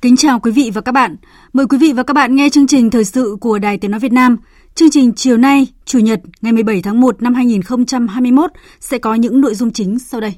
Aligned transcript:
Kính 0.00 0.16
chào 0.16 0.40
quý 0.40 0.50
vị 0.50 0.70
và 0.74 0.80
các 0.80 0.92
bạn. 0.92 1.16
Mời 1.52 1.66
quý 1.66 1.78
vị 1.78 1.92
và 1.92 2.02
các 2.02 2.14
bạn 2.14 2.34
nghe 2.34 2.48
chương 2.48 2.66
trình 2.66 2.90
thời 2.90 3.04
sự 3.04 3.36
của 3.40 3.58
Đài 3.58 3.78
Tiếng 3.78 3.90
Nói 3.90 4.00
Việt 4.00 4.12
Nam. 4.12 4.36
Chương 4.74 4.90
trình 4.90 5.12
chiều 5.14 5.36
nay, 5.36 5.66
Chủ 5.84 5.98
nhật, 5.98 6.20
ngày 6.40 6.52
17 6.52 6.82
tháng 6.82 7.00
1 7.00 7.22
năm 7.22 7.34
2021 7.34 8.50
sẽ 8.80 8.98
có 8.98 9.14
những 9.14 9.40
nội 9.40 9.54
dung 9.54 9.72
chính 9.72 9.98
sau 9.98 10.20
đây. 10.20 10.34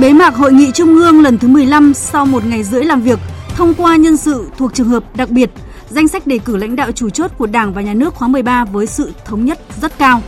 Bế 0.00 0.12
mạc 0.12 0.34
Hội 0.34 0.52
nghị 0.52 0.70
Trung 0.72 0.96
ương 0.96 1.22
lần 1.22 1.38
thứ 1.38 1.48
15 1.48 1.94
sau 1.94 2.26
một 2.26 2.46
ngày 2.46 2.62
rưỡi 2.62 2.84
làm 2.84 3.00
việc, 3.00 3.18
thông 3.56 3.74
qua 3.74 3.96
nhân 3.96 4.16
sự 4.16 4.48
thuộc 4.56 4.74
trường 4.74 4.88
hợp 4.88 5.16
đặc 5.16 5.30
biệt, 5.30 5.50
danh 5.88 6.08
sách 6.08 6.26
đề 6.26 6.38
cử 6.38 6.56
lãnh 6.56 6.76
đạo 6.76 6.92
chủ 6.92 7.10
chốt 7.10 7.30
của 7.38 7.46
Đảng 7.46 7.74
và 7.74 7.82
Nhà 7.82 7.94
nước 7.94 8.14
khóa 8.14 8.28
13 8.28 8.64
với 8.64 8.86
sự 8.86 9.12
thống 9.24 9.44
nhất 9.44 9.58
rất 9.80 9.98
cao. 9.98 10.22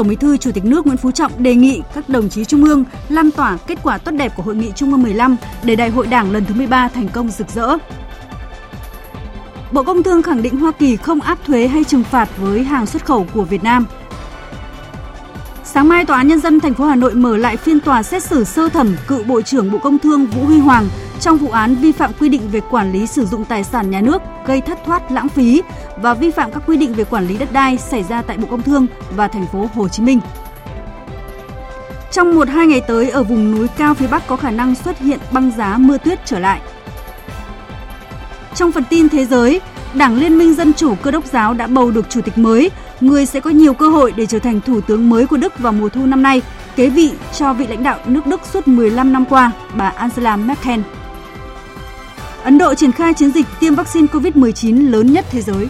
Tổng 0.00 0.08
Bí 0.08 0.16
thư, 0.16 0.36
Chủ 0.36 0.52
tịch 0.52 0.64
nước 0.64 0.86
Nguyễn 0.86 0.96
Phú 0.96 1.10
Trọng 1.10 1.42
đề 1.42 1.54
nghị 1.54 1.82
các 1.94 2.08
đồng 2.08 2.28
chí 2.28 2.44
Trung 2.44 2.64
ương 2.64 2.84
lan 3.08 3.30
tỏa 3.30 3.58
kết 3.66 3.78
quả 3.82 3.98
tốt 3.98 4.10
đẹp 4.10 4.32
của 4.36 4.42
Hội 4.42 4.56
nghị 4.56 4.72
Trung 4.76 4.90
ương 4.90 5.02
15 5.02 5.36
để 5.62 5.76
Đại 5.76 5.90
hội 5.90 6.06
Đảng 6.06 6.32
lần 6.32 6.44
thứ 6.44 6.54
13 6.54 6.88
thành 6.88 7.08
công 7.08 7.28
rực 7.28 7.48
rỡ. 7.48 7.76
Bộ 9.72 9.82
Công 9.82 10.02
Thương 10.02 10.22
khẳng 10.22 10.42
định 10.42 10.56
Hoa 10.56 10.72
Kỳ 10.72 10.96
không 10.96 11.20
áp 11.20 11.38
thuế 11.44 11.66
hay 11.66 11.84
trừng 11.84 12.04
phạt 12.04 12.28
với 12.36 12.62
hàng 12.62 12.86
xuất 12.86 13.04
khẩu 13.04 13.26
của 13.34 13.44
Việt 13.44 13.62
Nam. 13.62 13.86
Sáng 15.74 15.88
mai, 15.88 16.04
Tòa 16.04 16.16
án 16.16 16.28
Nhân 16.28 16.40
dân 16.40 16.60
thành 16.60 16.74
phố 16.74 16.84
Hà 16.84 16.96
Nội 16.96 17.14
mở 17.14 17.36
lại 17.36 17.56
phiên 17.56 17.80
tòa 17.80 18.02
xét 18.02 18.22
xử 18.22 18.44
sơ 18.44 18.68
thẩm 18.68 18.96
cựu 19.06 19.22
Bộ 19.24 19.42
trưởng 19.42 19.72
Bộ 19.72 19.78
Công 19.78 19.98
Thương 19.98 20.26
Vũ 20.26 20.44
Huy 20.44 20.58
Hoàng 20.58 20.88
trong 21.20 21.36
vụ 21.36 21.48
án 21.48 21.74
vi 21.74 21.92
phạm 21.92 22.10
quy 22.20 22.28
định 22.28 22.48
về 22.52 22.60
quản 22.70 22.92
lý 22.92 23.06
sử 23.06 23.26
dụng 23.26 23.44
tài 23.44 23.64
sản 23.64 23.90
nhà 23.90 24.00
nước 24.00 24.22
gây 24.46 24.60
thất 24.60 24.78
thoát 24.86 25.12
lãng 25.12 25.28
phí 25.28 25.62
và 25.96 26.14
vi 26.14 26.30
phạm 26.30 26.52
các 26.52 26.62
quy 26.66 26.76
định 26.76 26.94
về 26.94 27.04
quản 27.04 27.26
lý 27.26 27.38
đất 27.38 27.52
đai 27.52 27.78
xảy 27.78 28.02
ra 28.02 28.22
tại 28.22 28.36
Bộ 28.36 28.46
Công 28.50 28.62
Thương 28.62 28.86
và 29.16 29.28
thành 29.28 29.46
phố 29.52 29.70
Hồ 29.74 29.88
Chí 29.88 30.02
Minh. 30.02 30.20
Trong 32.12 32.34
một 32.34 32.48
hai 32.48 32.66
ngày 32.66 32.80
tới 32.80 33.10
ở 33.10 33.22
vùng 33.22 33.50
núi 33.50 33.68
cao 33.76 33.94
phía 33.94 34.06
Bắc 34.06 34.26
có 34.26 34.36
khả 34.36 34.50
năng 34.50 34.74
xuất 34.74 34.98
hiện 34.98 35.18
băng 35.32 35.52
giá 35.56 35.76
mưa 35.78 35.98
tuyết 35.98 36.18
trở 36.24 36.38
lại. 36.38 36.60
Trong 38.54 38.72
phần 38.72 38.84
tin 38.90 39.08
thế 39.08 39.24
giới, 39.24 39.60
Đảng 39.94 40.16
Liên 40.16 40.38
minh 40.38 40.54
Dân 40.54 40.72
chủ 40.72 40.94
Cơ 41.02 41.10
đốc 41.10 41.24
giáo 41.24 41.54
đã 41.54 41.66
bầu 41.66 41.90
được 41.90 42.10
chủ 42.10 42.20
tịch 42.20 42.38
mới, 42.38 42.70
người 43.00 43.26
sẽ 43.26 43.40
có 43.40 43.50
nhiều 43.50 43.74
cơ 43.74 43.88
hội 43.88 44.12
để 44.16 44.26
trở 44.26 44.38
thành 44.38 44.60
thủ 44.60 44.80
tướng 44.80 45.10
mới 45.10 45.26
của 45.26 45.36
Đức 45.36 45.58
vào 45.58 45.72
mùa 45.72 45.88
thu 45.88 46.06
năm 46.06 46.22
nay, 46.22 46.42
kế 46.76 46.90
vị 46.90 47.12
cho 47.38 47.52
vị 47.52 47.66
lãnh 47.66 47.82
đạo 47.82 47.98
nước 48.06 48.26
Đức 48.26 48.40
suốt 48.52 48.68
15 48.68 49.12
năm 49.12 49.24
qua, 49.24 49.52
bà 49.76 49.88
Angela 49.88 50.36
Merkel. 50.36 50.80
Ấn 52.42 52.58
Độ 52.58 52.74
triển 52.74 52.92
khai 52.92 53.14
chiến 53.14 53.30
dịch 53.32 53.46
tiêm 53.60 53.74
vaccine 53.74 54.06
COVID-19 54.06 54.90
lớn 54.90 55.12
nhất 55.12 55.24
thế 55.30 55.42
giới. 55.42 55.68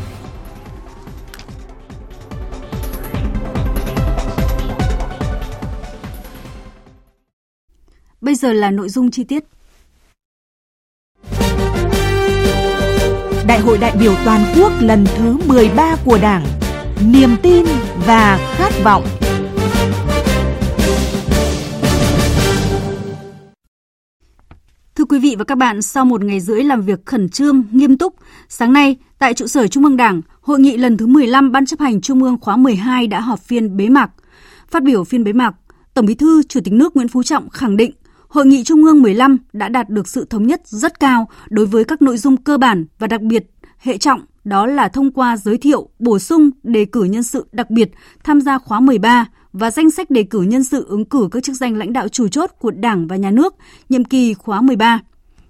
Bây 8.21 8.35
giờ 8.35 8.53
là 8.53 8.71
nội 8.71 8.89
dung 8.89 9.11
chi 9.11 9.25
tiết. 9.25 9.45
Đại 13.47 13.61
hội 13.61 13.79
đại 13.79 13.97
biểu 14.01 14.15
toàn 14.25 14.45
quốc 14.57 14.73
lần 14.81 15.07
thứ 15.17 15.37
13 15.47 15.97
của 16.05 16.19
Đảng, 16.23 16.45
niềm 17.07 17.31
tin 17.43 17.65
và 18.07 18.55
khát 18.57 18.73
vọng. 18.85 19.05
Thưa 24.95 25.05
quý 25.05 25.19
vị 25.19 25.37
và 25.39 25.45
các 25.45 25.59
bạn, 25.59 25.83
sau 25.83 26.05
một 26.05 26.25
ngày 26.25 26.41
rưỡi 26.41 26.63
làm 26.63 26.83
việc 26.83 27.07
khẩn 27.07 27.29
trương, 27.29 27.63
nghiêm 27.73 27.99
túc, 27.99 28.15
sáng 28.49 28.73
nay 28.73 28.97
tại 29.19 29.35
trụ 29.35 29.47
sở 29.47 29.67
Trung 29.67 29.85
ương 29.85 29.97
Đảng, 29.97 30.23
hội 30.41 30.61
nghị 30.61 30.77
lần 30.77 30.97
thứ 30.97 31.07
15 31.07 31.53
Ban 31.53 31.67
chấp 31.67 31.81
hành 31.81 32.01
Trung 32.01 32.23
ương 32.23 32.41
khóa 32.41 32.57
12 32.57 33.07
đã 33.07 33.21
họp 33.21 33.41
phiên 33.41 33.77
bế 33.77 33.89
mạc. 33.89 34.11
Phát 34.71 34.83
biểu 34.83 35.05
phiên 35.05 35.25
bế 35.25 35.33
mạc, 35.33 35.55
Tổng 35.95 36.07
Bí 36.07 36.15
thư 36.15 36.43
Chủ 36.43 36.61
tịch 36.65 36.75
nước 36.75 36.97
Nguyễn 36.97 37.09
Phú 37.09 37.23
Trọng 37.23 37.49
khẳng 37.51 37.77
định 37.77 37.93
Hội 38.31 38.47
nghị 38.47 38.65
Trung 38.65 38.85
ương 38.85 39.03
15 39.03 39.39
đã 39.53 39.69
đạt 39.69 39.89
được 39.89 40.09
sự 40.09 40.27
thống 40.31 40.47
nhất 40.47 40.61
rất 40.65 41.01
cao 41.01 41.29
đối 41.49 41.67
với 41.67 41.85
các 41.85 42.03
nội 42.03 42.17
dung 42.17 42.37
cơ 42.37 42.59
bản 42.59 42.85
và 42.99 43.07
đặc 43.07 43.21
biệt 43.21 43.45
hệ 43.79 43.99
trọng 43.99 44.21
đó 44.51 44.67
là 44.67 44.89
thông 44.89 45.11
qua 45.11 45.37
giới 45.37 45.59
thiệu, 45.59 45.89
bổ 45.99 46.19
sung, 46.19 46.51
đề 46.63 46.85
cử 46.85 47.05
nhân 47.05 47.23
sự 47.23 47.47
đặc 47.53 47.71
biệt 47.71 47.91
tham 48.25 48.41
gia 48.41 48.59
khóa 48.59 48.81
13 48.81 49.27
và 49.53 49.71
danh 49.71 49.91
sách 49.91 50.11
đề 50.11 50.23
cử 50.23 50.43
nhân 50.43 50.65
sự 50.65 50.87
ứng 50.89 51.05
cử 51.05 51.29
các 51.33 51.43
chức 51.45 51.57
danh 51.57 51.77
lãnh 51.77 51.93
đạo 51.93 52.09
chủ 52.09 52.29
chốt 52.29 52.51
của 52.59 52.71
Đảng 52.71 53.07
và 53.07 53.17
Nhà 53.17 53.31
nước 53.31 53.55
nhiệm 53.89 54.05
kỳ 54.05 54.35
khóa 54.35 54.61
13. 54.61 55.01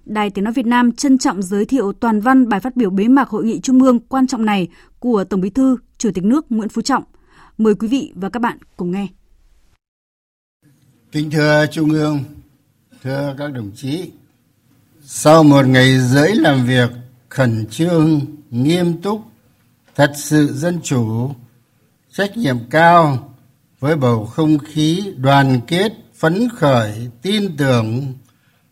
Đài 0.05 0.29
Tiếng 0.29 0.43
Nói 0.43 0.53
Việt 0.53 0.65
Nam 0.65 0.91
trân 0.91 1.17
trọng 1.17 1.41
giới 1.41 1.65
thiệu 1.65 1.93
toàn 1.93 2.21
văn 2.21 2.49
bài 2.49 2.59
phát 2.59 2.75
biểu 2.75 2.89
bế 2.89 3.07
mạc 3.07 3.29
hội 3.29 3.45
nghị 3.45 3.59
trung 3.59 3.83
ương 3.83 3.99
quan 3.99 4.27
trọng 4.27 4.45
này 4.45 4.67
của 4.99 5.23
Tổng 5.23 5.41
Bí 5.41 5.49
thư, 5.49 5.77
Chủ 5.97 6.09
tịch 6.13 6.23
nước 6.23 6.45
Nguyễn 6.49 6.69
Phú 6.69 6.81
Trọng. 6.81 7.03
Mời 7.57 7.75
quý 7.75 7.87
vị 7.87 8.13
và 8.15 8.29
các 8.29 8.39
bạn 8.39 8.57
cùng 8.77 8.91
nghe. 8.91 9.07
Kính 11.11 11.31
thưa 11.31 11.65
Trung 11.71 11.89
ương, 11.89 12.19
thưa 13.03 13.35
các 13.37 13.53
đồng 13.53 13.71
chí, 13.75 14.11
sau 15.03 15.43
một 15.43 15.65
ngày 15.67 15.99
rưỡi 15.99 16.35
làm 16.35 16.65
việc 16.65 16.89
khẩn 17.31 17.65
trương, 17.69 18.19
nghiêm 18.49 19.01
túc, 19.01 19.21
thật 19.95 20.11
sự 20.15 20.53
dân 20.53 20.79
chủ, 20.83 21.31
trách 22.11 22.37
nhiệm 22.37 22.57
cao 22.69 23.33
với 23.79 23.95
bầu 23.95 24.25
không 24.25 24.57
khí 24.59 25.13
đoàn 25.17 25.59
kết, 25.67 25.93
phấn 26.15 26.49
khởi, 26.55 27.07
tin 27.21 27.57
tưởng 27.57 28.13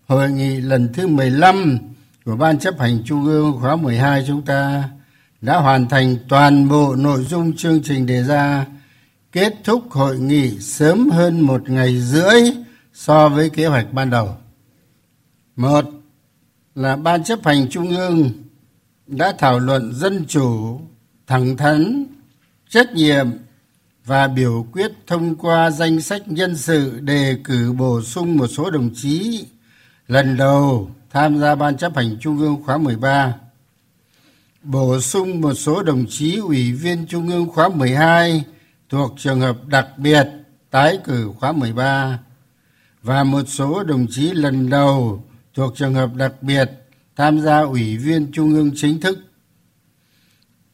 hội 0.08 0.32
nghị 0.32 0.62
lần 0.62 0.94
thứ 0.94 1.08
15 1.08 1.78
của 2.26 2.36
Ban 2.36 2.60
chấp 2.60 2.80
hành 2.80 3.04
Trung 3.06 3.26
ương 3.26 3.58
khóa 3.62 3.76
12 3.76 4.24
chúng 4.28 4.42
ta 4.42 4.90
đã 5.42 5.58
hoàn 5.58 5.90
thành 5.90 6.18
toàn 6.30 6.70
bộ 6.70 6.96
nội 6.96 7.24
dung 7.24 7.56
chương 7.56 7.84
trình 7.84 8.06
đề 8.06 8.24
ra, 8.24 8.66
kết 9.32 9.54
thúc 9.64 9.92
hội 9.92 10.20
nghị 10.20 10.60
sớm 10.60 11.10
hơn 11.10 11.42
một 11.42 11.70
ngày 11.70 12.02
rưỡi 12.02 12.42
so 12.94 13.30
với 13.30 13.50
kế 13.50 13.66
hoạch 13.68 13.94
ban 13.94 14.10
đầu. 14.10 14.30
Một 15.56 15.86
là 16.76 16.96
Ban 16.96 17.24
chấp 17.24 17.40
hành 17.46 17.70
Trung 17.70 17.90
ương 17.98 18.32
đã 19.10 19.34
thảo 19.38 19.60
luận 19.60 19.94
dân 19.94 20.26
chủ, 20.28 20.80
thẳng 21.28 21.58
thắn, 21.58 22.06
trách 22.70 22.94
nhiệm 22.94 23.28
và 24.06 24.28
biểu 24.28 24.68
quyết 24.72 24.92
thông 25.08 25.36
qua 25.36 25.72
danh 25.72 26.02
sách 26.02 26.22
nhân 26.28 26.58
sự 26.58 27.00
đề 27.00 27.38
cử 27.44 27.72
bổ 27.72 28.02
sung 28.02 28.38
một 28.38 28.48
số 28.48 28.70
đồng 28.70 28.90
chí 28.96 29.46
lần 30.08 30.38
đầu 30.38 30.90
tham 31.12 31.40
gia 31.40 31.56
Ban 31.56 31.78
chấp 31.78 31.96
hành 31.96 32.18
Trung 32.20 32.40
ương 32.40 32.64
khóa 32.66 32.78
13, 32.78 33.34
bổ 34.64 35.00
sung 35.00 35.42
một 35.42 35.54
số 35.54 35.84
đồng 35.84 36.06
chí 36.10 36.38
ủy 36.38 36.72
viên 36.72 37.08
Trung 37.08 37.30
ương 37.30 37.50
khóa 37.50 37.70
12 37.70 38.44
thuộc 38.90 39.14
trường 39.18 39.42
hợp 39.42 39.68
đặc 39.68 39.88
biệt 39.98 40.28
tái 40.70 41.00
cử 41.04 41.32
khóa 41.40 41.52
13 41.52 42.20
và 43.04 43.24
một 43.24 43.44
số 43.48 43.84
đồng 43.84 44.08
chí 44.10 44.32
lần 44.32 44.70
đầu 44.70 45.24
thuộc 45.54 45.76
trường 45.76 45.94
hợp 45.94 46.16
đặc 46.16 46.34
biệt 46.42 46.72
tham 47.20 47.40
gia 47.40 47.60
ủy 47.60 47.98
viên 47.98 48.32
Trung 48.32 48.54
ương 48.54 48.72
chính 48.76 49.00
thức. 49.00 49.20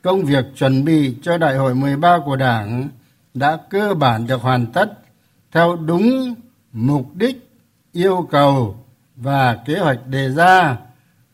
Công 0.02 0.24
việc 0.24 0.44
chuẩn 0.56 0.84
bị 0.84 1.16
cho 1.22 1.38
đại 1.38 1.56
hội 1.56 1.74
13 1.74 2.18
của 2.24 2.36
Đảng 2.36 2.88
đã 3.34 3.58
cơ 3.70 3.94
bản 3.94 4.26
được 4.26 4.40
hoàn 4.40 4.66
tất 4.66 4.92
theo 5.52 5.76
đúng 5.76 6.34
mục 6.72 7.14
đích, 7.14 7.50
yêu 7.92 8.28
cầu 8.30 8.84
và 9.16 9.56
kế 9.66 9.78
hoạch 9.78 10.06
đề 10.06 10.28
ra 10.28 10.78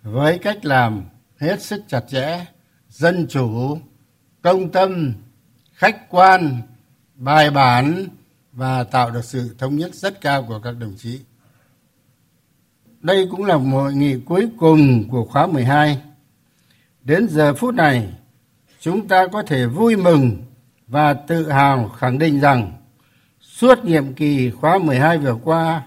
với 0.03 0.39
cách 0.39 0.65
làm 0.65 1.05
hết 1.39 1.63
sức 1.63 1.85
chặt 1.89 2.05
chẽ, 2.09 2.45
dân 2.89 3.27
chủ, 3.29 3.79
công 4.43 4.73
tâm, 4.73 5.13
khách 5.73 6.11
quan, 6.11 6.63
bài 7.15 7.51
bản 7.51 8.07
và 8.53 8.85
tạo 8.85 9.11
được 9.11 9.25
sự 9.25 9.55
thống 9.59 9.77
nhất 9.77 9.95
rất 9.95 10.21
cao 10.21 10.43
của 10.49 10.59
các 10.59 10.73
đồng 10.81 10.95
chí. 10.99 11.21
Đây 13.01 13.29
cũng 13.31 13.45
là 13.45 13.57
một 13.57 13.79
hội 13.79 13.95
nghị 13.95 14.21
cuối 14.21 14.49
cùng 14.59 15.09
của 15.11 15.25
khóa 15.25 15.47
12. 15.47 16.03
Đến 17.03 17.29
giờ 17.29 17.55
phút 17.55 17.75
này, 17.75 18.09
chúng 18.81 19.09
ta 19.09 19.27
có 19.27 19.43
thể 19.43 19.67
vui 19.67 19.97
mừng 19.97 20.37
và 20.87 21.15
tự 21.15 21.51
hào 21.51 21.89
khẳng 21.89 22.19
định 22.19 22.41
rằng 22.41 22.73
suốt 23.57 23.85
nhiệm 23.85 24.13
kỳ 24.13 24.51
khóa 24.51 24.79
12 24.79 25.19
vừa 25.19 25.37
qua, 25.45 25.83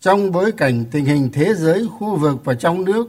trong 0.00 0.32
bối 0.32 0.52
cảnh 0.52 0.84
tình 0.90 1.04
hình 1.04 1.30
thế 1.32 1.54
giới, 1.54 1.88
khu 1.98 2.16
vực 2.16 2.44
và 2.44 2.54
trong 2.54 2.84
nước, 2.84 3.08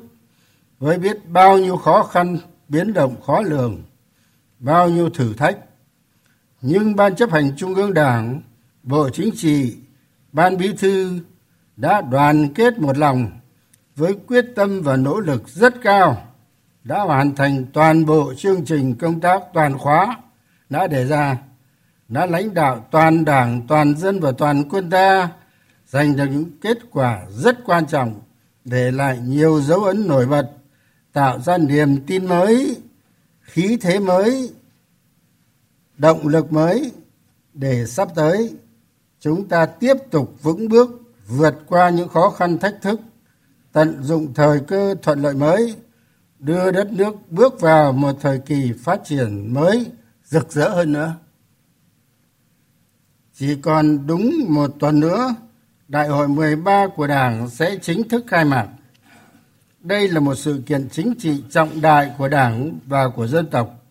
với 0.80 0.98
biết 0.98 1.18
bao 1.28 1.58
nhiêu 1.58 1.78
khó 1.78 2.04
khăn, 2.04 2.38
biến 2.70 2.94
động 2.94 3.22
khó 3.22 3.42
lường, 3.42 3.84
bao 4.60 4.90
nhiêu 4.90 5.10
thử 5.10 5.34
thách, 5.34 5.58
nhưng 6.62 6.96
Ban 6.96 7.16
chấp 7.16 7.32
hành 7.32 7.52
Trung 7.58 7.76
ương 7.76 7.94
Đảng, 7.94 8.42
Bộ 8.84 9.10
Chính 9.10 9.30
trị, 9.36 9.76
Ban 10.32 10.58
Bí 10.58 10.74
thư 10.78 11.20
đã 11.78 12.02
đoàn 12.02 12.54
kết 12.54 12.80
một 12.80 12.98
lòng 12.98 13.32
với 13.96 14.16
quyết 14.28 14.46
tâm 14.56 14.82
và 14.82 14.96
nỗ 14.96 15.20
lực 15.20 15.48
rất 15.48 15.74
cao 15.84 16.28
đã 16.84 17.02
hoàn 17.02 17.36
thành 17.36 17.66
toàn 17.74 18.06
bộ 18.06 18.34
chương 18.38 18.66
trình 18.66 18.96
công 18.96 19.22
tác 19.22 19.42
toàn 19.54 19.78
khóa 19.78 20.18
đã 20.70 20.88
đề 20.88 21.06
ra 21.06 21.38
đã 22.12 22.26
lãnh 22.26 22.54
đạo 22.54 22.88
toàn 22.92 23.26
đảng, 23.26 23.62
toàn 23.68 23.98
dân 23.98 24.20
và 24.20 24.32
toàn 24.32 24.70
quân 24.70 24.90
ta 24.90 25.30
giành 25.88 26.16
được 26.16 26.26
những 26.26 26.46
kết 26.62 26.78
quả 26.92 27.26
rất 27.30 27.58
quan 27.66 27.88
trọng 27.88 28.22
để 28.66 28.92
lại 28.92 29.20
nhiều 29.20 29.62
dấu 29.62 29.84
ấn 29.84 30.08
nổi 30.08 30.26
bật, 30.26 30.52
tạo 31.14 31.40
ra 31.40 31.58
niềm 31.58 32.06
tin 32.08 32.26
mới, 32.26 32.78
khí 33.42 33.78
thế 33.82 34.00
mới, 34.00 34.50
động 35.98 36.28
lực 36.28 36.54
mới 36.54 36.92
để 37.54 37.86
sắp 37.86 38.08
tới 38.16 38.54
chúng 39.20 39.48
ta 39.48 39.66
tiếp 39.66 39.94
tục 40.12 40.34
vững 40.42 40.70
bước 40.70 41.02
vượt 41.28 41.56
qua 41.68 41.90
những 41.90 42.10
khó 42.10 42.30
khăn 42.30 42.58
thách 42.58 42.76
thức, 42.82 43.02
tận 43.72 44.04
dụng 44.04 44.34
thời 44.34 44.60
cơ 44.60 44.96
thuận 45.02 45.22
lợi 45.22 45.34
mới, 45.34 45.76
đưa 46.40 46.72
đất 46.72 46.92
nước 46.92 47.16
bước 47.30 47.62
vào 47.62 47.92
một 47.92 48.16
thời 48.22 48.40
kỳ 48.40 48.72
phát 48.84 49.02
triển 49.06 49.54
mới 49.54 49.86
rực 50.26 50.52
rỡ 50.52 50.70
hơn 50.70 50.94
nữa 50.94 51.16
chỉ 53.42 53.56
còn 53.56 54.08
đúng 54.08 54.46
một 54.48 54.72
tuần 54.80 55.00
nữa, 55.00 55.36
đại 55.88 56.08
hội 56.08 56.28
13 56.28 56.88
của 56.96 57.08
đảng 57.08 57.50
sẽ 57.50 57.76
chính 57.82 58.10
thức 58.10 58.26
khai 58.28 58.46
mạc. 58.46 58.68
Đây 59.80 60.08
là 60.08 60.20
một 60.20 60.36
sự 60.36 60.64
kiện 60.66 60.90
chính 60.92 61.14
trị 61.20 61.44
trọng 61.50 61.82
đại 61.82 62.12
của 62.18 62.28
đảng 62.28 62.80
và 62.86 63.10
của 63.10 63.28
dân 63.28 63.48
tộc. 63.48 63.84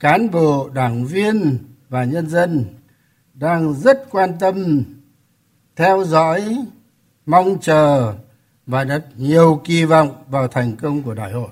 Cán 0.00 0.30
bộ, 0.30 0.68
đảng 0.68 1.06
viên 1.06 1.58
và 1.88 2.04
nhân 2.04 2.28
dân 2.28 2.64
đang 3.34 3.74
rất 3.74 4.10
quan 4.10 4.38
tâm, 4.40 4.82
theo 5.76 6.04
dõi, 6.04 6.64
mong 7.26 7.58
chờ 7.60 8.14
và 8.66 8.84
đặt 8.84 9.02
nhiều 9.16 9.60
kỳ 9.64 9.84
vọng 9.84 10.24
vào 10.28 10.48
thành 10.48 10.76
công 10.76 11.02
của 11.02 11.14
đại 11.14 11.32
hội. 11.32 11.50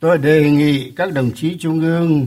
Tôi 0.00 0.18
đề 0.18 0.50
nghị 0.50 0.90
các 0.90 1.12
đồng 1.12 1.30
chí 1.34 1.56
trung 1.58 1.80
ương 1.80 2.26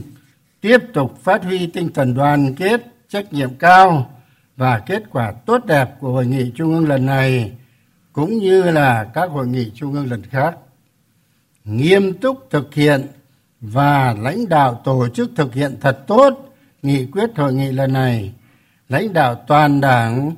tiếp 0.60 0.78
tục 0.94 1.18
phát 1.22 1.44
huy 1.44 1.66
tinh 1.66 1.92
thần 1.92 2.14
đoàn 2.14 2.54
kết 2.54 2.91
trách 3.12 3.32
nhiệm 3.32 3.54
cao 3.54 4.10
và 4.56 4.78
kết 4.78 5.02
quả 5.10 5.32
tốt 5.46 5.64
đẹp 5.64 5.90
của 6.00 6.12
hội 6.12 6.26
nghị 6.26 6.52
trung 6.54 6.74
ương 6.74 6.88
lần 6.88 7.06
này, 7.06 7.52
cũng 8.12 8.38
như 8.38 8.62
là 8.62 9.04
các 9.04 9.30
hội 9.30 9.46
nghị 9.46 9.70
trung 9.74 9.92
ương 9.92 10.10
lần 10.10 10.22
khác. 10.22 10.56
Nghiêm 11.64 12.18
túc 12.18 12.46
thực 12.50 12.74
hiện 12.74 13.06
và 13.60 14.14
lãnh 14.18 14.48
đạo 14.48 14.80
tổ 14.84 15.08
chức 15.08 15.30
thực 15.36 15.54
hiện 15.54 15.76
thật 15.80 15.98
tốt 16.06 16.54
nghị 16.82 17.06
quyết 17.06 17.30
hội 17.36 17.54
nghị 17.54 17.72
lần 17.72 17.92
này, 17.92 18.32
lãnh 18.88 19.12
đạo 19.12 19.34
toàn 19.46 19.80
đảng, 19.80 20.32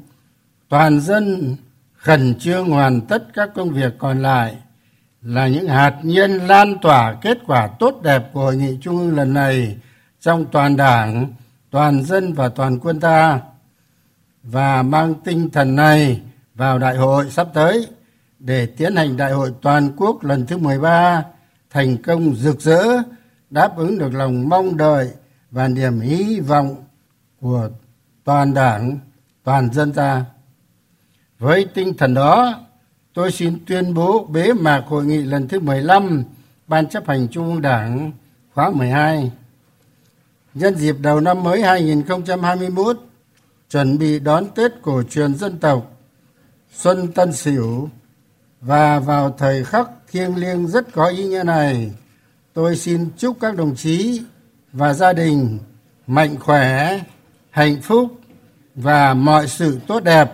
toàn 0.69 1.00
dân 1.00 1.57
khẩn 1.95 2.35
trương 2.38 2.71
hoàn 2.71 3.00
tất 3.00 3.25
các 3.35 3.50
công 3.54 3.71
việc 3.71 3.95
còn 3.99 4.23
lại 4.23 4.57
là 5.23 5.49
những 5.49 5.69
hạt 5.69 5.95
nhân 6.02 6.31
lan 6.31 6.78
tỏa 6.83 7.14
kết 7.23 7.38
quả 7.47 7.69
tốt 7.78 8.00
đẹp 8.02 8.23
của 8.33 8.40
hội 8.40 8.57
nghị 8.57 8.78
trung 8.81 8.99
ương 8.99 9.16
lần 9.16 9.35
này 9.35 9.76
trong 10.21 10.45
toàn 10.52 10.76
đảng 10.76 11.33
toàn 11.75 12.04
dân 12.04 12.33
và 12.33 12.49
toàn 12.49 12.78
quân 12.78 13.00
ta 13.00 13.40
và 14.43 14.83
mang 14.83 15.14
tinh 15.25 15.50
thần 15.50 15.76
này 15.76 16.21
vào 16.54 16.78
đại 16.78 16.97
hội 16.97 17.31
sắp 17.31 17.49
tới 17.54 17.87
để 18.38 18.66
tiến 18.66 18.97
hành 18.97 19.16
đại 19.16 19.33
hội 19.33 19.52
toàn 19.62 19.93
quốc 19.97 20.25
lần 20.25 20.47
thứ 20.47 20.59
13 20.59 21.25
thành 21.71 22.02
công 22.02 22.35
rực 22.35 22.61
rỡ, 22.61 23.02
đáp 23.50 23.76
ứng 23.76 23.99
được 23.99 24.14
lòng 24.14 24.49
mong 24.49 24.76
đợi 24.76 25.11
và 25.50 25.69
niềm 25.69 26.00
hy 26.00 26.40
vọng 26.40 26.76
của 27.40 27.69
toàn 28.25 28.54
đảng, 28.54 28.99
toàn 29.45 29.73
dân 29.73 29.93
ta. 29.93 30.25
Với 31.38 31.66
tinh 31.75 31.97
thần 31.97 32.14
đó, 32.14 32.54
tôi 33.14 33.33
xin 33.33 33.59
tuyên 33.66 33.95
bố 33.95 34.25
bế 34.25 34.52
mạc 34.52 34.85
hội 34.87 35.07
nghị 35.07 35.23
lần 35.23 35.49
thứ 35.49 35.61
15 35.61 36.25
ban 36.66 36.88
chấp 36.88 37.09
hành 37.09 37.28
trung 37.28 37.47
ương 37.47 37.62
đảng 37.62 38.12
khóa 38.52 38.71
12 38.71 39.31
nhân 40.54 40.75
dịp 40.76 40.96
đầu 41.00 41.20
năm 41.20 41.42
mới 41.42 41.62
2021 41.62 42.99
chuẩn 43.70 43.99
bị 43.99 44.18
đón 44.18 44.44
Tết 44.54 44.73
cổ 44.82 45.02
truyền 45.02 45.34
dân 45.34 45.58
tộc, 45.58 45.92
Xuân 46.73 47.12
Tân 47.12 47.32
Sửu. 47.32 47.88
Và 48.61 48.99
vào 48.99 49.34
thời 49.38 49.64
khắc 49.64 49.88
thiêng 50.11 50.37
liêng 50.37 50.66
rất 50.66 50.92
có 50.92 51.06
ý 51.08 51.25
nghĩa 51.25 51.42
này, 51.44 51.92
tôi 52.52 52.76
xin 52.76 53.11
chúc 53.16 53.37
các 53.40 53.56
đồng 53.56 53.76
chí 53.76 54.23
và 54.73 54.94
gia 54.94 55.12
đình 55.12 55.58
mạnh 56.06 56.37
khỏe, 56.40 57.00
hạnh 57.50 57.82
phúc 57.82 58.20
và 58.75 59.14
mọi 59.14 59.49
sự 59.49 59.78
tốt 59.87 60.04
đẹp. 60.04 60.32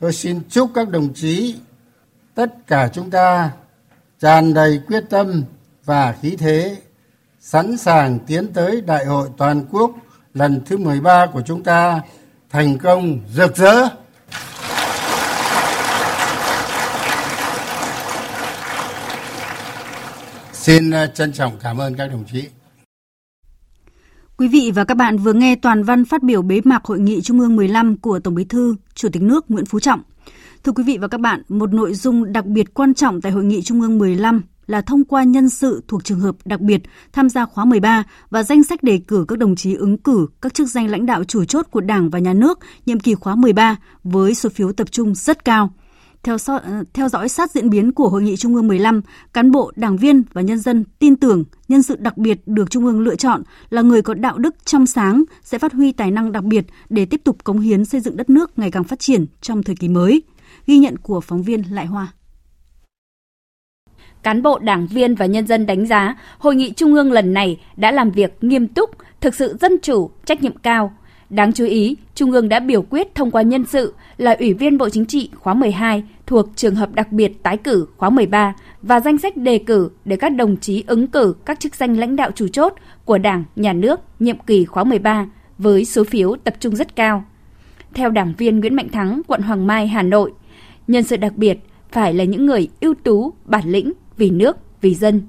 Tôi 0.00 0.12
xin 0.12 0.40
chúc 0.50 0.70
các 0.74 0.88
đồng 0.88 1.14
chí, 1.14 1.56
tất 2.34 2.66
cả 2.66 2.88
chúng 2.92 3.10
ta, 3.10 3.50
tràn 4.20 4.54
đầy 4.54 4.80
quyết 4.86 5.04
tâm 5.10 5.44
và 5.84 6.12
khí 6.22 6.36
thế 6.38 6.76
sẵn 7.46 7.76
sàng 7.76 8.18
tiến 8.26 8.52
tới 8.52 8.80
đại 8.80 9.06
hội 9.06 9.28
toàn 9.36 9.64
quốc 9.70 9.90
lần 10.34 10.60
thứ 10.66 10.76
13 10.76 11.26
của 11.26 11.42
chúng 11.46 11.62
ta 11.62 12.00
thành 12.50 12.78
công 12.78 13.18
rực 13.34 13.56
rỡ 13.56 13.88
Xin 20.52 20.90
à, 20.90 21.06
trân 21.06 21.32
trọng 21.32 21.52
cảm 21.62 21.78
ơn 21.78 21.94
các 21.94 22.06
đồng 22.06 22.24
chí. 22.32 22.44
Quý 24.36 24.48
vị 24.48 24.72
và 24.74 24.84
các 24.84 24.96
bạn 24.96 25.18
vừa 25.18 25.32
nghe 25.32 25.56
toàn 25.56 25.82
văn 25.82 26.04
phát 26.04 26.22
biểu 26.22 26.42
bế 26.42 26.60
mạc 26.64 26.84
Hội 26.84 27.00
nghị 27.00 27.20
Trung 27.22 27.40
ương 27.40 27.56
15 27.56 27.96
của 27.96 28.20
Tổng 28.20 28.34
Bí 28.34 28.44
thư, 28.44 28.76
Chủ 28.94 29.08
tịch 29.12 29.22
nước 29.22 29.50
Nguyễn 29.50 29.66
Phú 29.66 29.80
Trọng. 29.80 30.02
Thưa 30.64 30.72
quý 30.72 30.82
vị 30.82 30.98
và 31.00 31.08
các 31.08 31.20
bạn, 31.20 31.42
một 31.48 31.72
nội 31.72 31.94
dung 31.94 32.32
đặc 32.32 32.46
biệt 32.46 32.74
quan 32.74 32.94
trọng 32.94 33.20
tại 33.20 33.32
Hội 33.32 33.44
nghị 33.44 33.62
Trung 33.62 33.80
ương 33.80 33.98
15 33.98 34.42
là 34.66 34.80
thông 34.80 35.04
qua 35.04 35.24
nhân 35.24 35.48
sự 35.48 35.82
thuộc 35.88 36.04
trường 36.04 36.20
hợp 36.20 36.36
đặc 36.44 36.60
biệt 36.60 36.82
tham 37.12 37.28
gia 37.28 37.44
khóa 37.44 37.64
13 37.64 38.04
và 38.30 38.42
danh 38.42 38.64
sách 38.64 38.82
đề 38.82 39.00
cử 39.08 39.24
các 39.28 39.38
đồng 39.38 39.56
chí 39.56 39.74
ứng 39.74 39.98
cử 39.98 40.26
các 40.42 40.54
chức 40.54 40.68
danh 40.68 40.90
lãnh 40.90 41.06
đạo 41.06 41.24
chủ 41.24 41.44
chốt 41.44 41.66
của 41.70 41.80
Đảng 41.80 42.10
và 42.10 42.18
Nhà 42.18 42.32
nước 42.32 42.58
nhiệm 42.86 43.00
kỳ 43.00 43.14
khóa 43.14 43.34
13 43.34 43.76
với 44.04 44.34
số 44.34 44.48
phiếu 44.48 44.72
tập 44.72 44.92
trung 44.92 45.14
rất 45.14 45.44
cao. 45.44 45.70
Theo, 46.22 46.38
so, 46.38 46.56
ờ, 46.56 46.84
theo 46.92 47.08
dõi 47.08 47.28
sát 47.28 47.50
diễn 47.50 47.70
biến 47.70 47.92
của 47.92 48.08
Hội 48.08 48.22
nghị 48.22 48.36
Trung 48.36 48.54
ương 48.54 48.68
15, 48.68 49.00
cán 49.32 49.50
bộ, 49.50 49.72
đảng 49.76 49.96
viên 49.96 50.22
và 50.32 50.42
nhân 50.42 50.58
dân 50.58 50.84
tin 50.98 51.16
tưởng 51.16 51.44
nhân 51.68 51.82
sự 51.82 51.96
đặc 51.96 52.18
biệt 52.18 52.40
được 52.46 52.70
Trung 52.70 52.84
ương 52.84 53.00
lựa 53.00 53.16
chọn 53.16 53.42
là 53.70 53.82
người 53.82 54.02
có 54.02 54.14
đạo 54.14 54.38
đức 54.38 54.54
trong 54.64 54.86
sáng, 54.86 55.24
sẽ 55.42 55.58
phát 55.58 55.72
huy 55.72 55.92
tài 55.92 56.10
năng 56.10 56.32
đặc 56.32 56.44
biệt 56.44 56.66
để 56.88 57.04
tiếp 57.04 57.20
tục 57.24 57.44
cống 57.44 57.60
hiến 57.60 57.84
xây 57.84 58.00
dựng 58.00 58.16
đất 58.16 58.30
nước 58.30 58.58
ngày 58.58 58.70
càng 58.70 58.84
phát 58.84 58.98
triển 58.98 59.26
trong 59.40 59.62
thời 59.62 59.76
kỳ 59.76 59.88
mới. 59.88 60.22
Ghi 60.66 60.78
nhận 60.78 60.96
của 60.96 61.20
phóng 61.20 61.42
viên 61.42 61.62
Lại 61.70 61.86
Hoa 61.86 62.12
cán 64.26 64.42
bộ 64.42 64.58
đảng 64.58 64.86
viên 64.86 65.14
và 65.14 65.26
nhân 65.26 65.46
dân 65.46 65.66
đánh 65.66 65.86
giá 65.86 66.16
hội 66.38 66.54
nghị 66.56 66.70
trung 66.70 66.94
ương 66.94 67.12
lần 67.12 67.34
này 67.34 67.60
đã 67.76 67.90
làm 67.90 68.10
việc 68.10 68.36
nghiêm 68.40 68.68
túc, 68.68 68.90
thực 69.20 69.34
sự 69.34 69.56
dân 69.60 69.72
chủ, 69.82 70.10
trách 70.24 70.42
nhiệm 70.42 70.56
cao. 70.56 70.92
Đáng 71.30 71.52
chú 71.52 71.64
ý, 71.64 71.96
Trung 72.14 72.32
ương 72.32 72.48
đã 72.48 72.60
biểu 72.60 72.82
quyết 72.82 73.14
thông 73.14 73.30
qua 73.30 73.42
nhân 73.42 73.64
sự 73.64 73.94
là 74.16 74.36
Ủy 74.38 74.54
viên 74.54 74.78
Bộ 74.78 74.88
Chính 74.88 75.06
trị 75.06 75.30
khóa 75.34 75.54
12 75.54 76.04
thuộc 76.26 76.46
trường 76.56 76.74
hợp 76.74 76.92
đặc 76.92 77.12
biệt 77.12 77.42
tái 77.42 77.56
cử 77.56 77.86
khóa 77.96 78.10
13 78.10 78.54
và 78.82 79.00
danh 79.00 79.18
sách 79.18 79.36
đề 79.36 79.58
cử 79.58 79.90
để 80.04 80.16
các 80.16 80.28
đồng 80.28 80.56
chí 80.56 80.84
ứng 80.86 81.06
cử 81.06 81.34
các 81.44 81.60
chức 81.60 81.74
danh 81.74 81.96
lãnh 81.96 82.16
đạo 82.16 82.30
chủ 82.34 82.48
chốt 82.48 82.74
của 83.04 83.18
Đảng, 83.18 83.44
Nhà 83.56 83.72
nước 83.72 84.00
nhiệm 84.18 84.38
kỳ 84.38 84.64
khóa 84.64 84.84
13 84.84 85.26
với 85.58 85.84
số 85.84 86.04
phiếu 86.04 86.36
tập 86.44 86.54
trung 86.60 86.76
rất 86.76 86.96
cao. 86.96 87.24
Theo 87.94 88.10
đảng 88.10 88.34
viên 88.38 88.60
Nguyễn 88.60 88.74
Mạnh 88.74 88.88
Thắng, 88.88 89.22
quận 89.26 89.42
Hoàng 89.42 89.66
Mai, 89.66 89.86
Hà 89.86 90.02
Nội, 90.02 90.32
nhân 90.86 91.02
sự 91.02 91.16
đặc 91.16 91.36
biệt 91.36 91.58
phải 91.90 92.14
là 92.14 92.24
những 92.24 92.46
người 92.46 92.68
ưu 92.80 92.94
tú, 92.94 93.32
bản 93.44 93.68
lĩnh, 93.68 93.92
vì 94.16 94.30
nước, 94.30 94.56
vì 94.80 94.94
dân. 94.94 95.22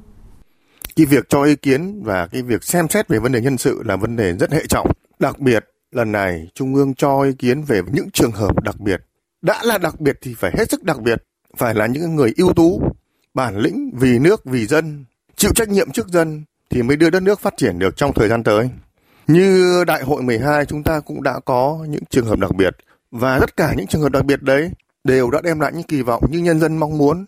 Cái 0.95 1.05
việc 1.05 1.29
cho 1.29 1.43
ý 1.43 1.55
kiến 1.55 2.01
và 2.03 2.27
cái 2.27 2.41
việc 2.41 2.63
xem 2.63 2.87
xét 2.89 3.07
về 3.07 3.19
vấn 3.19 3.31
đề 3.31 3.41
nhân 3.41 3.57
sự 3.57 3.81
là 3.85 3.95
vấn 3.95 4.15
đề 4.15 4.33
rất 4.33 4.51
hệ 4.51 4.67
trọng. 4.67 4.91
Đặc 5.19 5.39
biệt 5.39 5.65
lần 5.91 6.11
này 6.11 6.47
Trung 6.53 6.75
ương 6.75 6.93
cho 6.93 7.23
ý 7.23 7.31
kiến 7.39 7.63
về 7.63 7.81
những 7.91 8.09
trường 8.13 8.31
hợp 8.31 8.63
đặc 8.63 8.79
biệt. 8.79 9.01
Đã 9.41 9.63
là 9.63 9.77
đặc 9.77 9.99
biệt 9.99 10.17
thì 10.21 10.33
phải 10.33 10.51
hết 10.57 10.71
sức 10.71 10.83
đặc 10.83 11.01
biệt, 11.01 11.23
phải 11.57 11.75
là 11.75 11.87
những 11.87 12.15
người 12.15 12.33
ưu 12.37 12.53
tú, 12.53 12.81
bản 13.33 13.57
lĩnh 13.57 13.91
vì 13.93 14.19
nước, 14.19 14.45
vì 14.45 14.65
dân, 14.65 15.05
chịu 15.35 15.51
trách 15.55 15.69
nhiệm 15.69 15.91
trước 15.91 16.07
dân 16.07 16.43
thì 16.69 16.83
mới 16.83 16.97
đưa 16.97 17.09
đất 17.09 17.23
nước 17.23 17.39
phát 17.39 17.53
triển 17.57 17.79
được 17.79 17.97
trong 17.97 18.13
thời 18.13 18.29
gian 18.29 18.43
tới. 18.43 18.69
Như 19.27 19.83
đại 19.87 20.03
hội 20.03 20.21
12 20.21 20.65
chúng 20.65 20.83
ta 20.83 20.99
cũng 20.99 21.23
đã 21.23 21.39
có 21.45 21.85
những 21.89 22.03
trường 22.09 22.25
hợp 22.25 22.39
đặc 22.39 22.55
biệt 22.55 22.75
và 23.11 23.39
tất 23.39 23.57
cả 23.57 23.73
những 23.77 23.87
trường 23.87 24.01
hợp 24.01 24.11
đặc 24.11 24.25
biệt 24.25 24.41
đấy 24.41 24.71
đều 25.03 25.31
đã 25.31 25.41
đem 25.41 25.59
lại 25.59 25.71
những 25.73 25.83
kỳ 25.83 26.01
vọng 26.01 26.23
như 26.31 26.39
nhân 26.39 26.59
dân 26.59 26.77
mong 26.77 26.97
muốn 26.97 27.25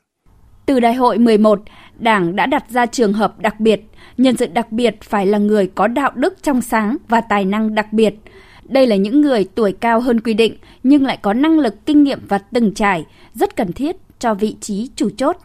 từ 0.70 0.80
đại 0.80 0.94
hội 0.94 1.18
11, 1.18 1.62
Đảng 2.00 2.36
đã 2.36 2.46
đặt 2.46 2.70
ra 2.70 2.86
trường 2.86 3.14
hợp 3.14 3.40
đặc 3.40 3.60
biệt, 3.60 3.82
nhân 4.18 4.38
sự 4.38 4.48
đặc 4.48 4.72
biệt 4.72 4.96
phải 5.02 5.26
là 5.26 5.38
người 5.38 5.68
có 5.68 5.88
đạo 5.88 6.12
đức 6.16 6.44
trong 6.44 6.62
sáng 6.62 6.98
và 7.08 7.22
tài 7.22 7.46
năng 7.46 7.76
đặc 7.76 7.94
biệt. 7.94 8.16
Đây 8.64 8.88
là 8.88 8.96
những 8.96 9.22
người 9.22 9.46
tuổi 9.56 9.72
cao 9.72 10.00
hơn 10.00 10.22
quy 10.22 10.34
định 10.34 10.58
nhưng 10.84 11.06
lại 11.06 11.18
có 11.22 11.34
năng 11.34 11.60
lực, 11.60 11.86
kinh 11.86 12.04
nghiệm 12.04 12.20
và 12.28 12.38
từng 12.38 12.74
trải, 12.74 13.06
rất 13.34 13.56
cần 13.56 13.74
thiết 13.74 13.96
cho 14.20 14.34
vị 14.34 14.56
trí 14.62 14.90
chủ 14.96 15.10
chốt. 15.18 15.38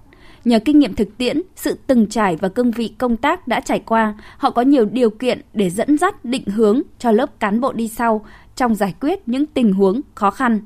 Nhờ 0.44 0.58
kinh 0.58 0.78
nghiệm 0.78 0.94
thực 0.94 1.18
tiễn, 1.18 1.42
sự 1.56 1.78
từng 1.86 2.06
trải 2.06 2.36
và 2.36 2.48
cương 2.48 2.70
vị 2.70 2.94
công 2.98 3.16
tác 3.16 3.48
đã 3.48 3.60
trải 3.60 3.78
qua, 3.78 4.14
họ 4.38 4.50
có 4.50 4.62
nhiều 4.62 4.84
điều 4.84 5.10
kiện 5.10 5.40
để 5.52 5.70
dẫn 5.70 5.98
dắt 5.98 6.24
định 6.24 6.46
hướng 6.46 6.82
cho 6.98 7.10
lớp 7.10 7.40
cán 7.40 7.60
bộ 7.60 7.72
đi 7.72 7.88
sau 7.88 8.26
trong 8.56 8.74
giải 8.74 8.94
quyết 9.00 9.28
những 9.28 9.46
tình 9.46 9.72
huống 9.72 10.00
khó 10.14 10.30
khăn. 10.30 10.60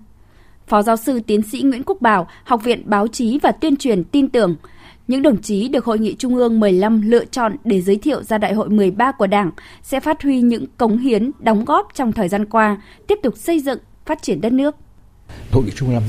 Phó 0.69 0.83
giáo 0.83 0.97
sư 0.97 1.21
tiến 1.27 1.43
sĩ 1.43 1.63
Nguyễn 1.63 1.83
Quốc 1.87 2.01
Bảo, 2.01 2.29
Học 2.45 2.65
viện 2.65 2.83
Báo 2.85 3.07
chí 3.09 3.39
và 3.43 3.53
Tuyên 3.53 3.77
truyền 3.77 4.05
tin 4.05 4.29
tưởng, 4.29 4.57
những 5.09 5.23
đồng 5.23 5.43
chí 5.43 5.69
được 5.69 5.85
Hội 5.85 5.99
nghị 5.99 6.15
Trung 6.19 6.35
ương 6.35 6.61
15 6.61 7.03
lựa 7.11 7.25
chọn 7.25 7.57
để 7.65 7.81
giới 7.81 7.97
thiệu 7.97 8.23
ra 8.23 8.39
Đại 8.39 8.55
hội 8.55 8.69
13 8.69 9.13
của 9.13 9.27
Đảng 9.27 9.51
sẽ 9.83 10.01
phát 10.01 10.23
huy 10.23 10.41
những 10.41 10.67
cống 10.77 10.99
hiến, 10.99 11.31
đóng 11.39 11.65
góp 11.65 11.89
trong 11.95 12.13
thời 12.13 12.29
gian 12.29 12.45
qua, 12.45 12.83
tiếp 13.07 13.19
tục 13.23 13.35
xây 13.37 13.61
dựng, 13.61 13.79
phát 14.07 14.23
triển 14.23 14.41
đất 14.41 14.53
nước. 14.53 14.77
Hội 15.53 15.65
nghị 15.65 15.71
Trung 15.75 15.95
ương 15.95 16.03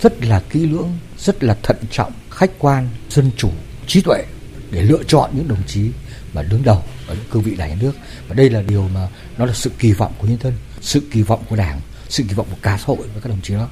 rất 0.00 0.24
là 0.24 0.42
kỹ 0.50 0.66
lưỡng, 0.66 0.88
rất 1.18 1.44
là 1.44 1.56
thận 1.62 1.76
trọng, 1.90 2.12
khách 2.30 2.50
quan, 2.58 2.88
dân 3.08 3.30
chủ, 3.36 3.48
trí 3.86 4.00
tuệ 4.00 4.24
để 4.70 4.82
lựa 4.82 5.02
chọn 5.06 5.30
những 5.34 5.48
đồng 5.48 5.62
chí 5.66 5.90
mà 6.34 6.42
đứng 6.42 6.62
đầu 6.64 6.82
ở 7.08 7.14
những 7.14 7.24
cương 7.30 7.42
vị 7.42 7.54
đại 7.58 7.68
nhà 7.68 7.76
nước. 7.80 7.92
Và 8.28 8.34
đây 8.34 8.50
là 8.50 8.62
điều 8.62 8.88
mà 8.94 9.08
nó 9.38 9.46
là 9.46 9.52
sự 9.52 9.70
kỳ 9.78 9.92
vọng 9.92 10.12
của 10.18 10.26
nhân 10.26 10.38
dân 10.42 10.52
sự 10.80 11.02
kỳ 11.10 11.22
vọng 11.22 11.40
của 11.48 11.56
đảng 11.56 11.80
sự 12.08 12.24
kỳ 12.28 12.34
vọng 12.34 12.46
của 12.50 12.56
cả 12.62 12.76
xã 12.78 12.84
hội 12.86 12.96
với 12.96 13.22
các 13.22 13.28
đồng 13.28 13.40
chí 13.42 13.54
đó 13.54 13.68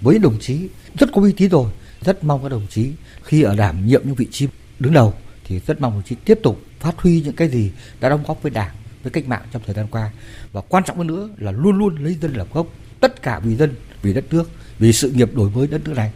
với 0.00 0.18
đồng 0.18 0.38
chí. 0.40 0.68
Rất 0.98 1.12
có 1.12 1.22
uy 1.22 1.32
tín 1.32 1.50
rồi. 1.50 1.70
Rất 2.00 2.24
mong 2.24 2.42
các 2.42 2.48
đồng 2.48 2.66
chí 2.70 2.92
khi 3.22 3.42
ở 3.42 3.56
đảm 3.56 3.86
nhiệm 3.86 4.02
những 4.04 4.14
vị 4.14 4.26
trí 4.30 4.48
đứng 4.78 4.92
đầu 4.92 5.14
thì 5.44 5.60
rất 5.66 5.80
mong 5.80 5.92
đồng 5.92 6.02
chí 6.02 6.16
tiếp 6.24 6.38
tục 6.42 6.60
phát 6.80 6.98
huy 6.98 7.20
những 7.20 7.36
cái 7.36 7.48
gì 7.48 7.70
đã 8.00 8.08
đóng 8.08 8.24
góp 8.26 8.42
với 8.42 8.50
đảng 8.50 8.74
với 9.02 9.10
cách 9.10 9.28
mạng 9.28 9.42
trong 9.52 9.62
thời 9.66 9.74
gian 9.74 9.86
qua. 9.90 10.10
Và 10.52 10.60
quan 10.60 10.84
trọng 10.84 10.98
hơn 10.98 11.06
nữa 11.06 11.28
là 11.38 11.52
luôn 11.52 11.78
luôn 11.78 11.96
lấy 12.04 12.16
dân 12.22 12.32
làm 12.32 12.46
gốc 12.52 12.66
tất 13.00 13.22
cả 13.22 13.40
vì 13.44 13.56
dân 13.56 13.74
vì 14.02 14.14
đất 14.14 14.24
nước 14.30 14.50
vì 14.78 14.92
sự 14.92 15.10
nghiệp 15.10 15.34
đổi 15.34 15.50
mới 15.50 15.66
đất 15.66 15.80
nước 15.84 15.94
này. 15.96 16.12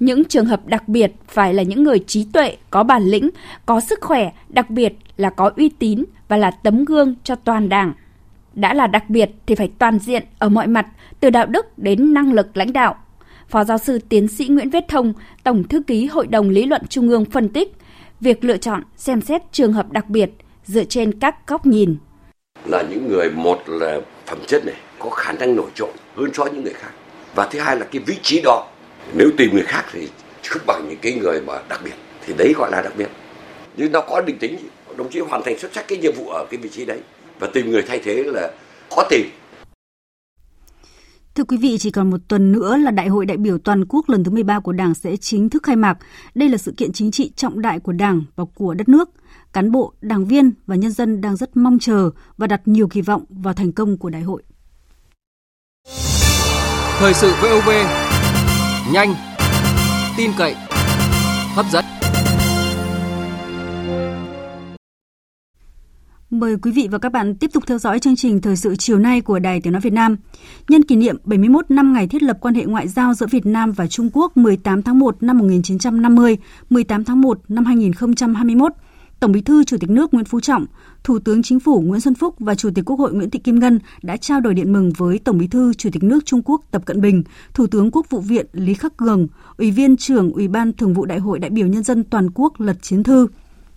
Những 0.00 0.24
trường 0.24 0.46
hợp 0.46 0.66
đặc 0.66 0.88
biệt 0.88 1.12
phải 1.28 1.54
là 1.54 1.62
những 1.62 1.82
người 1.82 1.98
trí 2.06 2.26
tuệ, 2.32 2.56
có 2.70 2.82
bản 2.82 3.02
lĩnh, 3.02 3.30
có 3.66 3.80
sức 3.80 3.98
khỏe, 4.02 4.32
đặc 4.48 4.70
biệt 4.70 4.92
là 5.16 5.30
có 5.30 5.50
uy 5.56 5.68
tín 5.68 6.04
và 6.28 6.36
là 6.36 6.50
tấm 6.50 6.84
gương 6.84 7.14
cho 7.24 7.34
toàn 7.34 7.68
đảng. 7.68 7.92
Đã 8.58 8.74
là 8.74 8.86
đặc 8.86 9.10
biệt 9.10 9.30
thì 9.46 9.54
phải 9.54 9.70
toàn 9.78 9.98
diện 9.98 10.22
ở 10.38 10.48
mọi 10.48 10.66
mặt, 10.66 10.86
từ 11.20 11.30
đạo 11.30 11.46
đức 11.46 11.78
đến 11.78 12.14
năng 12.14 12.32
lực 12.32 12.56
lãnh 12.56 12.72
đạo. 12.72 12.94
Phó 13.48 13.64
giáo 13.64 13.78
sư 13.78 13.98
tiến 14.08 14.28
sĩ 14.28 14.46
Nguyễn 14.48 14.70
Viết 14.70 14.84
Thông, 14.88 15.12
Tổng 15.44 15.64
thư 15.68 15.82
ký 15.86 16.06
Hội 16.06 16.26
đồng 16.26 16.50
Lý 16.50 16.66
luận 16.66 16.82
Trung 16.88 17.08
ương 17.08 17.24
phân 17.24 17.48
tích, 17.48 17.72
việc 18.20 18.44
lựa 18.44 18.56
chọn 18.56 18.82
xem 18.96 19.20
xét 19.20 19.42
trường 19.52 19.72
hợp 19.72 19.92
đặc 19.92 20.08
biệt 20.08 20.30
dựa 20.64 20.84
trên 20.84 21.18
các 21.18 21.46
góc 21.46 21.66
nhìn. 21.66 21.96
Là 22.64 22.82
những 22.90 23.08
người 23.08 23.30
một 23.30 23.58
là 23.66 24.00
phẩm 24.26 24.38
chất 24.46 24.66
này, 24.66 24.76
có 24.98 25.10
khả 25.10 25.32
năng 25.32 25.56
nổi 25.56 25.70
trội 25.74 25.92
hơn 26.16 26.30
so 26.34 26.44
với 26.44 26.52
những 26.52 26.64
người 26.64 26.74
khác. 26.74 26.90
Và 27.34 27.48
thứ 27.50 27.60
hai 27.60 27.76
là 27.76 27.86
cái 27.92 28.02
vị 28.06 28.14
trí 28.22 28.40
đó. 28.44 28.66
Nếu 29.14 29.30
tìm 29.36 29.50
người 29.52 29.64
khác 29.66 29.84
thì 29.92 30.08
không 30.48 30.62
bằng 30.66 30.86
những 30.88 30.98
cái 31.02 31.12
người 31.12 31.40
mà 31.40 31.54
đặc 31.68 31.80
biệt. 31.84 31.94
Thì 32.26 32.34
đấy 32.38 32.52
gọi 32.56 32.70
là 32.70 32.82
đặc 32.82 32.92
biệt. 32.96 33.08
Nhưng 33.76 33.92
nó 33.92 34.00
có 34.00 34.20
định 34.20 34.38
tính, 34.38 34.56
đồng 34.96 35.10
chí 35.10 35.20
hoàn 35.20 35.42
thành 35.42 35.58
xuất 35.58 35.74
sắc 35.74 35.88
cái 35.88 35.98
nhiệm 35.98 36.12
vụ 36.16 36.28
ở 36.28 36.46
cái 36.50 36.60
vị 36.62 36.68
trí 36.68 36.84
đấy. 36.84 36.98
Và 37.38 37.48
tìm 37.54 37.70
người 37.70 37.82
thay 37.82 38.00
thế 38.04 38.22
là 38.26 38.50
khó 38.90 39.02
tìm 39.10 39.26
Thưa 41.34 41.44
quý 41.44 41.56
vị, 41.56 41.78
chỉ 41.78 41.90
còn 41.90 42.10
một 42.10 42.20
tuần 42.28 42.52
nữa 42.52 42.76
là 42.76 42.90
Đại 42.90 43.08
hội 43.08 43.26
đại 43.26 43.36
biểu 43.36 43.58
toàn 43.58 43.84
quốc 43.88 44.08
lần 44.08 44.24
thứ 44.24 44.30
13 44.30 44.60
của 44.60 44.72
Đảng 44.72 44.94
sẽ 44.94 45.16
chính 45.16 45.50
thức 45.50 45.62
khai 45.62 45.76
mạc. 45.76 45.98
Đây 46.34 46.48
là 46.48 46.58
sự 46.58 46.74
kiện 46.76 46.92
chính 46.92 47.10
trị 47.10 47.32
trọng 47.36 47.62
đại 47.62 47.78
của 47.78 47.92
Đảng 47.92 48.22
và 48.36 48.44
của 48.54 48.74
đất 48.74 48.88
nước. 48.88 49.10
Cán 49.52 49.72
bộ, 49.72 49.92
đảng 50.00 50.26
viên 50.26 50.52
và 50.66 50.76
nhân 50.76 50.92
dân 50.92 51.20
đang 51.20 51.36
rất 51.36 51.56
mong 51.56 51.78
chờ 51.78 52.10
và 52.36 52.46
đặt 52.46 52.60
nhiều 52.64 52.88
kỳ 52.88 53.00
vọng 53.00 53.24
vào 53.28 53.54
thành 53.54 53.72
công 53.72 53.98
của 53.98 54.10
đại 54.10 54.22
hội. 54.22 54.42
Thời 56.98 57.14
sự 57.14 57.32
VOV, 57.42 57.70
nhanh, 58.92 59.14
tin 60.16 60.30
cậy, 60.38 60.54
hấp 61.54 61.66
dẫn. 61.72 61.97
Mời 66.30 66.56
quý 66.62 66.70
vị 66.72 66.88
và 66.90 66.98
các 66.98 67.12
bạn 67.12 67.34
tiếp 67.34 67.50
tục 67.52 67.64
theo 67.66 67.78
dõi 67.78 67.98
chương 67.98 68.16
trình 68.16 68.40
Thời 68.40 68.56
sự 68.56 68.76
chiều 68.76 68.98
nay 68.98 69.20
của 69.20 69.38
Đài 69.38 69.60
Tiếng 69.60 69.72
Nói 69.72 69.80
Việt 69.80 69.92
Nam. 69.92 70.16
Nhân 70.68 70.82
kỷ 70.82 70.96
niệm 70.96 71.16
71 71.24 71.70
năm 71.70 71.92
ngày 71.92 72.06
thiết 72.06 72.22
lập 72.22 72.38
quan 72.40 72.54
hệ 72.54 72.64
ngoại 72.64 72.88
giao 72.88 73.14
giữa 73.14 73.26
Việt 73.26 73.46
Nam 73.46 73.72
và 73.72 73.86
Trung 73.86 74.10
Quốc 74.12 74.36
18 74.36 74.82
tháng 74.82 74.98
1 74.98 75.22
năm 75.22 75.38
1950, 75.38 76.36
18 76.70 77.04
tháng 77.04 77.20
1 77.20 77.40
năm 77.48 77.64
2021, 77.64 78.72
Tổng 79.20 79.32
Bí 79.32 79.40
thư 79.40 79.64
Chủ 79.64 79.76
tịch 79.80 79.90
nước 79.90 80.14
Nguyễn 80.14 80.24
Phú 80.24 80.40
Trọng, 80.40 80.66
Thủ 81.04 81.18
tướng 81.18 81.42
Chính 81.42 81.60
phủ 81.60 81.80
Nguyễn 81.80 82.00
Xuân 82.00 82.14
Phúc 82.14 82.34
và 82.38 82.54
Chủ 82.54 82.70
tịch 82.74 82.84
Quốc 82.84 82.98
hội 82.98 83.12
Nguyễn 83.12 83.30
Thị 83.30 83.38
Kim 83.38 83.58
Ngân 83.58 83.78
đã 84.02 84.16
trao 84.16 84.40
đổi 84.40 84.54
điện 84.54 84.72
mừng 84.72 84.92
với 84.96 85.18
Tổng 85.18 85.38
Bí 85.38 85.46
thư 85.46 85.74
Chủ 85.74 85.90
tịch 85.92 86.02
nước 86.02 86.26
Trung 86.26 86.42
Quốc 86.44 86.60
Tập 86.70 86.82
Cận 86.84 87.00
Bình, 87.00 87.22
Thủ 87.54 87.66
tướng 87.66 87.90
Quốc 87.90 88.10
vụ 88.10 88.20
viện 88.20 88.46
Lý 88.52 88.74
Khắc 88.74 88.96
Cường, 88.96 89.26
Ủy 89.56 89.70
viên 89.70 89.96
trưởng 89.96 90.32
Ủy 90.32 90.48
ban 90.48 90.72
Thường 90.72 90.94
vụ 90.94 91.04
Đại 91.04 91.18
hội 91.18 91.38
đại 91.38 91.50
biểu 91.50 91.66
nhân 91.66 91.82
dân 91.82 92.04
toàn 92.04 92.30
quốc 92.34 92.60
lật 92.60 92.82
chiến 92.82 93.02
thư. 93.02 93.26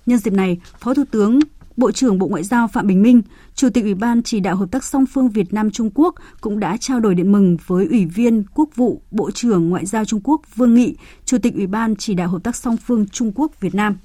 Nhân 0.06 0.20
dịp 0.20 0.34
này, 0.34 0.60
Phó 0.80 0.94
Thủ 0.94 1.04
tướng 1.12 1.40
Bộ 1.78 1.92
trưởng 1.92 2.20
Bộ 2.20 2.28
Ngoại 2.28 2.44
giao 2.44 2.68
Phạm 2.68 2.88
Bình 2.88 3.02
Minh, 3.02 3.22
Chủ 3.56 3.70
tịch 3.70 3.84
Ủy 3.84 3.94
ban 3.94 4.24
chỉ 4.24 4.40
đạo 4.40 4.56
hợp 4.56 4.72
tác 4.72 4.84
song 4.84 5.06
phương 5.06 5.30
Việt 5.30 5.54
Nam 5.54 5.72
Trung 5.72 5.90
Quốc 5.94 6.16
cũng 6.42 6.60
đã 6.60 6.78
trao 6.78 7.00
đổi 7.00 7.16
điện 7.16 7.32
mừng 7.32 7.58
với 7.68 7.88
Ủy 7.88 8.06
viên 8.06 8.44
Quốc 8.54 8.70
vụ 8.76 9.02
Bộ 9.12 9.32
trưởng 9.32 9.70
Ngoại 9.70 9.86
giao 9.86 10.06
Trung 10.06 10.22
Quốc 10.24 10.42
Vương 10.56 10.74
Nghị, 10.74 10.96
Chủ 11.26 11.38
tịch 11.38 11.56
Ủy 11.56 11.68
ban 11.68 11.96
chỉ 11.96 12.14
đạo 12.14 12.28
hợp 12.28 12.44
tác 12.44 12.56
song 12.56 12.78
phương 12.78 13.08
Trung 13.08 13.32
Quốc 13.36 13.60
Việt 13.60 13.76
Nam. 13.76 13.98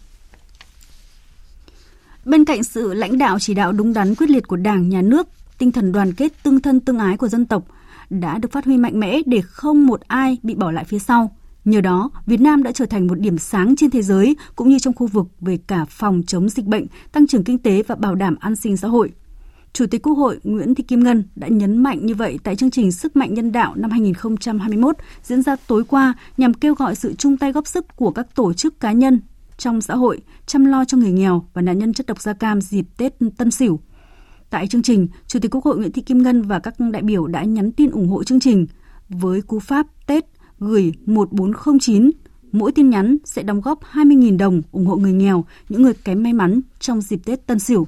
Bên 2.25 2.45
cạnh 2.45 2.65
sự 2.65 2.95
lãnh 2.95 3.19
đạo 3.19 3.39
chỉ 3.39 3.55
đạo 3.55 3.73
đúng 3.73 3.93
đắn 3.93 4.15
quyết 4.15 4.31
liệt 4.31 4.49
của 4.49 4.57
Đảng, 4.57 4.89
Nhà 4.89 5.03
nước, 5.03 5.29
tinh 5.59 5.73
thần 5.73 5.93
đoàn 5.93 6.13
kết 6.13 6.33
tương 6.43 6.61
thân 6.61 6.81
tương 6.81 6.99
ái 6.99 7.17
của 7.17 7.29
dân 7.29 7.47
tộc 7.47 7.65
đã 8.11 8.39
được 8.39 8.53
phát 8.53 8.65
huy 8.65 8.77
mạnh 8.77 9.01
mẽ 9.01 9.21
để 9.27 9.41
không 9.41 9.87
một 9.87 10.01
ai 10.01 10.39
bị 10.43 10.55
bỏ 10.55 10.71
lại 10.71 10.85
phía 10.85 10.99
sau. 10.99 11.37
Nhờ 11.67 11.81
đó, 11.81 12.11
Việt 12.27 12.41
Nam 12.41 12.63
đã 12.63 12.73
trở 12.73 12.87
thành 12.87 13.07
một 13.07 13.21
điểm 13.21 13.39
sáng 13.39 13.77
trên 13.77 13.91
thế 13.91 14.03
giới 14.03 14.37
cũng 14.57 14.69
như 14.69 14.79
trong 14.79 14.95
khu 14.95 15.07
vực 15.07 15.27
về 15.41 15.59
cả 15.67 15.85
phòng 15.85 16.23
chống 16.27 16.49
dịch 16.49 16.65
bệnh, 16.65 16.87
tăng 17.13 17.27
trưởng 17.27 17.45
kinh 17.45 17.59
tế 17.59 17.83
và 17.83 17.95
bảo 17.95 18.15
đảm 18.15 18.37
an 18.41 18.57
sinh 18.57 18.77
xã 18.77 18.89
hội. 18.89 19.13
Chủ 19.73 19.87
tịch 19.87 20.03
Quốc 20.03 20.15
hội 20.15 20.41
Nguyễn 20.45 20.75
Thị 20.75 20.85
Kim 20.85 21.05
Ngân 21.05 21.25
đã 21.37 21.49
nhấn 21.49 21.83
mạnh 21.83 22.07
như 22.07 22.15
vậy 22.15 22.39
tại 22.45 22.57
chương 22.57 22.71
trình 22.71 22.93
Sức 22.93 23.17
mạnh 23.17 23.35
nhân 23.35 23.53
đạo 23.53 23.75
năm 23.77 23.91
2021 23.91 24.97
diễn 25.23 25.43
ra 25.43 25.57
tối 25.67 25.85
qua 25.85 26.15
nhằm 26.37 26.55
kêu 26.55 26.75
gọi 26.75 26.95
sự 26.95 27.15
chung 27.15 27.37
tay 27.37 27.53
góp 27.53 27.67
sức 27.67 27.97
của 27.97 28.11
các 28.11 28.35
tổ 28.35 28.53
chức 28.53 28.81
cá 28.81 28.93
nhân 28.93 29.21
trong 29.59 29.81
xã 29.81 29.95
hội 29.95 30.21
chăm 30.47 30.65
lo 30.65 30.85
cho 30.85 30.99
người 30.99 31.13
nghèo 31.13 31.47
và 31.55 31.63
nạn 31.63 31.79
nhân 31.79 31.93
chất 31.93 32.07
độc 32.07 32.21
da 32.21 32.33
cam 32.33 32.61
dịp 32.61 32.87
Tết 32.97 33.15
Tân 33.37 33.51
Sửu. 33.51 33.81
Tại 34.51 34.67
chương 34.67 34.83
trình, 34.83 35.09
Chủ 35.27 35.39
tịch 35.41 35.51
Quốc 35.55 35.65
hội 35.65 35.79
Nguyễn 35.79 35.93
Thị 35.93 36.03
Kim 36.03 36.23
Ngân 36.23 36.43
và 36.43 36.59
các 36.59 36.75
đại 36.93 37.03
biểu 37.03 37.27
đã 37.27 37.45
nhắn 37.45 37.73
tin 37.73 37.91
ủng 37.91 38.09
hộ 38.09 38.25
chương 38.25 38.41
trình 38.41 38.67
với 39.09 39.43
cú 39.43 39.59
pháp 39.59 39.87
Tết 40.07 40.36
gửi 40.61 40.93
1409 41.07 42.11
mỗi 42.53 42.73
tin 42.73 42.91
nhắn 42.91 43.17
sẽ 43.25 43.43
đóng 43.43 43.61
góp 43.61 43.81
20.000 43.93 44.39
đồng 44.39 44.63
ủng 44.73 44.87
hộ 44.87 44.97
người 44.97 45.13
nghèo, 45.13 45.45
những 45.69 45.83
người 45.83 45.95
kém 45.95 46.23
may 46.23 46.33
mắn 46.33 46.61
trong 46.81 47.01
dịp 47.01 47.21
Tết 47.25 47.47
Tân 47.47 47.59
Sửu. 47.59 47.87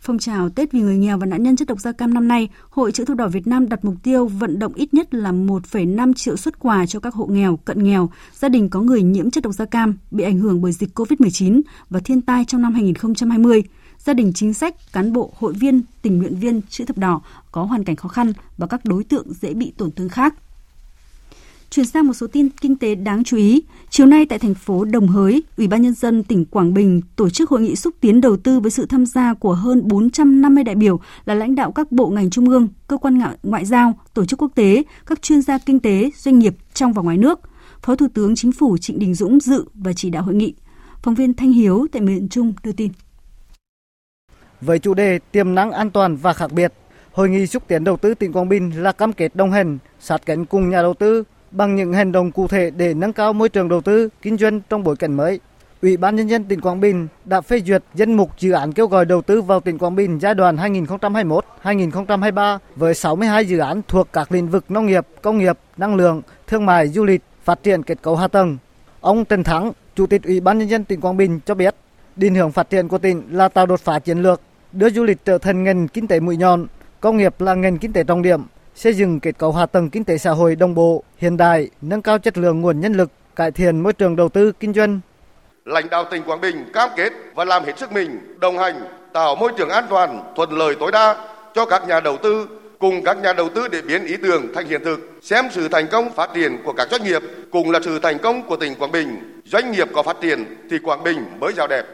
Phong 0.00 0.18
trào 0.18 0.48
Tết 0.48 0.72
vì 0.72 0.80
người 0.80 0.96
nghèo 0.96 1.18
và 1.18 1.26
nạn 1.26 1.42
nhân 1.42 1.56
chất 1.56 1.68
độc 1.68 1.80
da 1.80 1.92
cam 1.92 2.14
năm 2.14 2.28
nay, 2.28 2.48
Hội 2.70 2.92
chữ 2.92 3.04
thập 3.04 3.16
đỏ 3.16 3.28
Việt 3.28 3.46
Nam 3.46 3.68
đặt 3.68 3.84
mục 3.84 3.94
tiêu 4.02 4.26
vận 4.26 4.58
động 4.58 4.72
ít 4.74 4.94
nhất 4.94 5.14
là 5.14 5.32
1,5 5.32 6.12
triệu 6.16 6.36
xuất 6.36 6.58
quà 6.58 6.86
cho 6.86 7.00
các 7.00 7.14
hộ 7.14 7.26
nghèo, 7.26 7.56
cận 7.56 7.84
nghèo, 7.84 8.10
gia 8.34 8.48
đình 8.48 8.68
có 8.68 8.80
người 8.80 9.02
nhiễm 9.02 9.30
chất 9.30 9.44
độc 9.44 9.52
da 9.52 9.64
cam 9.64 9.96
bị 10.10 10.24
ảnh 10.24 10.38
hưởng 10.38 10.62
bởi 10.62 10.72
dịch 10.72 10.98
COVID-19 10.98 11.60
và 11.90 12.00
thiên 12.00 12.22
tai 12.22 12.44
trong 12.44 12.62
năm 12.62 12.74
2020 12.74 13.62
gia 13.98 14.14
đình 14.14 14.32
chính 14.34 14.54
sách, 14.54 14.92
cán 14.92 15.12
bộ, 15.12 15.32
hội 15.38 15.52
viên, 15.52 15.82
tình 16.02 16.18
nguyện 16.18 16.36
viên 16.36 16.60
chữ 16.68 16.84
thập 16.84 16.98
đỏ 16.98 17.20
có 17.52 17.64
hoàn 17.64 17.84
cảnh 17.84 17.96
khó 17.96 18.08
khăn 18.08 18.32
và 18.58 18.66
các 18.66 18.84
đối 18.84 19.04
tượng 19.04 19.32
dễ 19.32 19.54
bị 19.54 19.72
tổn 19.76 19.90
thương 19.90 20.08
khác. 20.08 20.34
Chuyển 21.70 21.86
sang 21.86 22.06
một 22.06 22.12
số 22.12 22.26
tin 22.26 22.48
kinh 22.48 22.76
tế 22.76 22.94
đáng 22.94 23.24
chú 23.24 23.36
ý. 23.36 23.62
Chiều 23.90 24.06
nay 24.06 24.26
tại 24.26 24.38
thành 24.38 24.54
phố 24.54 24.84
Đồng 24.84 25.08
Hới, 25.08 25.42
Ủy 25.56 25.68
ban 25.68 25.82
Nhân 25.82 25.94
dân 25.94 26.22
tỉnh 26.22 26.44
Quảng 26.44 26.74
Bình 26.74 27.00
tổ 27.16 27.30
chức 27.30 27.50
hội 27.50 27.60
nghị 27.60 27.76
xúc 27.76 27.94
tiến 28.00 28.20
đầu 28.20 28.36
tư 28.36 28.60
với 28.60 28.70
sự 28.70 28.86
tham 28.86 29.06
gia 29.06 29.34
của 29.34 29.54
hơn 29.54 29.82
450 29.84 30.64
đại 30.64 30.74
biểu 30.74 31.00
là 31.24 31.34
lãnh 31.34 31.54
đạo 31.54 31.72
các 31.72 31.92
bộ 31.92 32.08
ngành 32.08 32.30
trung 32.30 32.48
ương, 32.48 32.68
cơ 32.88 32.96
quan 32.96 33.20
ngoại 33.42 33.64
giao, 33.64 33.98
tổ 34.14 34.24
chức 34.24 34.42
quốc 34.42 34.50
tế, 34.54 34.82
các 35.06 35.22
chuyên 35.22 35.42
gia 35.42 35.58
kinh 35.58 35.80
tế, 35.80 36.10
doanh 36.16 36.38
nghiệp 36.38 36.54
trong 36.74 36.92
và 36.92 37.02
ngoài 37.02 37.18
nước. 37.18 37.40
Phó 37.82 37.96
Thủ 37.96 38.06
tướng 38.14 38.34
Chính 38.34 38.52
phủ 38.52 38.78
Trịnh 38.78 38.98
Đình 38.98 39.14
Dũng 39.14 39.40
dự 39.40 39.64
và 39.74 39.92
chỉ 39.92 40.10
đạo 40.10 40.22
hội 40.22 40.34
nghị. 40.34 40.54
Phóng 41.02 41.14
viên 41.14 41.34
Thanh 41.34 41.52
Hiếu 41.52 41.86
tại 41.92 42.02
miền 42.02 42.28
Trung 42.28 42.52
đưa 42.62 42.72
tin. 42.72 42.92
Với 44.60 44.78
chủ 44.78 44.94
đề 44.94 45.18
tiềm 45.32 45.54
năng 45.54 45.70
an 45.70 45.90
toàn 45.90 46.16
và 46.16 46.32
khác 46.32 46.52
biệt, 46.52 46.72
Hội 47.12 47.28
nghị 47.28 47.46
xúc 47.46 47.62
tiến 47.66 47.84
đầu 47.84 47.96
tư 47.96 48.14
tỉnh 48.14 48.32
Quảng 48.32 48.48
Bình 48.48 48.82
là 48.82 48.92
cam 48.92 49.12
kết 49.12 49.36
đồng 49.36 49.52
hành, 49.52 49.78
sát 50.00 50.26
cánh 50.26 50.46
cùng 50.46 50.70
nhà 50.70 50.82
đầu 50.82 50.94
tư 50.94 51.24
bằng 51.56 51.76
những 51.76 51.92
hành 51.92 52.12
động 52.12 52.32
cụ 52.32 52.48
thể 52.48 52.70
để 52.70 52.94
nâng 52.94 53.12
cao 53.12 53.32
môi 53.32 53.48
trường 53.48 53.68
đầu 53.68 53.80
tư, 53.80 54.08
kinh 54.22 54.36
doanh 54.36 54.60
trong 54.70 54.84
bối 54.84 54.96
cảnh 54.96 55.16
mới. 55.16 55.40
Ủy 55.82 55.96
ban 55.96 56.16
nhân 56.16 56.26
dân 56.26 56.44
tỉnh 56.44 56.60
Quảng 56.60 56.80
Bình 56.80 57.08
đã 57.24 57.40
phê 57.40 57.60
duyệt 57.60 57.82
danh 57.94 58.12
mục 58.12 58.30
dự 58.38 58.52
án 58.52 58.72
kêu 58.72 58.86
gọi 58.86 59.04
đầu 59.04 59.22
tư 59.22 59.42
vào 59.42 59.60
tỉnh 59.60 59.78
Quảng 59.78 59.96
Bình 59.96 60.18
giai 60.18 60.34
đoạn 60.34 60.56
2021-2023 60.56 62.58
với 62.76 62.94
62 62.94 63.44
dự 63.44 63.58
án 63.58 63.82
thuộc 63.88 64.08
các 64.12 64.32
lĩnh 64.32 64.48
vực 64.48 64.70
nông 64.70 64.86
nghiệp, 64.86 65.06
công 65.22 65.38
nghiệp, 65.38 65.58
năng 65.76 65.96
lượng, 65.96 66.22
thương 66.46 66.66
mại, 66.66 66.88
du 66.88 67.04
lịch, 67.04 67.22
phát 67.44 67.62
triển 67.62 67.82
kết 67.82 68.02
cấu 68.02 68.16
hạ 68.16 68.28
tầng. 68.28 68.56
Ông 69.00 69.24
Trần 69.24 69.44
Thắng, 69.44 69.72
Chủ 69.94 70.06
tịch 70.06 70.22
Ủy 70.22 70.40
ban 70.40 70.58
nhân 70.58 70.68
dân 70.68 70.84
tỉnh 70.84 71.00
Quảng 71.00 71.16
Bình 71.16 71.40
cho 71.46 71.54
biết, 71.54 71.74
định 72.16 72.34
hướng 72.34 72.52
phát 72.52 72.70
triển 72.70 72.88
của 72.88 72.98
tỉnh 72.98 73.22
là 73.30 73.48
tạo 73.48 73.66
đột 73.66 73.80
phá 73.80 73.98
chiến 73.98 74.18
lược, 74.18 74.40
đưa 74.72 74.90
du 74.90 75.04
lịch 75.04 75.24
trở 75.24 75.38
thành 75.38 75.64
ngành 75.64 75.88
kinh 75.88 76.06
tế 76.06 76.20
mũi 76.20 76.36
nhọn, 76.36 76.66
công 77.00 77.16
nghiệp 77.16 77.40
là 77.40 77.54
ngành 77.54 77.78
kinh 77.78 77.92
tế 77.92 78.04
trọng 78.04 78.22
điểm, 78.22 78.42
xây 78.76 78.94
dựng 78.94 79.20
kết 79.20 79.38
cấu 79.38 79.52
hạ 79.52 79.66
tầng 79.66 79.90
kinh 79.90 80.04
tế 80.04 80.18
xã 80.18 80.30
hội 80.30 80.56
đồng 80.56 80.74
bộ, 80.74 81.02
hiện 81.18 81.36
đại, 81.36 81.70
nâng 81.82 82.02
cao 82.02 82.18
chất 82.18 82.38
lượng 82.38 82.60
nguồn 82.60 82.80
nhân 82.80 82.92
lực, 82.92 83.10
cải 83.36 83.50
thiện 83.50 83.80
môi 83.80 83.92
trường 83.92 84.16
đầu 84.16 84.28
tư 84.28 84.52
kinh 84.60 84.72
doanh. 84.74 85.00
Lãnh 85.64 85.90
đạo 85.90 86.04
tỉnh 86.10 86.22
Quảng 86.22 86.40
Bình 86.40 86.64
cam 86.72 86.90
kết 86.96 87.12
và 87.34 87.44
làm 87.44 87.64
hết 87.64 87.78
sức 87.78 87.92
mình 87.92 88.36
đồng 88.40 88.58
hành 88.58 88.74
tạo 89.12 89.36
môi 89.36 89.52
trường 89.58 89.68
an 89.68 89.84
toàn, 89.90 90.32
thuận 90.36 90.52
lợi 90.52 90.74
tối 90.80 90.92
đa 90.92 91.28
cho 91.54 91.66
các 91.66 91.88
nhà 91.88 92.00
đầu 92.00 92.16
tư 92.22 92.48
cùng 92.78 93.04
các 93.04 93.18
nhà 93.22 93.32
đầu 93.32 93.48
tư 93.48 93.68
để 93.68 93.82
biến 93.82 94.04
ý 94.04 94.16
tưởng 94.16 94.54
thành 94.54 94.66
hiện 94.66 94.84
thực, 94.84 95.00
xem 95.22 95.44
sự 95.50 95.68
thành 95.68 95.86
công 95.90 96.12
phát 96.12 96.30
triển 96.34 96.58
của 96.64 96.72
các 96.72 96.88
doanh 96.90 97.04
nghiệp 97.04 97.22
cùng 97.52 97.70
là 97.70 97.80
sự 97.84 97.98
thành 97.98 98.18
công 98.18 98.48
của 98.48 98.56
tỉnh 98.56 98.74
Quảng 98.74 98.92
Bình. 98.92 99.40
Doanh 99.44 99.72
nghiệp 99.72 99.88
có 99.94 100.02
phát 100.02 100.16
triển 100.20 100.44
thì 100.70 100.78
Quảng 100.78 101.02
Bình 101.04 101.24
mới 101.40 101.52
giàu 101.52 101.66
đẹp. 101.66 101.84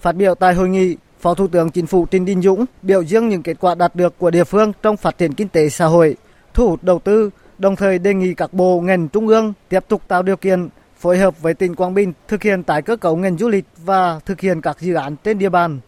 Phát 0.00 0.12
biểu 0.12 0.34
tại 0.34 0.54
hội 0.54 0.68
nghị, 0.68 0.96
Phó 1.20 1.34
Thủ 1.34 1.46
tướng 1.46 1.70
Chính 1.70 1.86
phủ 1.86 2.06
Trịnh 2.10 2.24
Đình 2.24 2.42
Dũng 2.42 2.64
biểu 2.82 3.02
dương 3.02 3.28
những 3.28 3.42
kết 3.42 3.56
quả 3.60 3.74
đạt 3.74 3.96
được 3.96 4.18
của 4.18 4.30
địa 4.30 4.44
phương 4.44 4.72
trong 4.82 4.96
phát 4.96 5.18
triển 5.18 5.32
kinh 5.32 5.48
tế 5.48 5.68
xã 5.68 5.86
hội, 5.86 6.16
thu 6.54 6.68
hút 6.68 6.84
đầu 6.84 6.98
tư, 6.98 7.30
đồng 7.58 7.76
thời 7.76 7.98
đề 7.98 8.14
nghị 8.14 8.34
các 8.34 8.52
bộ 8.52 8.80
ngành 8.80 9.08
trung 9.08 9.28
ương 9.28 9.52
tiếp 9.68 9.84
tục 9.88 10.02
tạo 10.08 10.22
điều 10.22 10.36
kiện 10.36 10.68
phối 10.98 11.18
hợp 11.18 11.42
với 11.42 11.54
tỉnh 11.54 11.74
Quảng 11.74 11.94
Bình 11.94 12.12
thực 12.28 12.42
hiện 12.42 12.62
tái 12.62 12.82
cơ 12.82 12.96
cấu 12.96 13.16
ngành 13.16 13.38
du 13.38 13.48
lịch 13.48 13.64
và 13.84 14.20
thực 14.26 14.40
hiện 14.40 14.60
các 14.60 14.80
dự 14.80 14.94
án 14.94 15.16
trên 15.24 15.38
địa 15.38 15.48
bàn. 15.48 15.78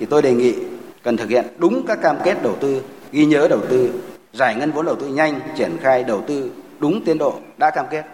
Thì 0.00 0.06
tôi 0.06 0.22
đề 0.22 0.34
nghị 0.34 0.54
cần 1.02 1.16
thực 1.16 1.28
hiện 1.30 1.44
đúng 1.58 1.86
các 1.86 1.98
cam 2.02 2.16
kết 2.24 2.42
đầu 2.42 2.56
tư, 2.60 2.82
ghi 3.12 3.24
nhớ 3.24 3.48
đầu 3.48 3.60
tư, 3.70 4.00
giải 4.32 4.54
ngân 4.54 4.72
vốn 4.72 4.86
đầu 4.86 4.96
tư 4.96 5.06
nhanh, 5.08 5.40
triển 5.56 5.70
khai 5.80 6.04
đầu 6.04 6.22
tư 6.26 6.50
đúng 6.78 7.04
tiến 7.04 7.18
độ 7.18 7.34
đã 7.58 7.70
cam 7.70 7.86
kết. 7.90 8.04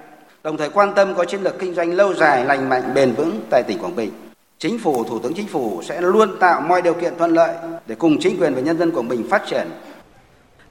Đồng 0.43 0.57
thời 0.57 0.71
quan 0.71 0.95
tâm 0.95 1.15
có 1.15 1.25
chiến 1.25 1.43
lược 1.43 1.59
kinh 1.59 1.75
doanh 1.75 1.93
lâu 1.93 2.15
dài, 2.15 2.45
lành 2.45 2.69
mạnh, 2.69 2.95
bền 2.95 3.13
vững 3.13 3.41
tại 3.51 3.63
tỉnh 3.63 3.79
Quảng 3.79 3.97
Bình 3.97 4.11
Chính 4.61 4.79
phủ, 4.79 5.05
Thủ 5.05 5.19
tướng 5.19 5.35
Chính 5.35 5.47
phủ 5.47 5.83
sẽ 5.83 6.01
luôn 6.01 6.29
tạo 6.41 6.61
mọi 6.61 6.83
điều 6.83 6.95
kiện 6.95 7.13
thuận 7.19 7.31
lợi 7.31 7.57
để 7.87 7.95
cùng 7.95 8.19
chính 8.21 8.41
quyền 8.41 8.55
và 8.55 8.61
nhân 8.61 8.79
dân 8.79 8.91
Quảng 8.91 9.09
Bình 9.09 9.27
phát 9.31 9.43
triển. 9.51 9.67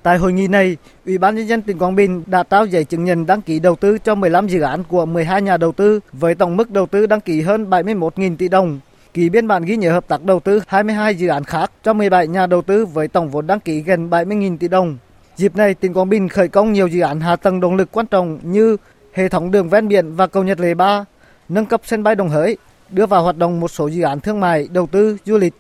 Tại 0.04 0.18
hội 0.18 0.34
nghị 0.34 0.48
này, 0.48 0.78
Ủy 1.06 1.18
ban 1.18 1.36
nhân 1.36 1.48
dân 1.48 1.62
tỉnh 1.62 1.80
Quảng 1.80 1.96
Bình 1.96 2.24
đã 2.26 2.44
trao 2.44 2.66
giấy 2.66 2.84
chứng 2.84 3.04
nhận 3.04 3.26
đăng 3.26 3.42
ký 3.42 3.60
đầu 3.60 3.76
tư 3.76 3.98
cho 3.98 4.16
15 4.16 4.48
dự 4.48 4.62
án 4.62 4.84
của 4.84 5.06
12 5.06 5.42
nhà 5.42 5.58
đầu 5.58 5.72
tư 5.72 6.00
với 6.14 6.36
tổng 6.36 6.58
mức 6.58 6.72
đầu 6.72 6.86
tư 6.86 7.06
đăng 7.06 7.22
ký 7.22 7.42
hơn 7.42 7.70
71.000 7.70 8.38
tỷ 8.38 8.48
đồng. 8.48 8.80
Ký 9.14 9.30
biên 9.30 9.48
bản 9.48 9.66
ghi 9.66 9.78
nhớ 9.78 9.92
hợp 9.92 10.08
tác 10.08 10.24
đầu 10.24 10.40
tư 10.40 10.62
22 10.68 11.16
dự 11.16 11.28
án 11.28 11.44
khác 11.44 11.72
cho 11.84 11.94
17 11.94 12.28
nhà 12.28 12.48
đầu 12.48 12.62
tư 12.62 12.86
với 12.86 13.08
tổng 13.08 13.30
vốn 13.30 13.48
đăng 13.48 13.60
ký 13.60 13.82
gần 13.82 14.10
70.000 14.10 14.58
tỷ 14.58 14.68
đồng. 14.68 14.98
Dịp 15.36 15.56
này, 15.56 15.74
tỉnh 15.74 15.94
Quảng 15.94 16.10
Bình 16.10 16.30
khởi 16.30 16.48
công 16.48 16.74
nhiều 16.74 16.88
dự 16.88 17.02
án 17.02 17.20
hạ 17.20 17.36
tầng 17.36 17.60
động 17.60 17.76
lực 17.76 17.92
quan 17.92 18.06
trọng 18.08 18.40
như 18.44 18.78
hệ 19.14 19.30
thống 19.30 19.52
đường 19.52 19.70
ven 19.70 19.88
biển 19.88 20.16
và 20.16 20.28
cầu 20.28 20.44
Nhật 20.44 20.60
Lệ 20.60 20.74
3, 20.74 21.06
nâng 21.50 21.66
cấp 21.66 21.82
sân 21.84 22.04
bay 22.04 22.16
Đồng 22.16 22.30
Hới, 22.30 22.58
đưa 22.92 23.06
vào 23.06 23.24
hoạt 23.24 23.38
động 23.38 23.60
một 23.60 23.68
số 23.68 23.88
dự 23.88 24.02
án 24.02 24.20
thương 24.20 24.40
mại, 24.40 24.68
đầu 24.72 24.88
tư, 24.88 25.18
du 25.26 25.38
lịch. 25.38 25.54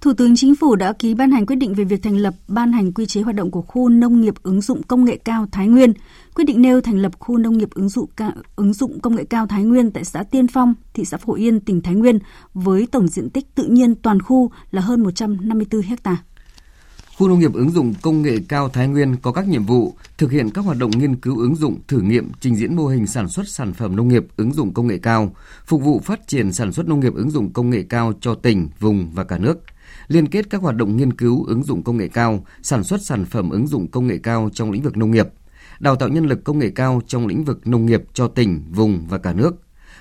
Thủ 0.00 0.12
tướng 0.12 0.36
Chính 0.36 0.54
phủ 0.56 0.76
đã 0.76 0.92
ký 0.92 1.14
ban 1.14 1.30
hành 1.30 1.46
quyết 1.46 1.56
định 1.56 1.74
về 1.74 1.84
việc 1.84 2.02
thành 2.02 2.16
lập 2.16 2.34
ban 2.48 2.72
hành 2.72 2.92
quy 2.92 3.06
chế 3.06 3.20
hoạt 3.20 3.36
động 3.36 3.50
của 3.50 3.62
khu 3.62 3.88
nông 3.88 4.20
nghiệp 4.20 4.34
ứng 4.42 4.60
dụng 4.60 4.82
công 4.82 5.04
nghệ 5.04 5.16
cao 5.24 5.46
Thái 5.52 5.68
Nguyên. 5.68 5.92
Quyết 6.34 6.44
định 6.44 6.62
nêu 6.62 6.80
thành 6.80 6.98
lập 6.98 7.12
khu 7.18 7.38
nông 7.38 7.58
nghiệp 7.58 7.68
ứng 7.74 7.88
dụng 7.88 8.06
cao, 8.16 8.32
ứng 8.56 8.72
dụng 8.72 9.00
công 9.00 9.14
nghệ 9.14 9.24
cao 9.24 9.46
Thái 9.46 9.64
Nguyên 9.64 9.90
tại 9.90 10.04
xã 10.04 10.22
Tiên 10.22 10.46
Phong, 10.46 10.74
thị 10.94 11.04
xã 11.04 11.16
Phổ 11.16 11.34
Yên, 11.34 11.60
tỉnh 11.60 11.82
Thái 11.82 11.94
Nguyên 11.94 12.18
với 12.54 12.88
tổng 12.92 13.08
diện 13.08 13.30
tích 13.30 13.54
tự 13.54 13.64
nhiên 13.64 13.94
toàn 13.94 14.22
khu 14.22 14.50
là 14.70 14.82
hơn 14.82 15.02
154 15.02 15.82
hectare. 15.82 16.16
Khu 17.20 17.28
nông 17.28 17.38
nghiệp 17.38 17.54
ứng 17.54 17.70
dụng 17.70 17.94
công 18.02 18.22
nghệ 18.22 18.36
cao 18.48 18.68
Thái 18.68 18.88
Nguyên 18.88 19.16
có 19.16 19.32
các 19.32 19.48
nhiệm 19.48 19.64
vụ 19.64 19.94
thực 20.18 20.30
hiện 20.30 20.50
các 20.50 20.64
hoạt 20.64 20.78
động 20.78 20.90
nghiên 20.90 21.16
cứu 21.16 21.38
ứng 21.38 21.54
dụng, 21.54 21.78
thử 21.88 22.00
nghiệm, 22.00 22.32
trình 22.40 22.56
diễn 22.56 22.76
mô 22.76 22.86
hình 22.86 23.06
sản 23.06 23.28
xuất 23.28 23.48
sản 23.48 23.72
phẩm 23.72 23.96
nông 23.96 24.08
nghiệp 24.08 24.24
ứng 24.36 24.52
dụng 24.52 24.74
công 24.74 24.86
nghệ 24.86 24.98
cao, 24.98 25.34
phục 25.66 25.82
vụ 25.82 26.00
phát 26.04 26.28
triển 26.28 26.52
sản 26.52 26.72
xuất 26.72 26.88
nông 26.88 27.00
nghiệp 27.00 27.14
ứng 27.14 27.30
dụng 27.30 27.52
công 27.52 27.70
nghệ 27.70 27.82
cao 27.88 28.12
cho 28.20 28.34
tỉnh, 28.34 28.68
vùng 28.78 29.10
và 29.14 29.24
cả 29.24 29.38
nước. 29.38 29.58
Liên 30.08 30.26
kết 30.26 30.50
các 30.50 30.62
hoạt 30.62 30.76
động 30.76 30.96
nghiên 30.96 31.12
cứu 31.12 31.44
ứng 31.44 31.62
dụng 31.62 31.82
công 31.82 31.96
nghệ 31.96 32.08
cao, 32.08 32.44
sản 32.62 32.84
xuất 32.84 33.02
sản 33.02 33.24
phẩm 33.24 33.50
ứng 33.50 33.66
dụng 33.66 33.88
công 33.90 34.06
nghệ 34.06 34.18
cao 34.22 34.50
trong 34.52 34.70
lĩnh 34.70 34.82
vực 34.82 34.96
nông 34.96 35.10
nghiệp, 35.10 35.28
đào 35.80 35.96
tạo 35.96 36.08
nhân 36.08 36.26
lực 36.26 36.44
công 36.44 36.58
nghệ 36.58 36.70
cao 36.74 37.00
trong 37.06 37.26
lĩnh 37.26 37.44
vực 37.44 37.66
nông 37.66 37.86
nghiệp 37.86 38.02
cho 38.12 38.28
tỉnh, 38.28 38.62
vùng 38.70 39.06
và 39.08 39.18
cả 39.18 39.32
nước 39.32 39.54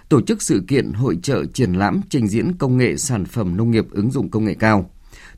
tổ 0.10 0.22
chức 0.22 0.42
sự 0.42 0.64
kiện 0.68 0.94
hội 0.94 1.18
trợ 1.24 1.46
triển 1.46 1.74
lãm 1.74 2.02
trình 2.10 2.28
diễn 2.28 2.54
công 2.58 2.78
nghệ 2.78 2.98
sản 2.98 3.26
phẩm 3.26 3.58
nông 3.58 3.72
nghiệp 3.72 3.86
ứng 3.92 4.12
dụng 4.12 4.30
công 4.30 4.46
nghệ 4.46 4.54
cao 4.54 4.90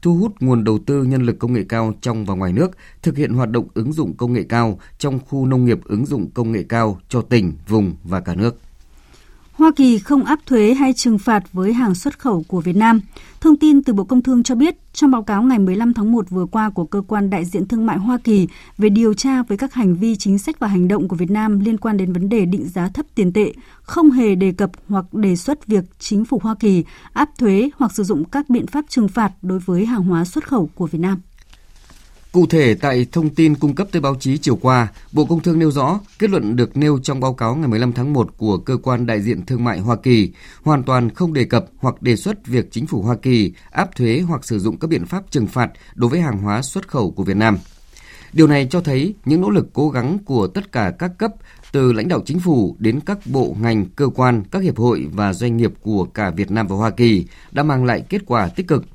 thu 0.01 0.15
hút 0.15 0.33
nguồn 0.39 0.63
đầu 0.63 0.79
tư 0.85 1.03
nhân 1.03 1.23
lực 1.23 1.39
công 1.39 1.53
nghệ 1.53 1.63
cao 1.69 1.93
trong 2.01 2.25
và 2.25 2.35
ngoài 2.35 2.53
nước, 2.53 2.71
thực 3.01 3.17
hiện 3.17 3.33
hoạt 3.33 3.49
động 3.49 3.67
ứng 3.73 3.93
dụng 3.93 4.13
công 4.17 4.33
nghệ 4.33 4.43
cao 4.49 4.79
trong 4.97 5.19
khu 5.27 5.45
nông 5.45 5.65
nghiệp 5.65 5.79
ứng 5.83 6.05
dụng 6.05 6.31
công 6.33 6.51
nghệ 6.51 6.63
cao 6.69 6.99
cho 7.09 7.21
tỉnh, 7.21 7.53
vùng 7.67 7.95
và 8.03 8.19
cả 8.19 8.35
nước. 8.35 8.57
Hoa 9.51 9.71
Kỳ 9.75 9.99
không 9.99 10.23
áp 10.23 10.39
thuế 10.45 10.73
hay 10.73 10.93
trừng 10.93 11.17
phạt 11.19 11.53
với 11.53 11.73
hàng 11.73 11.95
xuất 11.95 12.19
khẩu 12.19 12.43
của 12.47 12.61
Việt 12.61 12.75
Nam. 12.75 13.01
Thông 13.41 13.57
tin 13.57 13.83
từ 13.83 13.93
Bộ 13.93 14.03
Công 14.03 14.23
Thương 14.23 14.43
cho 14.43 14.55
biết, 14.55 14.75
trong 14.93 15.11
báo 15.11 15.23
cáo 15.23 15.43
ngày 15.43 15.59
15 15.59 15.93
tháng 15.93 16.11
1 16.11 16.29
vừa 16.29 16.45
qua 16.45 16.69
của 16.69 16.85
Cơ 16.85 17.01
quan 17.07 17.29
Đại 17.29 17.45
diện 17.45 17.67
Thương 17.67 17.85
mại 17.85 17.97
Hoa 17.97 18.17
Kỳ 18.23 18.47
về 18.77 18.89
điều 18.89 19.13
tra 19.13 19.43
với 19.43 19.57
các 19.57 19.73
hành 19.73 19.95
vi 19.95 20.15
chính 20.15 20.37
sách 20.37 20.59
và 20.59 20.67
hành 20.67 20.87
động 20.87 21.07
của 21.07 21.15
Việt 21.15 21.31
Nam 21.31 21.59
liên 21.59 21.77
quan 21.77 21.97
đến 21.97 22.13
vấn 22.13 22.29
đề 22.29 22.45
định 22.45 22.67
giá 22.67 22.87
thấp 22.87 23.05
tiền 23.15 23.33
tệ, 23.33 23.53
không 23.81 24.11
hề 24.11 24.35
đề 24.35 24.51
cập 24.51 24.71
hoặc 24.87 25.13
đề 25.13 25.35
xuất 25.35 25.67
việc 25.67 25.83
chính 25.99 26.25
phủ 26.25 26.39
Hoa 26.43 26.55
Kỳ 26.55 26.83
áp 27.13 27.29
thuế 27.37 27.69
hoặc 27.77 27.91
sử 27.91 28.03
dụng 28.03 28.23
các 28.25 28.49
biện 28.49 28.67
pháp 28.67 28.85
trừng 28.89 29.07
phạt 29.07 29.31
đối 29.41 29.59
với 29.59 29.85
hàng 29.85 30.03
hóa 30.03 30.25
xuất 30.25 30.47
khẩu 30.47 30.69
của 30.75 30.87
Việt 30.87 30.99
Nam. 30.99 31.21
Cụ 32.31 32.45
thể, 32.45 32.75
tại 32.75 33.07
thông 33.11 33.29
tin 33.29 33.55
cung 33.55 33.75
cấp 33.75 33.87
tới 33.91 34.01
báo 34.01 34.15
chí 34.15 34.37
chiều 34.37 34.55
qua, 34.55 34.87
Bộ 35.11 35.25
Công 35.25 35.39
Thương 35.39 35.59
nêu 35.59 35.71
rõ 35.71 35.99
kết 36.19 36.29
luận 36.29 36.55
được 36.55 36.77
nêu 36.77 36.99
trong 37.03 37.19
báo 37.19 37.33
cáo 37.33 37.55
ngày 37.55 37.67
15 37.67 37.93
tháng 37.93 38.13
1 38.13 38.37
của 38.37 38.57
Cơ 38.57 38.77
quan 38.77 39.05
Đại 39.05 39.21
diện 39.21 39.45
Thương 39.45 39.63
mại 39.63 39.79
Hoa 39.79 39.95
Kỳ 39.95 40.31
hoàn 40.63 40.83
toàn 40.83 41.09
không 41.09 41.33
đề 41.33 41.43
cập 41.43 41.65
hoặc 41.77 42.01
đề 42.01 42.15
xuất 42.15 42.47
việc 42.47 42.71
chính 42.71 42.87
phủ 42.87 43.01
Hoa 43.01 43.15
Kỳ 43.21 43.53
áp 43.71 43.95
thuế 43.95 44.19
hoặc 44.19 44.45
sử 44.45 44.59
dụng 44.59 44.77
các 44.77 44.87
biện 44.87 45.05
pháp 45.05 45.23
trừng 45.31 45.47
phạt 45.47 45.71
đối 45.95 46.09
với 46.09 46.21
hàng 46.21 46.37
hóa 46.37 46.61
xuất 46.61 46.87
khẩu 46.87 47.11
của 47.11 47.23
Việt 47.23 47.37
Nam. 47.37 47.57
Điều 48.33 48.47
này 48.47 48.67
cho 48.69 48.81
thấy 48.81 49.15
những 49.25 49.41
nỗ 49.41 49.49
lực 49.49 49.67
cố 49.73 49.89
gắng 49.89 50.17
của 50.25 50.47
tất 50.47 50.71
cả 50.71 50.93
các 50.99 51.11
cấp 51.17 51.31
từ 51.71 51.93
lãnh 51.93 52.07
đạo 52.07 52.21
chính 52.25 52.39
phủ 52.39 52.75
đến 52.79 52.99
các 53.05 53.19
bộ 53.25 53.55
ngành, 53.61 53.85
cơ 53.85 54.07
quan, 54.15 54.43
các 54.51 54.63
hiệp 54.63 54.77
hội 54.77 55.07
và 55.13 55.33
doanh 55.33 55.57
nghiệp 55.57 55.71
của 55.81 56.05
cả 56.05 56.29
Việt 56.29 56.51
Nam 56.51 56.67
và 56.67 56.75
Hoa 56.75 56.89
Kỳ 56.89 57.25
đã 57.51 57.63
mang 57.63 57.85
lại 57.85 58.03
kết 58.09 58.21
quả 58.25 58.47
tích 58.47 58.67
cực. 58.67 58.85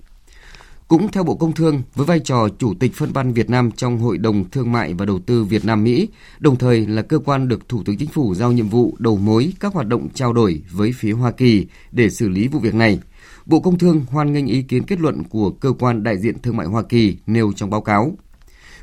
Cũng 0.89 1.09
theo 1.13 1.25
Bộ 1.25 1.35
Công 1.35 1.53
Thương, 1.53 1.83
với 1.95 2.07
vai 2.07 2.21
trò 2.21 2.49
Chủ 2.59 2.75
tịch 2.75 2.95
phân 2.95 3.13
ban 3.13 3.33
Việt 3.33 3.51
Nam 3.51 3.71
trong 3.71 3.99
Hội 3.99 4.19
đồng 4.19 4.51
Thương 4.51 4.73
mại 4.73 4.95
và 4.95 5.07
Đầu 5.07 5.19
tư 5.19 5.45
Việt 5.45 5.65
Nam-Mỹ, 5.65 6.09
đồng 6.39 6.57
thời 6.57 6.87
là 6.87 7.03
cơ 7.03 7.19
quan 7.19 7.49
được 7.49 7.69
Thủ 7.69 7.83
tướng 7.85 7.97
Chính 7.97 8.09
phủ 8.09 8.35
giao 8.35 8.53
nhiệm 8.53 8.69
vụ 8.69 8.97
đầu 8.99 9.17
mối 9.17 9.53
các 9.61 9.75
hoạt 9.75 9.87
động 9.87 10.09
trao 10.15 10.33
đổi 10.33 10.63
với 10.73 10.93
phía 10.97 11.13
Hoa 11.13 11.31
Kỳ 11.31 11.67
để 11.93 12.11
xử 12.11 12.29
lý 12.29 12.49
vụ 12.49 12.59
việc 12.59 12.75
này. 12.75 13.01
Bộ 13.47 13.61
Công 13.61 13.79
Thương 13.79 14.05
hoan 14.11 14.33
nghênh 14.33 14.47
ý 14.47 14.63
kiến 14.63 14.83
kết 14.83 15.01
luận 15.01 15.23
của 15.25 15.51
cơ 15.51 15.73
quan 15.79 16.03
đại 16.03 16.19
diện 16.19 16.43
thương 16.43 16.57
mại 16.57 16.67
Hoa 16.67 16.83
Kỳ 16.83 17.17
nêu 17.27 17.53
trong 17.57 17.71
báo 17.71 17.81
cáo. 17.81 18.17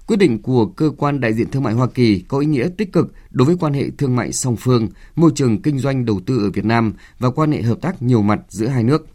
Quyết 0.08 0.18
định 0.18 0.42
của 0.42 0.66
cơ 0.66 0.92
quan 0.98 1.20
đại 1.20 1.34
diện 1.34 1.52
thương 1.52 1.64
mại 1.64 1.74
Hoa 1.74 1.88
Kỳ 1.88 2.20
có 2.20 2.40
ý 2.40 2.48
nghĩa 2.48 2.70
tích 2.78 2.94
cực 2.94 3.14
đối 3.32 3.46
với 3.46 3.56
quan 3.60 3.74
hệ 3.74 3.90
thương 3.98 4.16
mại 4.16 4.32
song 4.32 4.56
phương, 4.56 4.88
môi 5.16 5.32
trường 5.36 5.62
kinh 5.62 5.80
doanh 5.80 6.06
đầu 6.06 6.20
tư 6.26 6.38
ở 6.44 6.50
Việt 6.50 6.66
Nam 6.66 6.94
và 7.20 7.30
quan 7.30 7.52
hệ 7.52 7.62
hợp 7.62 7.82
tác 7.82 8.02
nhiều 8.02 8.22
mặt 8.22 8.40
giữa 8.50 8.68
hai 8.68 8.84
nước. 8.84 9.08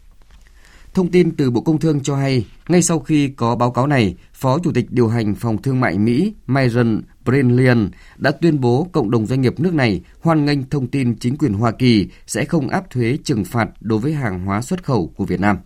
Thông 0.93 1.11
tin 1.11 1.31
từ 1.31 1.51
Bộ 1.51 1.61
Công 1.61 1.79
Thương 1.79 1.99
cho 2.03 2.15
hay, 2.15 2.45
ngay 2.67 2.81
sau 2.81 2.99
khi 2.99 3.27
có 3.27 3.55
báo 3.55 3.71
cáo 3.71 3.87
này, 3.87 4.15
Phó 4.33 4.59
Chủ 4.59 4.71
tịch 4.71 4.85
điều 4.89 5.07
hành 5.07 5.35
Phòng 5.35 5.61
Thương 5.61 5.79
mại 5.79 5.97
Mỹ 5.97 6.33
Myron 6.47 7.01
Brinlian 7.25 7.89
đã 8.17 8.31
tuyên 8.31 8.61
bố 8.61 8.87
cộng 8.91 9.11
đồng 9.11 9.25
doanh 9.25 9.41
nghiệp 9.41 9.59
nước 9.59 9.73
này 9.73 10.01
hoan 10.21 10.45
nghênh 10.45 10.69
thông 10.69 10.87
tin 10.87 11.15
chính 11.15 11.37
quyền 11.37 11.53
Hoa 11.53 11.71
Kỳ 11.71 12.07
sẽ 12.27 12.45
không 12.45 12.69
áp 12.69 12.89
thuế 12.89 13.17
trừng 13.23 13.45
phạt 13.45 13.69
đối 13.79 13.99
với 13.99 14.13
hàng 14.13 14.45
hóa 14.45 14.61
xuất 14.61 14.83
khẩu 14.83 15.13
của 15.15 15.25
Việt 15.25 15.39
Nam. 15.39 15.57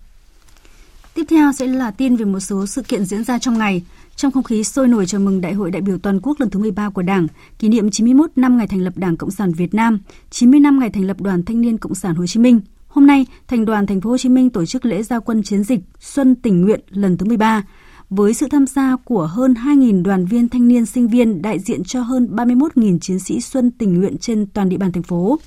Tiếp 1.14 1.24
theo 1.30 1.52
sẽ 1.52 1.68
là 1.68 1.92
tin 1.92 2.16
về 2.16 2.26
một 2.26 2.40
số 2.40 2.66
sự 2.66 2.82
kiện 2.82 3.06
diễn 3.06 3.24
ra 3.24 3.40
trong 3.40 3.58
ngày. 3.58 3.84
Trong 4.16 4.32
không 4.32 4.44
khí 4.44 4.64
sôi 4.64 4.88
nổi 4.88 5.06
chào 5.06 5.22
mừng 5.22 5.42
Đại 5.42 5.54
hội 5.54 5.72
đại 5.72 5.82
biểu 5.82 5.98
toàn 5.98 6.20
quốc 6.24 6.40
lần 6.40 6.50
thứ 6.50 6.60
13 6.60 6.90
của 6.90 7.02
Đảng, 7.02 7.28
kỷ 7.60 7.70
niệm 7.70 7.92
91 7.92 8.32
năm 8.36 8.58
ngày 8.58 8.68
thành 8.68 8.82
lập 8.82 8.98
Đảng 8.98 9.18
Cộng 9.18 9.32
sản 9.32 9.52
Việt 9.52 9.74
Nam, 9.74 10.00
90 10.30 10.60
năm 10.60 10.80
ngày 10.80 10.90
thành 10.90 11.04
lập 11.04 11.22
Đoàn 11.22 11.46
Thanh 11.46 11.62
niên 11.62 11.78
Cộng 11.78 11.96
sản 11.96 12.16
Hồ 12.16 12.28
Chí 12.28 12.40
Minh, 12.40 12.62
Hôm 12.94 13.08
nay, 13.08 13.26
Thành 13.48 13.66
đoàn 13.66 13.86
Thành 13.88 14.02
phố 14.02 14.10
Hồ 14.10 14.18
Chí 14.18 14.30
Minh 14.30 14.50
tổ 14.50 14.66
chức 14.66 14.86
lễ 14.86 15.04
giao 15.04 15.22
quân 15.22 15.44
chiến 15.44 15.64
dịch 15.64 15.80
Xuân 16.00 16.36
tình 16.36 16.62
nguyện 16.62 16.80
lần 16.90 17.18
thứ 17.18 17.26
13 17.26 17.64
với 18.10 18.34
sự 18.34 18.48
tham 18.52 18.68
gia 18.68 18.96
của 18.96 19.26
hơn 19.26 19.54
2.000 19.54 20.04
đoàn 20.04 20.26
viên 20.26 20.50
thanh 20.50 20.68
niên 20.68 20.86
sinh 20.86 21.08
viên 21.08 21.42
đại 21.42 21.60
diện 21.60 21.84
cho 21.84 22.02
hơn 22.02 22.28
31.000 22.32 23.00
chiến 23.00 23.20
sĩ 23.20 23.42
Xuân 23.42 23.72
tình 23.72 24.00
nguyện 24.00 24.18
trên 24.18 24.46
toàn 24.46 24.70
địa 24.70 24.78
bàn 24.78 24.92
thành 24.92 25.04
phố. 25.04 25.40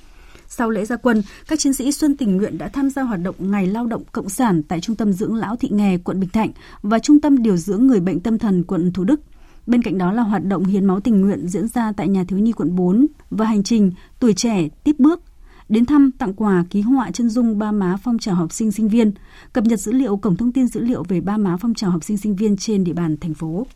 Sau 0.49 0.71
lễ 0.71 0.85
gia 0.85 0.97
quân, 0.97 1.23
các 1.49 1.59
chiến 1.59 1.75
sĩ 1.75 1.93
Xuân 1.93 2.17
tình 2.17 2.37
nguyện 2.37 2.59
đã 2.59 2.69
tham 2.69 2.91
gia 2.91 3.03
hoạt 3.03 3.21
động 3.23 3.35
Ngày 3.39 3.67
Lao 3.67 3.87
động 3.87 4.03
Cộng 4.13 4.29
sản 4.29 4.63
tại 4.63 4.81
Trung 4.81 4.97
tâm 4.97 5.13
Dưỡng 5.13 5.35
lão 5.35 5.57
Thị 5.57 5.69
nghè 5.73 5.99
quận 5.99 6.21
Bình 6.21 6.31
Thạnh 6.31 6.51
và 6.83 6.99
Trung 6.99 7.21
tâm 7.21 7.43
Điều 7.43 7.57
dưỡng 7.57 7.87
người 7.87 8.01
bệnh 8.01 8.21
tâm 8.21 8.39
thần 8.39 8.65
quận 8.65 8.93
Thủ 8.93 9.05
Đức. 9.05 9.21
Bên 9.67 9.83
cạnh 9.83 9.99
đó 9.99 10.13
là 10.13 10.23
hoạt 10.23 10.45
động 10.45 10.65
hiến 10.65 10.85
máu 10.85 11.01
tình 11.01 11.21
nguyện 11.21 11.49
diễn 11.49 11.69
ra 11.69 11.93
tại 11.97 12.09
nhà 12.09 12.25
thiếu 12.29 12.39
nhi 12.39 12.53
quận 12.53 12.77
4 12.77 13.07
và 13.31 13.47
hành 13.47 13.63
trình 13.63 13.93
Tuổi 14.21 14.33
trẻ 14.33 14.69
tiếp 14.85 14.97
bước 14.99 15.21
đến 15.69 15.87
thăm 15.87 16.11
tặng 16.19 16.35
quà 16.35 16.65
ký 16.71 16.81
họa 16.81 17.11
chân 17.11 17.29
dung 17.29 17.59
ba 17.59 17.73
má 17.73 17.97
phong 18.03 18.19
trào 18.19 18.35
học 18.35 18.53
sinh 18.53 18.73
sinh 18.73 18.89
viên, 18.89 19.13
cập 19.53 19.65
nhật 19.65 19.81
dữ 19.81 19.93
liệu 19.93 20.17
cổng 20.17 20.37
thông 20.37 20.53
tin 20.53 20.67
dữ 20.67 20.81
liệu 20.81 21.03
về 21.03 21.21
ba 21.21 21.37
má 21.37 21.57
phong 21.61 21.75
trào 21.75 21.91
học 21.91 22.05
sinh 22.05 22.17
sinh 22.17 22.37
viên 22.37 22.57
trên 22.57 22.85
địa 22.85 22.93
bàn 22.93 23.17
thành 23.21 23.35
phố. 23.35 23.67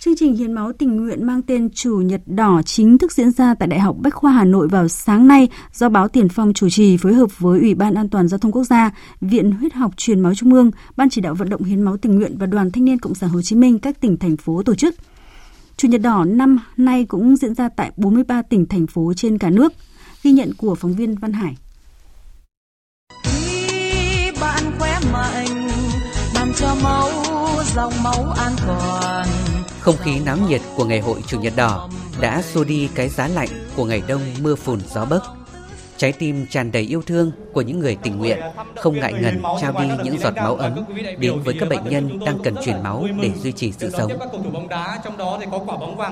Chương 0.00 0.14
trình 0.16 0.36
hiến 0.36 0.52
máu 0.52 0.72
tình 0.72 0.96
nguyện 0.96 1.26
mang 1.26 1.42
tên 1.42 1.70
Chủ 1.74 1.96
nhật 1.96 2.22
đỏ 2.26 2.62
chính 2.64 2.98
thức 2.98 3.12
diễn 3.12 3.30
ra 3.30 3.54
tại 3.54 3.68
Đại 3.68 3.80
học 3.80 3.96
Bách 3.98 4.14
khoa 4.14 4.32
Hà 4.32 4.44
Nội 4.44 4.68
vào 4.68 4.88
sáng 4.88 5.28
nay 5.28 5.48
do 5.72 5.88
báo 5.88 6.08
Tiền 6.08 6.28
Phong 6.28 6.52
chủ 6.52 6.68
trì 6.68 6.96
phối 6.96 7.14
hợp 7.14 7.38
với 7.38 7.60
Ủy 7.60 7.74
ban 7.74 7.94
An 7.94 8.08
toàn 8.08 8.28
giao 8.28 8.38
thông 8.38 8.52
quốc 8.52 8.64
gia, 8.64 8.90
Viện 9.20 9.52
Huyết 9.52 9.74
học 9.74 9.92
truyền 9.96 10.20
máu 10.20 10.34
Trung 10.34 10.52
ương, 10.52 10.70
Ban 10.96 11.10
chỉ 11.10 11.20
đạo 11.20 11.34
vận 11.34 11.48
động 11.48 11.62
hiến 11.62 11.82
máu 11.82 11.96
tình 11.96 12.16
nguyện 12.16 12.38
và 12.38 12.46
Đoàn 12.46 12.70
Thanh 12.70 12.84
niên 12.84 12.98
Cộng 12.98 13.14
sản 13.14 13.30
Hồ 13.30 13.42
Chí 13.42 13.56
Minh 13.56 13.78
các 13.78 14.00
tỉnh 14.00 14.16
thành 14.16 14.36
phố 14.36 14.62
tổ 14.62 14.74
chức. 14.74 14.94
Chủ 15.76 15.88
nhật 15.88 16.00
đỏ 16.00 16.24
năm 16.24 16.58
nay 16.76 17.04
cũng 17.04 17.36
diễn 17.36 17.54
ra 17.54 17.68
tại 17.68 17.92
43 17.96 18.42
tỉnh 18.42 18.66
thành 18.66 18.86
phố 18.86 19.12
trên 19.16 19.38
cả 19.38 19.50
nước. 19.50 19.72
Ghi 20.22 20.30
nhận 20.30 20.54
của 20.54 20.74
phóng 20.74 20.94
viên 20.94 21.14
Văn 21.14 21.32
Hải. 21.32 21.56
bạn 24.40 24.72
khỏe 24.78 24.98
mạnh, 25.12 25.68
bạn 26.34 26.52
cho 26.56 26.74
máu, 26.82 27.10
dòng 27.74 27.92
máu 28.02 28.34
an 28.38 28.52
toàn. 28.66 29.26
Không 29.80 29.96
khí 29.96 30.20
náo 30.20 30.36
nhiệt 30.48 30.60
của 30.76 30.84
ngày 30.84 31.00
hội 31.00 31.22
Chủ 31.26 31.40
nhật 31.40 31.52
đỏ 31.56 31.90
đã 32.20 32.42
xua 32.42 32.64
đi 32.64 32.88
cái 32.94 33.08
giá 33.08 33.28
lạnh 33.28 33.48
của 33.76 33.84
ngày 33.84 34.02
đông 34.08 34.22
mưa 34.40 34.54
phùn 34.54 34.80
gió 34.94 35.04
bấc. 35.04 35.39
Trái 36.00 36.12
tim 36.12 36.46
tràn 36.46 36.72
đầy 36.72 36.82
yêu 36.82 37.02
thương 37.02 37.32
của 37.52 37.60
những 37.60 37.78
người 37.78 37.96
tình 38.02 38.18
nguyện 38.18 38.38
không 38.76 39.00
ngại 39.00 39.12
ngần 39.12 39.42
trao 39.60 39.72
đi 39.80 39.88
những 40.04 40.18
giọt 40.18 40.34
máu 40.36 40.54
ấm 40.54 40.84
đến 41.18 41.40
với 41.44 41.54
các 41.60 41.68
bệnh 41.68 41.84
nhân 41.88 42.18
đang 42.26 42.38
cần 42.44 42.54
truyền 42.64 42.82
máu 42.82 43.06
để 43.22 43.30
duy 43.42 43.52
trì 43.52 43.72
sự 43.72 43.90
sống. 43.90 44.12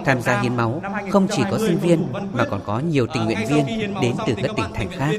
Tham 0.05 0.21
gia 0.21 0.41
hiến 0.41 0.57
máu 0.57 0.83
không 1.11 1.29
chỉ 1.29 1.43
có 1.51 1.59
sinh 1.59 1.79
viên 1.79 2.07
mà 2.33 2.45
còn 2.45 2.61
có 2.67 2.79
nhiều 2.79 3.07
tình 3.15 3.25
nguyện 3.25 3.39
viên 3.49 3.67
đến 4.03 4.15
từ 4.27 4.35
các 4.43 4.51
tỉnh 4.57 4.67
thành 4.75 4.89
khác. 4.91 5.11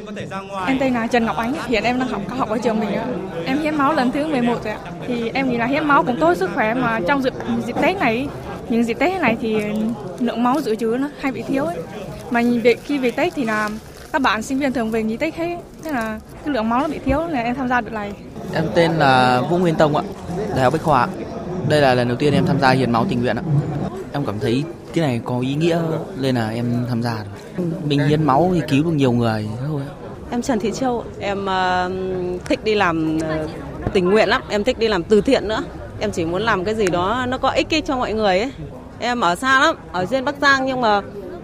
Em 0.67 0.79
tên 0.79 0.93
là 0.93 1.07
Trần 1.07 1.25
Ngọc 1.25 1.37
Ánh, 1.37 1.53
hiện 1.67 1.83
em 1.83 1.99
đang 1.99 2.07
học 2.07 2.21
học 2.29 2.49
ở 2.49 2.57
trường 2.57 2.79
mình. 2.79 2.89
Em 3.45 3.59
hiến 3.59 3.75
máu 3.75 3.93
lần 3.93 4.11
thứ 4.11 4.27
11 4.27 4.63
rồi 4.63 4.73
ạ. 4.73 4.79
Thì 5.07 5.31
em 5.33 5.49
nghĩ 5.49 5.57
là 5.57 5.65
hiến 5.65 5.87
máu 5.87 6.03
cũng 6.03 6.19
tốt 6.19 6.37
sức 6.37 6.49
khỏe 6.53 6.73
mà 6.73 6.99
trong 7.07 7.21
dịp 7.21 7.33
dịp 7.65 7.75
Tết 7.81 7.97
này 7.97 8.27
những 8.69 8.83
dịp 8.83 8.99
Tết 8.99 9.21
này 9.21 9.37
thì 9.41 9.57
lượng 10.19 10.43
máu 10.43 10.61
dự 10.61 10.75
trữ 10.75 10.97
nó 10.99 11.09
hay 11.19 11.31
bị 11.31 11.41
thiếu 11.41 11.65
ấy. 11.65 11.77
Mà 12.29 12.41
về, 12.63 12.75
khi 12.83 12.97
về 12.97 13.11
Tết 13.11 13.33
thì 13.35 13.43
là 13.43 13.69
các 14.11 14.21
bạn 14.21 14.41
sinh 14.41 14.59
viên 14.59 14.73
thường 14.73 14.91
về 14.91 15.03
nghỉ 15.03 15.17
Tết 15.17 15.35
hết 15.35 15.57
thế 15.83 15.91
là 15.91 16.19
cái 16.45 16.53
lượng 16.53 16.69
máu 16.69 16.79
nó 16.79 16.87
bị 16.87 16.99
thiếu 17.05 17.19
nên 17.27 17.45
em 17.45 17.55
tham 17.55 17.69
gia 17.69 17.81
được 17.81 17.93
này. 17.93 18.13
Em 18.53 18.63
tên 18.75 18.91
là 18.91 19.41
Vũ 19.49 19.57
Nguyên 19.57 19.75
Tông 19.75 19.95
ạ 19.95 20.03
đại 20.49 20.63
học 20.63 20.73
Bách 20.73 20.83
khoa 20.83 21.07
đây 21.69 21.81
là 21.81 21.93
lần 21.93 22.07
đầu 22.07 22.17
tiên 22.17 22.33
em 22.33 22.45
tham 22.45 22.59
gia 22.59 22.71
hiến 22.71 22.91
máu 22.91 23.05
tình 23.09 23.21
nguyện 23.21 23.35
ạ. 23.35 23.43
Em 24.13 24.25
cảm 24.25 24.39
thấy 24.39 24.63
cái 24.93 25.05
này 25.05 25.21
có 25.25 25.39
ý 25.39 25.55
nghĩa 25.55 25.79
nên 26.19 26.35
là 26.35 26.49
em 26.49 26.85
tham 26.89 27.03
gia 27.03 27.15
được. 27.23 27.63
Mình 27.83 27.99
hiến 27.99 28.23
máu 28.23 28.51
thì 28.53 28.61
cứu 28.69 28.83
được 28.83 28.91
nhiều 28.91 29.11
người 29.11 29.47
thôi 29.67 29.81
em 30.31 30.41
Trần 30.41 30.59
Thị 30.59 30.71
Châu 30.71 31.03
em 31.19 31.45
uh, 31.45 32.45
thích 32.45 32.63
đi 32.63 32.75
làm 32.75 33.17
uh, 33.17 33.93
tình 33.93 34.09
nguyện 34.09 34.29
lắm 34.29 34.41
em 34.49 34.63
thích 34.63 34.79
đi 34.79 34.87
làm 34.87 35.03
từ 35.03 35.21
thiện 35.21 35.47
nữa. 35.47 35.63
Em 35.99 36.11
chỉ 36.11 36.25
muốn 36.25 36.41
làm 36.41 36.63
cái 36.63 36.75
gì 36.75 36.87
đó 36.87 37.25
nó 37.27 37.37
có 37.37 37.49
ích 37.49 37.67
cho 37.85 37.97
mọi 37.97 38.13
người 38.13 38.39
ấy. 38.39 38.51
Em 38.99 39.21
ở 39.21 39.35
xa 39.35 39.59
lắm 39.59 39.75
ở 39.91 40.05
trên 40.05 40.25
Bắc 40.25 40.35
Giang 40.41 40.65
nhưng 40.65 40.81
mà 40.81 41.01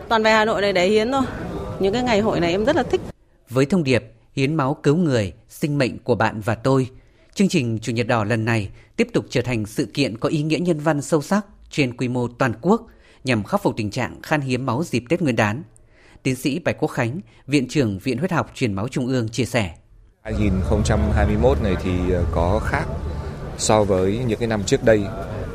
toàn 0.09 0.23
về 0.23 0.31
Hà 0.31 0.45
Nội 0.45 0.61
này 0.61 0.73
để 0.73 0.87
hiến 0.87 1.11
thôi 1.11 1.21
những 1.79 1.93
cái 1.93 2.03
ngày 2.03 2.19
hội 2.19 2.39
này 2.39 2.51
em 2.51 2.65
rất 2.65 2.75
là 2.75 2.83
thích. 2.83 3.01
Với 3.49 3.65
thông 3.65 3.83
điệp 3.83 4.03
hiến 4.35 4.55
máu 4.55 4.73
cứu 4.83 4.95
người, 4.95 5.33
sinh 5.49 5.77
mệnh 5.77 5.99
của 5.99 6.15
bạn 6.15 6.41
và 6.41 6.55
tôi, 6.55 6.89
chương 7.33 7.47
trình 7.47 7.79
Chủ 7.81 7.91
nhật 7.91 8.07
đỏ 8.07 8.23
lần 8.23 8.45
này 8.45 8.69
tiếp 8.95 9.07
tục 9.13 9.25
trở 9.29 9.41
thành 9.41 9.65
sự 9.65 9.85
kiện 9.85 10.17
có 10.17 10.29
ý 10.29 10.43
nghĩa 10.43 10.59
nhân 10.59 10.79
văn 10.79 11.01
sâu 11.01 11.21
sắc 11.21 11.45
trên 11.69 11.97
quy 11.97 12.07
mô 12.07 12.27
toàn 12.27 12.53
quốc 12.61 12.87
nhằm 13.23 13.43
khắc 13.43 13.63
phục 13.63 13.73
tình 13.77 13.91
trạng 13.91 14.21
khan 14.21 14.41
hiếm 14.41 14.65
máu 14.65 14.83
dịp 14.83 15.03
Tết 15.09 15.21
Nguyên 15.21 15.35
đán. 15.35 15.63
Tiến 16.23 16.35
sĩ 16.35 16.59
Bạch 16.59 16.75
Quốc 16.79 16.91
Khánh, 16.91 17.19
Viện 17.47 17.67
trưởng 17.67 17.99
Viện 17.99 18.17
Huyết 18.17 18.31
học 18.31 18.51
Truyền 18.55 18.73
máu 18.73 18.87
Trung 18.87 19.07
ương 19.07 19.29
chia 19.29 19.45
sẻ. 19.45 19.73
2021 20.21 21.61
này 21.63 21.75
thì 21.83 22.11
ờ, 22.11 22.25
có 22.31 22.59
khác 22.63 22.85
so 23.57 23.83
với 23.83 24.19
những 24.27 24.39
cái 24.39 24.47
năm 24.47 24.63
trước 24.63 24.83
đây 24.83 25.03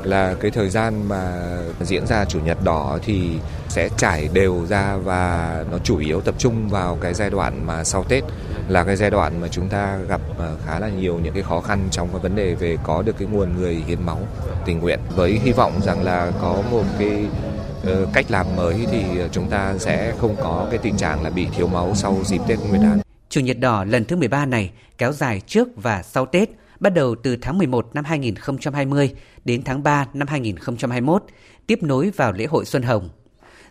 là 0.03 0.35
cái 0.39 0.51
thời 0.51 0.69
gian 0.69 1.09
mà 1.09 1.57
diễn 1.81 2.07
ra 2.07 2.25
chủ 2.25 2.39
nhật 2.39 2.57
đỏ 2.63 2.99
thì 3.03 3.29
sẽ 3.71 3.89
trải 3.97 4.29
đều 4.33 4.65
ra 4.69 4.95
và 4.95 5.65
nó 5.71 5.77
chủ 5.77 5.97
yếu 5.97 6.21
tập 6.21 6.35
trung 6.37 6.69
vào 6.69 6.97
cái 7.01 7.13
giai 7.13 7.29
đoạn 7.29 7.67
mà 7.67 7.83
sau 7.83 8.03
Tết 8.03 8.23
là 8.67 8.83
cái 8.83 8.95
giai 8.95 9.09
đoạn 9.09 9.41
mà 9.41 9.47
chúng 9.47 9.69
ta 9.69 9.97
gặp 10.09 10.21
ờ, 10.37 10.57
khá 10.65 10.79
là 10.79 10.89
nhiều 10.89 11.19
những 11.23 11.33
cái 11.33 11.43
khó 11.43 11.61
khăn 11.61 11.87
trong 11.91 12.09
cái 12.11 12.19
vấn 12.19 12.35
đề 12.35 12.55
về 12.55 12.77
có 12.83 13.01
được 13.01 13.15
cái 13.19 13.27
nguồn 13.31 13.55
người 13.57 13.83
hiến 13.87 14.05
máu 14.05 14.19
tình 14.65 14.79
nguyện 14.79 14.99
với 15.15 15.39
hy 15.43 15.51
vọng 15.51 15.81
rằng 15.81 16.03
là 16.03 16.31
có 16.41 16.63
một 16.71 16.83
cái 16.99 17.25
ờ, 17.85 18.07
cách 18.13 18.25
làm 18.29 18.45
mới 18.55 18.87
thì 18.91 19.03
chúng 19.31 19.49
ta 19.49 19.73
sẽ 19.77 20.13
không 20.21 20.35
có 20.43 20.67
cái 20.69 20.79
tình 20.83 20.97
trạng 20.97 21.23
là 21.23 21.29
bị 21.29 21.47
thiếu 21.55 21.67
máu 21.67 21.95
sau 21.95 22.17
dịp 22.25 22.41
Tết 22.47 22.59
Nguyên 22.59 22.81
đán. 22.81 22.99
Chủ 23.29 23.41
nhật 23.41 23.59
đỏ 23.59 23.83
lần 23.83 24.05
thứ 24.05 24.15
13 24.15 24.45
này 24.45 24.71
kéo 24.97 25.11
dài 25.11 25.41
trước 25.47 25.67
và 25.75 26.03
sau 26.03 26.25
Tết 26.25 26.49
bắt 26.79 26.89
đầu 26.89 27.15
từ 27.23 27.37
tháng 27.41 27.57
11 27.57 27.89
năm 27.93 28.05
2020 28.05 29.11
đến 29.45 29.63
tháng 29.63 29.83
3 29.83 30.07
năm 30.13 30.27
2021, 30.27 31.23
tiếp 31.67 31.79
nối 31.83 32.11
vào 32.15 32.31
lễ 32.31 32.45
hội 32.45 32.65
Xuân 32.65 32.83
Hồng. 32.83 33.09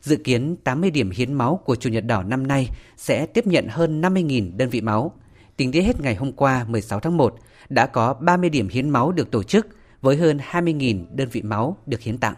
Dự 0.00 0.16
kiến 0.16 0.56
80 0.64 0.90
điểm 0.90 1.10
hiến 1.10 1.32
máu 1.32 1.60
của 1.64 1.76
Chủ 1.76 1.90
nhật 1.90 2.04
đỏ 2.06 2.22
năm 2.22 2.46
nay 2.46 2.68
sẽ 2.96 3.26
tiếp 3.26 3.46
nhận 3.46 3.68
hơn 3.68 4.00
50.000 4.00 4.56
đơn 4.56 4.70
vị 4.70 4.80
máu. 4.80 5.12
Tính 5.56 5.70
đến 5.70 5.84
hết 5.84 6.00
ngày 6.00 6.14
hôm 6.14 6.32
qua 6.32 6.64
16 6.68 7.00
tháng 7.00 7.16
1, 7.16 7.34
đã 7.68 7.86
có 7.86 8.14
30 8.14 8.50
điểm 8.50 8.68
hiến 8.68 8.90
máu 8.90 9.12
được 9.12 9.30
tổ 9.30 9.42
chức 9.42 9.66
với 10.00 10.16
hơn 10.16 10.38
20.000 10.50 11.04
đơn 11.14 11.28
vị 11.32 11.42
máu 11.42 11.76
được 11.86 12.00
hiến 12.00 12.18
tặng. 12.18 12.34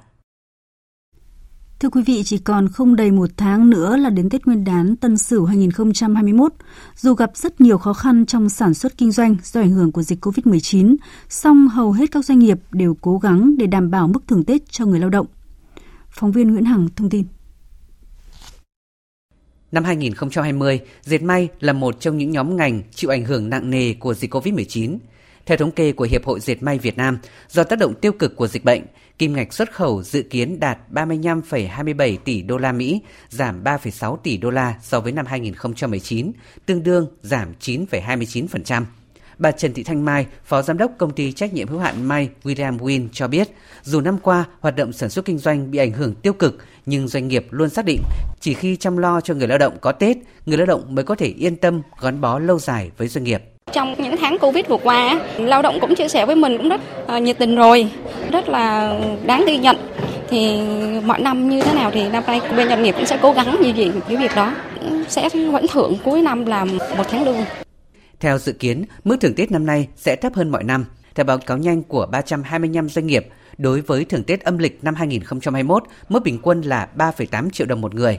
Thưa 1.81 1.88
quý 1.88 2.03
vị, 2.07 2.22
chỉ 2.25 2.38
còn 2.38 2.68
không 2.68 2.96
đầy 2.96 3.11
một 3.11 3.31
tháng 3.37 3.70
nữa 3.70 3.96
là 3.96 4.11
đến 4.11 4.31
Tết 4.31 4.46
Nguyên 4.46 4.64
đán 4.64 4.96
Tân 4.96 5.18
Sửu 5.18 5.44
2021. 5.44 6.53
Dù 6.96 7.14
gặp 7.14 7.31
rất 7.35 7.61
nhiều 7.61 7.79
khó 7.79 7.92
khăn 7.92 8.27
trong 8.27 8.48
sản 8.48 8.75
xuất 8.75 8.98
kinh 8.98 9.12
doanh 9.12 9.37
do 9.42 9.61
ảnh 9.61 9.70
hưởng 9.70 9.92
của 9.92 10.03
dịch 10.03 10.25
COVID-19, 10.25 10.96
song 11.29 11.68
hầu 11.68 11.92
hết 11.92 12.11
các 12.11 12.25
doanh 12.25 12.38
nghiệp 12.38 12.59
đều 12.72 12.96
cố 13.01 13.18
gắng 13.18 13.57
để 13.57 13.66
đảm 13.66 13.90
bảo 13.90 14.09
mức 14.09 14.20
thưởng 14.27 14.44
Tết 14.44 14.70
cho 14.70 14.87
người 14.87 15.01
lao 15.01 15.11
động. 15.11 15.27
Phóng 16.09 16.33
viên 16.33 16.53
Nguyễn 16.53 16.64
Hằng 16.64 16.88
thông 16.96 17.11
tin. 17.11 17.25
Năm 19.73 19.85
2020, 19.85 20.81
dệt 21.03 21.23
may 21.23 21.49
là 21.61 21.73
một 21.73 22.01
trong 22.01 22.19
những 22.19 22.31
nhóm 22.31 22.57
ngành 22.57 22.83
chịu 22.95 23.11
ảnh 23.11 23.25
hưởng 23.25 23.51
nặng 23.51 23.71
nề 23.71 23.95
của 23.95 24.15
dịch 24.15 24.35
COVID-19. 24.35 24.99
Theo 25.47 25.57
thống 25.59 25.71
kê 25.71 25.93
của 25.93 26.05
Hiệp 26.05 26.25
hội 26.25 26.41
Dệt 26.41 26.63
may 26.63 26.79
Việt 26.79 26.97
Nam, 26.97 27.19
do 27.49 27.65
tác 27.65 27.79
động 27.79 27.95
tiêu 27.95 28.13
cực 28.13 28.37
của 28.37 28.47
dịch 28.47 28.65
bệnh, 28.65 28.83
kim 29.19 29.33
ngạch 29.33 29.53
xuất 29.53 29.73
khẩu 29.73 30.03
dự 30.03 30.23
kiến 30.23 30.61
đạt 30.61 30.79
35,27 30.91 32.17
tỷ 32.25 32.43
đô 32.43 32.59
la 32.59 32.73
Mỹ, 32.73 33.01
giảm 33.29 33.65
3,6 33.65 34.17
tỷ 34.17 34.37
đô 34.37 34.51
la 34.51 34.75
so 34.83 35.01
với 35.01 35.13
năm 35.13 35.27
2019, 35.27 36.33
tương 36.67 36.83
đương 36.83 37.07
giảm 37.23 37.49
9,29%. 37.61 38.85
Bà 39.39 39.51
Trần 39.51 39.73
Thị 39.73 39.83
Thanh 39.83 40.05
Mai, 40.05 40.27
Phó 40.45 40.63
Giám 40.63 40.79
đốc 40.79 40.93
Công 40.99 41.15
ty 41.15 41.33
Trách 41.33 41.53
nhiệm 41.53 41.69
hữu 41.69 41.79
hạn 41.79 42.09
May 42.09 42.29
William 42.43 42.79
Win 42.79 43.09
cho 43.13 43.29
biết, 43.29 43.49
dù 43.83 44.01
năm 44.01 44.19
qua 44.23 44.45
hoạt 44.61 44.77
động 44.77 44.93
sản 44.93 45.11
xuất 45.11 45.25
kinh 45.25 45.39
doanh 45.39 45.71
bị 45.71 45.79
ảnh 45.79 45.93
hưởng 45.93 46.15
tiêu 46.15 46.33
cực, 46.33 46.59
nhưng 46.87 47.09
doanh 47.09 47.29
nghiệp 47.29 47.47
luôn 47.51 47.68
xác 47.68 47.85
định 47.85 48.03
chỉ 48.40 48.55
khi 48.55 48.77
chăm 48.77 48.97
lo 48.97 49.21
cho 49.21 49.35
người 49.35 49.49
lao 49.49 49.59
động 49.59 49.73
có 49.81 49.92
Tết, 49.92 50.16
người 50.47 50.59
lao 50.59 50.66
động 50.66 50.95
mới 50.95 51.05
có 51.05 51.14
thể 51.14 51.27
yên 51.27 51.57
tâm 51.57 51.83
gắn 52.01 52.21
bó 52.21 52.38
lâu 52.38 52.59
dài 52.59 52.90
với 52.97 53.09
doanh 53.09 53.25
nghiệp. 53.25 53.42
Trong 53.73 53.95
những 54.03 54.16
tháng 54.16 54.38
Covid 54.38 54.66
vừa 54.68 54.77
qua, 54.77 55.21
lao 55.38 55.62
động 55.62 55.79
cũng 55.81 55.95
chia 55.95 56.09
sẻ 56.09 56.27
với 56.27 56.37
mình 56.37 56.59
cũng 56.59 56.68
rất 56.68 56.81
uh, 57.16 57.23
nhiệt 57.23 57.38
tình 57.38 57.57
rồi, 57.57 57.90
rất 58.33 58.49
là 58.49 58.95
đáng 59.27 59.45
ghi 59.47 59.59
nhận. 59.59 59.77
Thì 60.29 60.61
mọi 61.05 61.21
năm 61.21 61.49
như 61.49 61.62
thế 61.62 61.75
nào 61.75 61.90
thì 61.90 62.09
năm 62.09 62.23
nay 62.27 62.40
bên 62.57 62.68
doanh 62.68 62.83
nghiệp 62.83 62.92
cũng 62.92 63.07
sẽ 63.07 63.18
cố 63.23 63.33
gắng 63.33 63.57
như 63.62 63.73
gì 63.73 63.92
cái 64.09 64.16
việc 64.16 64.31
đó. 64.37 64.55
Sẽ 65.09 65.29
vẫn 65.53 65.66
thưởng 65.73 65.97
cuối 66.05 66.23
năm 66.23 66.47
làm 66.47 66.79
một 66.97 67.05
tháng 67.11 67.25
lương. 67.25 67.37
Theo 68.21 68.38
dự 68.38 68.53
kiến, 68.53 68.85
mức 69.05 69.16
thưởng 69.21 69.35
Tết 69.37 69.51
năm 69.51 69.66
nay 69.66 69.88
sẽ 69.97 70.16
thấp 70.16 70.35
hơn 70.35 70.51
mọi 70.51 70.64
năm. 70.64 70.85
Theo 71.14 71.25
báo 71.25 71.38
cáo 71.38 71.59
nhanh 71.59 71.83
của 71.83 72.07
325 72.07 72.88
doanh 72.88 73.07
nghiệp, 73.07 73.29
đối 73.59 73.81
với 73.81 74.05
thưởng 74.05 74.25
Tết 74.25 74.40
âm 74.40 74.59
lịch 74.59 74.85
năm 74.85 74.94
2021, 74.94 75.83
mức 76.09 76.22
bình 76.25 76.38
quân 76.42 76.61
là 76.61 76.88
3,8 76.96 77.51
triệu 77.51 77.66
đồng 77.66 77.81
một 77.81 77.94
người. 77.94 78.18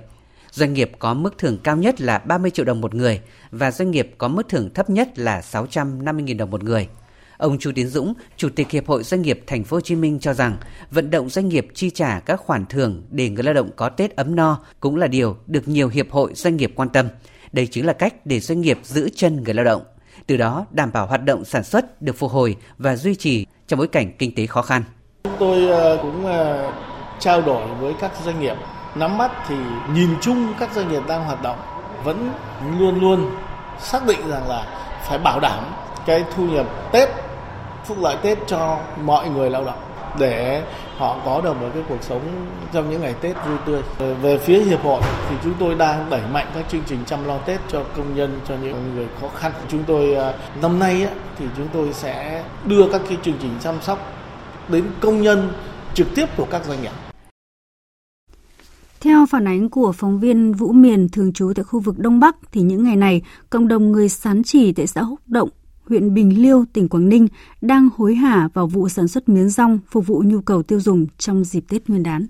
Doanh 0.52 0.74
nghiệp 0.74 0.92
có 1.00 1.14
mức 1.14 1.38
thưởng 1.38 1.58
cao 1.64 1.78
nhất 1.78 2.02
là 2.02 2.18
30 2.18 2.52
triệu 2.52 2.66
đồng 2.66 2.82
một 2.82 2.96
người 2.96 3.22
và 3.52 3.72
doanh 3.72 3.92
nghiệp 3.92 4.16
có 4.18 4.28
mức 4.28 4.50
thưởng 4.50 4.70
thấp 4.74 4.90
nhất 4.90 5.20
là 5.20 5.42
650.000 5.42 6.38
đồng 6.38 6.52
một 6.52 6.64
người. 6.64 6.88
Ông 7.38 7.60
Chu 7.60 7.72
Tiến 7.76 7.88
Dũng, 7.88 8.14
Chủ 8.38 8.50
tịch 8.50 8.72
Hiệp 8.72 8.88
hội 8.88 9.04
Doanh 9.04 9.22
nghiệp 9.22 9.44
Thành 9.48 9.64
phố 9.64 9.78
Hồ 9.78 9.82
Chí 9.82 9.96
Minh 9.96 10.20
cho 10.20 10.34
rằng 10.34 10.58
vận 10.92 11.12
động 11.12 11.30
doanh 11.30 11.50
nghiệp 11.50 11.68
chi 11.74 11.90
trả 11.90 12.20
các 12.20 12.40
khoản 12.40 12.66
thưởng 12.66 13.04
để 13.10 13.30
người 13.30 13.44
lao 13.44 13.54
động 13.54 13.70
có 13.76 13.90
Tết 13.90 14.16
ấm 14.16 14.36
no 14.36 14.60
cũng 14.80 14.96
là 14.96 15.08
điều 15.08 15.38
được 15.48 15.68
nhiều 15.68 15.90
hiệp 15.90 16.12
hội 16.12 16.32
doanh 16.36 16.58
nghiệp 16.58 16.72
quan 16.76 16.90
tâm. 16.90 17.08
Đây 17.52 17.68
chính 17.68 17.86
là 17.86 17.94
cách 17.94 18.26
để 18.26 18.40
doanh 18.40 18.62
nghiệp 18.62 18.80
giữ 18.84 19.10
chân 19.16 19.44
người 19.44 19.54
lao 19.54 19.66
động, 19.66 19.82
từ 20.28 20.38
đó 20.38 20.66
đảm 20.72 20.92
bảo 20.94 21.08
hoạt 21.08 21.24
động 21.24 21.46
sản 21.46 21.64
xuất 21.64 22.02
được 22.02 22.14
phục 22.18 22.32
hồi 22.32 22.56
và 22.78 22.96
duy 22.96 23.16
trì 23.16 23.46
trong 23.68 23.80
bối 23.80 23.88
cảnh 23.88 24.12
kinh 24.20 24.36
tế 24.36 24.46
khó 24.46 24.62
khăn. 24.62 24.84
Chúng 25.24 25.34
Tôi 25.40 25.68
ờ, 25.68 25.98
cũng 26.02 26.26
ờ, 26.26 26.72
trao 27.20 27.42
đổi 27.42 27.68
với 27.80 27.94
các 28.00 28.12
doanh 28.26 28.40
nghiệp 28.40 28.56
nắm 28.96 29.18
bắt 29.18 29.32
thì 29.48 29.56
nhìn 29.94 30.10
chung 30.22 30.54
các 30.60 30.74
doanh 30.74 30.90
nghiệp 30.90 31.04
đang 31.08 31.26
hoạt 31.26 31.42
động 31.42 31.58
vẫn 32.04 32.32
luôn 32.80 33.00
luôn 33.02 33.32
xác 33.80 34.08
định 34.08 34.30
rằng 34.30 34.50
là 34.50 34.66
phải 35.04 35.18
bảo 35.18 35.40
đảm 35.40 35.64
cái 36.06 36.24
thu 36.36 36.44
nhập 36.44 36.66
Tết, 36.92 37.10
phúc 37.86 37.98
lợi 38.02 38.18
Tết 38.22 38.38
cho 38.48 38.80
mọi 39.02 39.30
người 39.30 39.50
lao 39.50 39.66
động 39.66 39.80
để 40.20 40.64
họ 41.04 41.22
có 41.26 41.42
được 41.42 41.54
một 41.62 41.70
cái 41.74 41.84
cuộc 41.90 42.04
sống 42.04 42.22
trong 42.74 42.90
những 42.90 43.02
ngày 43.02 43.14
Tết 43.22 43.36
vui 43.48 43.58
tươi. 43.66 43.82
Ờ, 44.00 44.14
về 44.14 44.38
phía 44.38 44.60
hiệp 44.60 44.82
hội 44.84 45.02
thì 45.30 45.36
chúng 45.44 45.54
tôi 45.60 45.76
đang 45.76 46.10
đẩy 46.10 46.22
mạnh 46.34 46.48
các 46.54 46.66
chương 46.70 46.82
trình 46.88 47.00
chăm 47.06 47.26
lo 47.26 47.38
Tết 47.38 47.60
cho 47.68 47.84
công 47.98 48.16
nhân, 48.16 48.40
cho 48.48 48.56
những 48.62 48.96
người 48.96 49.08
khó 49.22 49.28
khăn. 49.28 49.52
Chúng 49.70 49.84
tôi 49.88 50.14
ờ, 50.14 50.34
năm 50.62 50.80
nay 50.80 51.08
thì 51.38 51.46
chúng 51.58 51.68
tôi 51.74 51.94
sẽ 51.94 52.44
đưa 52.66 52.88
các 52.92 53.02
cái 53.10 53.18
chương 53.24 53.38
trình 53.42 53.52
chăm 53.64 53.76
sóc 53.82 54.00
đến 54.70 54.84
công 55.00 55.22
nhân 55.22 55.52
trực 55.94 56.08
tiếp 56.16 56.26
của 56.38 56.48
các 56.52 56.66
doanh 56.66 56.82
nghiệp. 56.82 56.92
Theo 59.02 59.26
phản 59.30 59.48
ánh 59.48 59.70
của 59.70 59.92
phóng 59.92 60.20
viên 60.20 60.54
Vũ 60.54 60.72
Miền 60.72 61.10
thường 61.10 61.34
trú 61.34 61.54
tại 61.56 61.64
khu 61.64 61.80
vực 61.80 62.00
Đông 62.00 62.20
Bắc 62.20 62.36
thì 62.52 62.62
những 62.62 62.84
ngày 62.84 62.96
này, 62.96 63.22
cộng 63.50 63.68
đồng 63.68 63.92
người 63.92 64.10
sán 64.10 64.44
chỉ 64.44 64.74
tại 64.74 64.88
xã 64.88 65.02
Húc 65.02 65.20
Động, 65.26 65.50
huyện 65.90 66.14
Bình 66.14 66.42
Liêu, 66.42 66.66
tỉnh 66.74 66.90
Quảng 66.90 67.10
Ninh 67.10 67.28
đang 67.62 67.90
hối 67.96 68.16
hả 68.16 68.50
vào 68.54 68.68
vụ 68.68 68.90
sản 68.90 69.08
xuất 69.08 69.30
miến 69.30 69.50
rong 69.50 69.80
phục 69.92 70.08
vụ 70.08 70.24
nhu 70.26 70.42
cầu 70.42 70.64
tiêu 70.64 70.80
dùng 70.80 71.06
trong 71.18 71.44
dịp 71.44 71.64
Tết 71.70 71.90
Nguyên 71.90 72.04
đán. 72.04 72.28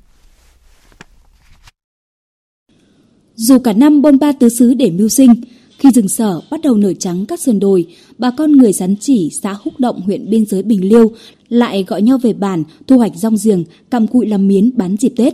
Dù 3.36 3.60
cả 3.60 3.74
năm 3.74 4.02
bôn 4.02 4.20
ba 4.20 4.32
tứ 4.32 4.50
xứ 4.50 4.74
để 4.74 4.92
mưu 4.92 5.10
sinh, 5.10 5.34
khi 5.78 5.90
rừng 5.92 6.08
sở 6.08 6.42
bắt 6.52 6.60
đầu 6.64 6.76
nở 6.76 6.94
trắng 6.94 7.26
các 7.26 7.40
sườn 7.40 7.60
đồi, 7.60 7.88
bà 8.18 8.32
con 8.38 8.52
người 8.52 8.74
Sắn 8.74 8.96
chỉ 9.00 9.30
xã 9.42 9.56
Húc 9.64 9.80
Động 9.80 10.02
huyện 10.02 10.30
biên 10.30 10.46
giới 10.46 10.64
Bình 10.64 10.90
Liêu 10.90 11.12
lại 11.50 11.84
gọi 11.88 12.02
nhau 12.02 12.18
về 12.18 12.34
bản 12.34 12.64
thu 12.88 12.98
hoạch 12.98 13.16
rong 13.16 13.36
giềng, 13.44 13.64
cầm 13.90 14.08
cụi 14.08 14.28
làm 14.28 14.48
miến 14.48 14.72
bán 14.78 14.98
dịp 14.98 15.14
Tết. 15.16 15.34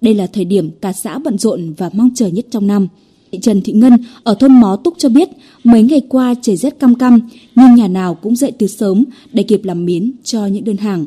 Đây 0.00 0.14
là 0.14 0.26
thời 0.26 0.44
điểm 0.44 0.70
cả 0.80 0.92
xã 0.92 1.18
bận 1.18 1.38
rộn 1.38 1.72
và 1.72 1.90
mong 1.92 2.10
chờ 2.14 2.26
nhất 2.26 2.46
trong 2.50 2.66
năm. 2.66 2.88
Chị 3.32 3.38
Trần 3.42 3.62
Thị 3.62 3.72
Ngân 3.72 3.96
ở 4.24 4.34
thôn 4.34 4.52
Mó 4.52 4.76
Túc 4.84 4.94
cho 4.98 5.08
biết 5.08 5.28
mấy 5.64 5.82
ngày 5.82 6.02
qua 6.08 6.34
trời 6.42 6.56
rét 6.56 6.78
căm 6.78 6.94
căm 6.94 7.20
nhưng 7.54 7.74
nhà 7.74 7.88
nào 7.88 8.14
cũng 8.14 8.36
dậy 8.36 8.52
từ 8.58 8.66
sớm 8.66 9.04
để 9.32 9.42
kịp 9.42 9.64
làm 9.64 9.84
miến 9.84 10.12
cho 10.24 10.46
những 10.46 10.64
đơn 10.64 10.76
hàng. 10.76 11.06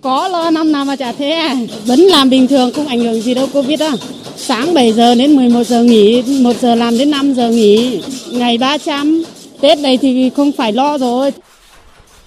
Có 0.00 0.28
lo 0.28 0.50
năm 0.50 0.72
nào 0.72 0.84
mà 0.84 0.96
chả 0.96 1.12
thế 1.12 1.66
Vẫn 1.86 2.00
làm 2.00 2.30
bình 2.30 2.46
thường 2.46 2.70
không 2.74 2.86
ảnh 2.86 3.00
hưởng 3.00 3.20
gì 3.20 3.34
đâu 3.34 3.48
Covid 3.52 3.80
á. 3.80 3.96
Sáng 4.36 4.74
7 4.74 4.92
giờ 4.92 5.14
đến 5.14 5.36
11 5.36 5.66
giờ 5.66 5.82
nghỉ 5.82 6.22
1 6.42 6.56
giờ 6.60 6.74
làm 6.74 6.98
đến 6.98 7.10
5 7.10 7.34
giờ 7.34 7.50
nghỉ 7.50 8.00
Ngày 8.32 8.58
300 8.58 9.22
Tết 9.60 9.78
này 9.78 9.98
thì 9.98 10.30
không 10.30 10.52
phải 10.52 10.72
lo 10.72 10.98
rồi. 10.98 11.32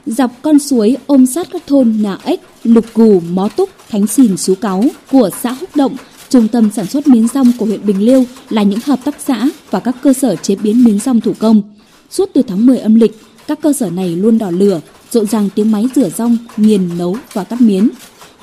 Dọc 0.05 0.31
con 0.41 0.59
suối 0.59 0.97
ôm 1.07 1.25
sát 1.25 1.47
các 1.51 1.67
thôn 1.67 1.95
Nà 2.01 2.17
Ếch, 2.23 2.39
Lục 2.63 2.85
Gù, 2.93 3.19
Mó 3.19 3.49
Túc, 3.57 3.69
Khánh 3.87 4.07
Xìn, 4.07 4.37
Sú 4.37 4.55
Cáu 4.55 4.83
của 5.11 5.29
xã 5.43 5.51
Húc 5.51 5.75
Động 5.75 5.95
Trung 6.33 6.47
tâm 6.47 6.69
sản 6.75 6.85
xuất 6.85 7.07
miến 7.07 7.27
rong 7.27 7.51
của 7.57 7.65
huyện 7.65 7.85
Bình 7.85 8.05
Liêu 8.05 8.25
là 8.49 8.63
những 8.63 8.79
hợp 8.85 8.99
tác 9.05 9.15
xã 9.25 9.49
và 9.71 9.79
các 9.79 9.95
cơ 10.01 10.13
sở 10.13 10.35
chế 10.35 10.55
biến 10.55 10.83
miến 10.83 10.99
rong 10.99 11.21
thủ 11.21 11.33
công. 11.39 11.61
Suốt 12.09 12.29
từ 12.33 12.41
tháng 12.41 12.65
10 12.65 12.77
âm 12.77 12.95
lịch, 12.95 13.19
các 13.47 13.59
cơ 13.61 13.73
sở 13.73 13.89
này 13.89 14.15
luôn 14.15 14.37
đỏ 14.37 14.51
lửa, 14.51 14.81
rộn 15.11 15.25
ràng 15.25 15.49
tiếng 15.55 15.71
máy 15.71 15.85
rửa 15.95 16.09
rong, 16.09 16.37
nghiền 16.57 16.97
nấu 16.97 17.17
và 17.33 17.43
cắt 17.43 17.61
miến. 17.61 17.89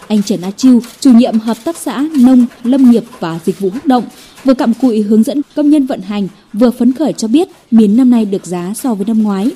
Anh 0.09 0.23
Trần 0.23 0.41
A 0.41 0.51
Chiêu 0.51 0.81
chủ 1.01 1.13
nhiệm 1.13 1.39
hợp 1.39 1.57
tác 1.65 1.77
xã 1.77 2.07
nông, 2.19 2.47
lâm 2.65 2.91
nghiệp 2.91 3.05
và 3.21 3.41
dịch 3.45 3.61
vụ 3.61 3.71
hút 3.71 3.87
động, 3.87 4.05
vừa 4.45 4.55
cặm 4.55 4.75
cụi 4.75 5.03
hướng 5.03 5.23
dẫn 5.23 5.41
công 5.57 5.71
nhân 5.71 5.87
vận 5.87 6.03
hành, 6.03 6.29
vừa 6.53 6.71
phấn 6.71 6.93
khởi 6.93 7.13
cho 7.13 7.29
biết 7.29 7.49
miến 7.71 7.97
năm 7.97 8.11
nay 8.11 8.25
được 8.25 8.47
giá 8.47 8.73
so 8.77 8.95
với 8.95 9.07
năm 9.07 9.23
ngoái. 9.23 9.51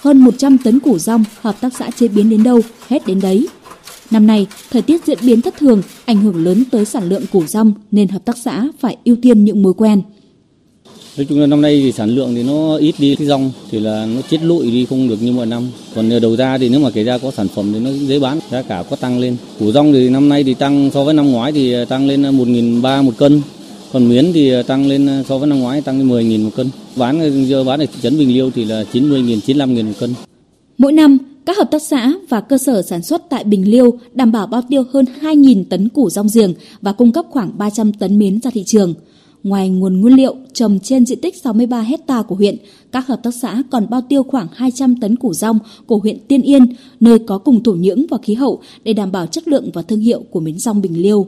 Hơn 0.00 0.18
100 0.18 0.58
tấn 0.58 0.80
củ 0.80 0.98
rong 0.98 1.24
hợp 1.40 1.60
tác 1.60 1.72
xã 1.78 1.90
chế 1.90 2.08
biến 2.08 2.30
đến 2.30 2.42
đâu, 2.42 2.60
hết 2.88 3.06
đến 3.06 3.20
đấy. 3.20 3.48
Năm 4.10 4.26
nay, 4.26 4.46
thời 4.70 4.82
tiết 4.82 5.06
diễn 5.06 5.18
biến 5.22 5.40
thất 5.40 5.54
thường, 5.58 5.82
ảnh 6.04 6.22
hưởng 6.22 6.44
lớn 6.44 6.64
tới 6.70 6.84
sản 6.84 7.08
lượng 7.08 7.22
củ 7.32 7.46
rong 7.46 7.72
nên 7.90 8.08
hợp 8.08 8.24
tác 8.24 8.36
xã 8.38 8.68
phải 8.80 8.96
ưu 9.04 9.16
tiên 9.22 9.44
những 9.44 9.62
mối 9.62 9.74
quen. 9.74 10.02
Nói 11.16 11.26
chung 11.28 11.40
là 11.40 11.46
năm 11.46 11.60
nay 11.60 11.80
thì 11.84 11.92
sản 11.92 12.10
lượng 12.10 12.34
thì 12.34 12.42
nó 12.42 12.76
ít 12.76 12.94
đi 12.98 13.14
cái 13.14 13.26
rong 13.26 13.50
thì 13.70 13.80
là 13.80 14.06
nó 14.14 14.20
chết 14.30 14.42
lụi 14.42 14.70
đi 14.70 14.84
không 14.84 15.08
được 15.08 15.22
như 15.22 15.32
mọi 15.32 15.46
năm. 15.46 15.68
Còn 15.94 16.20
đầu 16.22 16.36
ra 16.36 16.58
thì 16.58 16.68
nếu 16.68 16.80
mà 16.80 16.90
kể 16.90 17.04
ra 17.04 17.18
có 17.18 17.30
sản 17.30 17.48
phẩm 17.48 17.72
thì 17.72 17.78
nó 17.78 17.90
dễ 17.90 18.18
bán, 18.18 18.40
giá 18.50 18.62
cả 18.62 18.84
có 18.90 18.96
tăng 18.96 19.18
lên. 19.18 19.36
Củ 19.58 19.72
rong 19.72 19.92
thì 19.92 20.08
năm 20.08 20.28
nay 20.28 20.44
thì 20.44 20.54
tăng 20.54 20.90
so 20.94 21.04
với 21.04 21.14
năm 21.14 21.30
ngoái 21.30 21.52
thì 21.52 21.74
tăng 21.88 22.06
lên 22.06 22.22
1.300 22.22 23.02
một 23.02 23.12
cân. 23.16 23.42
Còn 23.92 24.08
miến 24.08 24.32
thì 24.32 24.52
tăng 24.66 24.86
lên 24.86 25.24
so 25.28 25.38
với 25.38 25.48
năm 25.48 25.60
ngoái 25.60 25.80
tăng 25.80 25.98
lên 25.98 26.08
10.000 26.08 26.44
một 26.44 26.50
cân. 26.56 26.70
Bán 26.96 27.46
giờ 27.48 27.64
bán 27.64 27.80
ở 27.80 27.86
thị 27.86 27.98
trấn 28.02 28.18
Bình 28.18 28.34
Liêu 28.34 28.50
thì 28.54 28.64
là 28.64 28.84
90.000, 28.92 29.40
95.000 29.40 29.84
một 29.84 29.92
cân. 29.98 30.14
Mỗi 30.78 30.92
năm, 30.92 31.18
các 31.46 31.56
hợp 31.56 31.70
tác 31.70 31.82
xã 31.82 32.12
và 32.28 32.40
cơ 32.40 32.58
sở 32.58 32.82
sản 32.82 33.02
xuất 33.02 33.30
tại 33.30 33.44
Bình 33.44 33.70
Liêu 33.70 33.98
đảm 34.14 34.32
bảo 34.32 34.46
bao 34.46 34.62
tiêu 34.68 34.84
hơn 34.92 35.04
2.000 35.20 35.64
tấn 35.70 35.88
củ 35.88 36.10
rong 36.10 36.26
giềng 36.34 36.54
và 36.80 36.92
cung 36.92 37.12
cấp 37.12 37.26
khoảng 37.30 37.58
300 37.58 37.92
tấn 37.92 38.18
miến 38.18 38.40
ra 38.40 38.50
thị 38.50 38.64
trường. 38.64 38.94
Ngoài 39.42 39.68
nguồn 39.68 40.00
nguyên 40.00 40.16
liệu 40.16 40.36
trồng 40.52 40.78
trên 40.82 41.06
diện 41.06 41.20
tích 41.20 41.36
63 41.42 41.80
hecta 41.80 42.22
của 42.22 42.34
huyện, 42.34 42.56
các 42.92 43.06
hợp 43.06 43.20
tác 43.22 43.34
xã 43.34 43.62
còn 43.70 43.86
bao 43.90 44.00
tiêu 44.08 44.22
khoảng 44.22 44.46
200 44.52 44.96
tấn 45.00 45.16
củ 45.16 45.34
rong 45.34 45.58
của 45.86 45.96
huyện 45.96 46.18
Tiên 46.28 46.42
Yên, 46.42 46.66
nơi 47.00 47.18
có 47.18 47.38
cùng 47.38 47.62
thổ 47.62 47.72
nhưỡng 47.72 48.06
và 48.10 48.18
khí 48.22 48.34
hậu 48.34 48.60
để 48.84 48.92
đảm 48.92 49.12
bảo 49.12 49.26
chất 49.26 49.48
lượng 49.48 49.70
và 49.74 49.82
thương 49.82 50.00
hiệu 50.00 50.22
của 50.30 50.40
miến 50.40 50.58
rong 50.58 50.82
Bình 50.82 51.02
Liêu. 51.02 51.26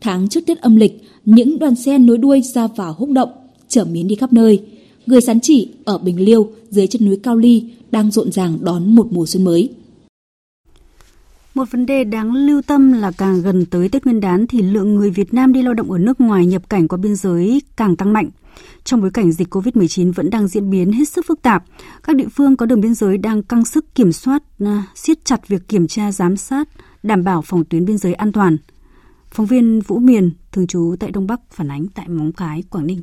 Tháng 0.00 0.28
trước 0.28 0.46
Tết 0.46 0.60
âm 0.60 0.76
lịch, 0.76 1.02
những 1.24 1.58
đoàn 1.58 1.74
xe 1.74 1.98
nối 1.98 2.18
đuôi 2.18 2.40
ra 2.40 2.66
vào 2.66 2.94
húc 2.98 3.10
động, 3.10 3.28
chở 3.68 3.84
miến 3.84 4.08
đi 4.08 4.14
khắp 4.14 4.32
nơi. 4.32 4.60
Người 5.06 5.20
sán 5.20 5.40
chỉ 5.40 5.68
ở 5.84 5.98
Bình 5.98 6.24
Liêu 6.24 6.50
dưới 6.70 6.86
chân 6.86 7.04
núi 7.04 7.18
Cao 7.22 7.36
Ly 7.36 7.72
đang 7.90 8.10
rộn 8.10 8.32
ràng 8.32 8.58
đón 8.60 8.94
một 8.94 9.06
mùa 9.10 9.26
xuân 9.26 9.44
mới. 9.44 9.70
Một 11.54 11.70
vấn 11.70 11.86
đề 11.86 12.04
đáng 12.04 12.34
lưu 12.34 12.62
tâm 12.62 12.92
là 12.92 13.10
càng 13.10 13.42
gần 13.42 13.66
tới 13.66 13.88
Tết 13.88 14.04
Nguyên 14.04 14.20
đán 14.20 14.46
thì 14.46 14.62
lượng 14.62 14.94
người 14.94 15.10
Việt 15.10 15.34
Nam 15.34 15.52
đi 15.52 15.62
lao 15.62 15.74
động 15.74 15.90
ở 15.90 15.98
nước 15.98 16.20
ngoài 16.20 16.46
nhập 16.46 16.70
cảnh 16.70 16.88
qua 16.88 16.96
biên 16.96 17.16
giới 17.16 17.62
càng 17.76 17.96
tăng 17.96 18.12
mạnh. 18.12 18.30
Trong 18.84 19.00
bối 19.00 19.10
cảnh 19.10 19.32
dịch 19.32 19.54
COVID-19 19.54 20.12
vẫn 20.12 20.30
đang 20.30 20.48
diễn 20.48 20.70
biến 20.70 20.92
hết 20.92 21.08
sức 21.08 21.24
phức 21.28 21.42
tạp, 21.42 21.64
các 22.02 22.16
địa 22.16 22.28
phương 22.28 22.56
có 22.56 22.66
đường 22.66 22.80
biên 22.80 22.94
giới 22.94 23.18
đang 23.18 23.42
căng 23.42 23.64
sức 23.64 23.94
kiểm 23.94 24.12
soát, 24.12 24.42
à, 24.60 24.86
siết 24.94 25.24
chặt 25.24 25.48
việc 25.48 25.68
kiểm 25.68 25.86
tra 25.86 26.12
giám 26.12 26.36
sát, 26.36 26.68
đảm 27.02 27.24
bảo 27.24 27.42
phòng 27.42 27.64
tuyến 27.64 27.84
biên 27.84 27.98
giới 27.98 28.14
an 28.14 28.32
toàn. 28.32 28.56
Phóng 29.30 29.46
viên 29.46 29.80
Vũ 29.80 29.98
Miền, 29.98 30.30
thường 30.52 30.66
trú 30.66 30.94
tại 31.00 31.10
Đông 31.10 31.26
Bắc 31.26 31.40
phản 31.50 31.68
ánh 31.70 31.86
tại 31.94 32.08
Móng 32.08 32.32
Cái, 32.32 32.62
Quảng 32.70 32.86
Ninh. 32.86 33.02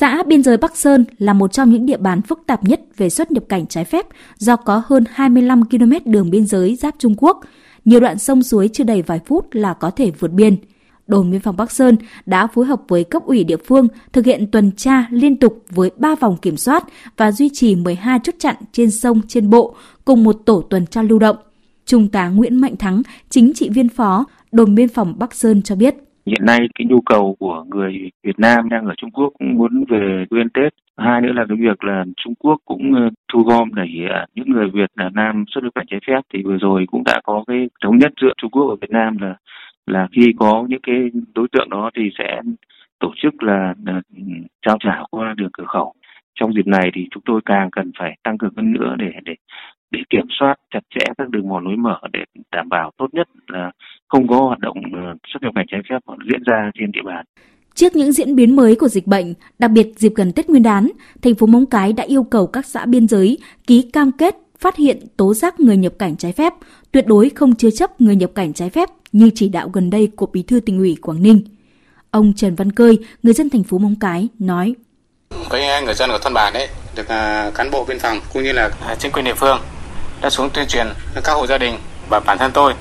Xã 0.00 0.22
biên 0.22 0.42
giới 0.42 0.56
Bắc 0.56 0.76
Sơn 0.76 1.04
là 1.18 1.32
một 1.32 1.52
trong 1.52 1.70
những 1.70 1.86
địa 1.86 1.96
bàn 1.96 2.22
phức 2.22 2.42
tạp 2.46 2.64
nhất 2.64 2.80
về 2.96 3.10
xuất 3.10 3.32
nhập 3.32 3.44
cảnh 3.48 3.66
trái 3.66 3.84
phép 3.84 4.06
do 4.36 4.56
có 4.56 4.82
hơn 4.86 5.04
25 5.12 5.64
km 5.64 5.92
đường 6.04 6.30
biên 6.30 6.46
giới 6.46 6.76
giáp 6.76 6.94
Trung 6.98 7.14
Quốc. 7.18 7.40
Nhiều 7.84 8.00
đoạn 8.00 8.18
sông 8.18 8.42
suối 8.42 8.70
chưa 8.72 8.84
đầy 8.84 9.02
vài 9.02 9.20
phút 9.26 9.46
là 9.52 9.74
có 9.74 9.90
thể 9.90 10.10
vượt 10.10 10.32
biên. 10.32 10.56
đồn 11.06 11.30
biên 11.30 11.40
phòng 11.40 11.56
Bắc 11.56 11.72
Sơn 11.72 11.96
đã 12.26 12.46
phối 12.46 12.66
hợp 12.66 12.80
với 12.88 13.04
cấp 13.04 13.22
ủy 13.26 13.44
địa 13.44 13.56
phương 13.56 13.88
thực 14.12 14.26
hiện 14.26 14.50
tuần 14.50 14.72
tra 14.72 15.06
liên 15.10 15.36
tục 15.36 15.64
với 15.70 15.90
3 15.96 16.14
vòng 16.14 16.36
kiểm 16.36 16.56
soát 16.56 16.84
và 17.16 17.32
duy 17.32 17.50
trì 17.52 17.74
12 17.74 18.18
chốt 18.22 18.34
chặn 18.38 18.56
trên 18.72 18.90
sông 18.90 19.20
trên 19.28 19.50
bộ 19.50 19.74
cùng 20.04 20.24
một 20.24 20.36
tổ 20.46 20.62
tuần 20.70 20.86
tra 20.86 21.02
lưu 21.02 21.18
động. 21.18 21.36
Trung 21.86 22.08
tá 22.08 22.28
Nguyễn 22.28 22.56
Mạnh 22.56 22.76
Thắng, 22.76 23.02
chính 23.30 23.52
trị 23.54 23.68
viên 23.68 23.88
phó, 23.88 24.24
đồn 24.52 24.74
biên 24.74 24.88
phòng 24.88 25.14
Bắc 25.18 25.34
Sơn 25.34 25.62
cho 25.62 25.74
biết. 25.74 25.94
Hiện 26.26 26.46
nay 26.46 26.58
cái 26.74 26.86
nhu 26.86 27.00
cầu 27.00 27.36
của 27.38 27.64
người 27.68 28.10
Việt 28.22 28.38
Nam 28.38 28.68
đang 28.68 28.86
ở 28.86 28.94
Trung 28.96 29.10
Quốc 29.10 29.32
cũng 29.38 29.54
muốn 29.54 29.84
về 29.88 30.24
quê 30.30 30.42
Tết. 30.54 30.74
Hai 30.96 31.20
nữa 31.20 31.32
là 31.32 31.44
cái 31.48 31.56
việc 31.60 31.84
là 31.84 32.04
Trung 32.16 32.34
Quốc 32.34 32.58
cũng 32.64 32.94
ờ, 32.94 33.08
thu 33.32 33.42
gom 33.42 33.74
đẩy 33.74 33.88
à, 34.10 34.26
những 34.34 34.50
người 34.50 34.70
Việt 34.70 34.90
là 34.96 35.10
Nam 35.14 35.44
xuất 35.48 35.64
nhập 35.64 35.74
cảnh 35.74 35.86
trái 35.90 36.00
phép 36.06 36.20
thì 36.34 36.42
vừa 36.42 36.56
rồi 36.58 36.86
cũng 36.90 37.02
đã 37.04 37.20
có 37.24 37.44
cái 37.46 37.68
thống 37.84 37.98
nhất 37.98 38.12
giữa 38.22 38.32
Trung 38.36 38.50
Quốc 38.50 38.66
và 38.68 38.74
Việt 38.80 38.90
Nam 38.90 39.18
là 39.18 39.34
là 39.86 40.08
khi 40.12 40.32
có 40.38 40.64
những 40.68 40.80
cái 40.82 41.10
đối 41.34 41.48
tượng 41.52 41.70
đó 41.70 41.90
thì 41.96 42.10
sẽ 42.18 42.40
tổ 42.98 43.12
chức 43.22 43.42
là, 43.42 43.74
là 43.86 44.00
trao 44.66 44.76
trả 44.80 45.02
qua 45.10 45.34
đường 45.36 45.50
cửa 45.52 45.64
khẩu. 45.66 45.94
Trong 46.34 46.54
dịp 46.54 46.66
này 46.66 46.90
thì 46.94 47.08
chúng 47.10 47.22
tôi 47.26 47.40
càng 47.46 47.70
cần 47.70 47.90
phải 47.98 48.16
tăng 48.22 48.38
cường 48.38 48.52
hơn 48.56 48.72
nữa 48.72 48.94
để 48.98 49.12
để 49.24 49.34
để 49.90 50.00
kiểm 50.10 50.26
soát 50.30 50.54
chặt 50.70 50.80
chẽ 50.90 51.04
các 51.18 51.30
đường 51.30 51.48
mòn 51.48 51.64
lối 51.64 51.76
mở 51.76 52.00
để 52.12 52.24
đảm 52.52 52.68
bảo 52.68 52.90
tốt 52.96 53.14
nhất 53.14 53.28
là 53.46 53.70
không 54.10 54.28
có 54.28 54.36
hoạt 54.36 54.58
động 54.58 54.76
ờ, 54.92 55.14
xuất 55.32 55.42
nhập 55.42 55.52
cảnh 55.54 55.66
trái 55.70 55.80
phép 55.90 55.98
diễn 56.30 56.42
ra 56.46 56.70
trên 56.78 56.92
địa 56.92 57.02
bàn. 57.04 57.24
Trước 57.74 57.96
những 57.96 58.12
diễn 58.12 58.36
biến 58.36 58.56
mới 58.56 58.74
của 58.74 58.88
dịch 58.88 59.06
bệnh, 59.06 59.34
đặc 59.58 59.70
biệt 59.70 59.88
dịp 59.96 60.12
gần 60.16 60.32
Tết 60.32 60.50
Nguyên 60.50 60.62
đán, 60.62 60.90
thành 61.22 61.34
phố 61.34 61.46
Móng 61.46 61.66
Cái 61.66 61.92
đã 61.92 62.04
yêu 62.04 62.22
cầu 62.22 62.46
các 62.46 62.66
xã 62.66 62.86
biên 62.86 63.08
giới 63.08 63.38
ký 63.66 63.90
cam 63.92 64.12
kết 64.12 64.36
phát 64.58 64.76
hiện 64.76 64.98
tố 65.16 65.34
giác 65.34 65.60
người 65.60 65.76
nhập 65.76 65.92
cảnh 65.98 66.16
trái 66.16 66.32
phép, 66.32 66.52
tuyệt 66.92 67.06
đối 67.06 67.30
không 67.30 67.54
chứa 67.54 67.70
chấp 67.70 68.00
người 68.00 68.16
nhập 68.16 68.30
cảnh 68.34 68.52
trái 68.52 68.70
phép 68.70 68.88
như 69.12 69.30
chỉ 69.34 69.48
đạo 69.48 69.68
gần 69.72 69.90
đây 69.90 70.08
của 70.16 70.26
Bí 70.26 70.42
thư 70.42 70.60
tỉnh 70.60 70.78
ủy 70.78 70.96
Quảng 71.02 71.22
Ninh. 71.22 71.42
Ông 72.10 72.32
Trần 72.36 72.54
Văn 72.54 72.72
Cơi, 72.72 72.98
người 73.22 73.34
dân 73.34 73.50
thành 73.50 73.64
phố 73.64 73.78
Móng 73.78 73.94
Cái 74.00 74.28
nói: 74.38 74.74
Với 75.50 75.62
người 75.84 75.94
dân 75.94 76.10
của 76.10 76.18
thôn 76.18 76.34
bản 76.34 76.52
ấy 76.54 76.68
được 76.96 77.08
à, 77.08 77.50
cán 77.54 77.70
bộ 77.70 77.84
biên 77.88 77.98
phòng 77.98 78.18
cũng 78.32 78.42
như 78.42 78.52
là 78.52 78.70
chính 78.98 79.12
quyền 79.12 79.24
địa 79.24 79.34
phương 79.34 79.58
đã 80.22 80.30
xuống 80.30 80.50
tuyên 80.54 80.66
truyền 80.68 80.86
các 81.24 81.32
hộ 81.32 81.46
gia 81.46 81.58
đình 81.58 81.74
và 82.08 82.20
bản 82.20 82.38
thân 82.38 82.50
tôi 82.54 82.72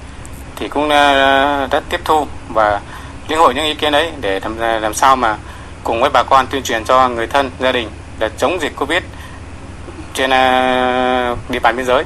thì 0.60 0.68
cũng 0.68 0.90
đã 0.90 1.82
tiếp 1.90 2.00
thu 2.06 2.26
và 2.54 2.82
lĩnh 3.28 3.40
hội 3.40 3.54
những 3.54 3.66
ý 3.66 3.74
kiến 3.74 3.92
đấy 3.92 4.12
để 4.22 4.40
làm 4.40 4.58
làm 4.58 4.94
sao 4.94 5.16
mà 5.16 5.38
cùng 5.84 6.02
với 6.02 6.10
bà 6.14 6.24
con 6.24 6.46
tuyên 6.52 6.64
truyền 6.64 6.84
cho 6.84 7.10
người 7.10 7.28
thân 7.28 7.50
gia 7.60 7.72
đình 7.72 7.88
để 8.20 8.30
chống 8.38 8.62
dịch 8.62 8.76
Covid 8.76 9.04
trên 10.14 10.30
à, 10.30 11.36
địa 11.50 11.60
bàn 11.60 11.78
biên 11.78 11.86
giới. 11.86 12.04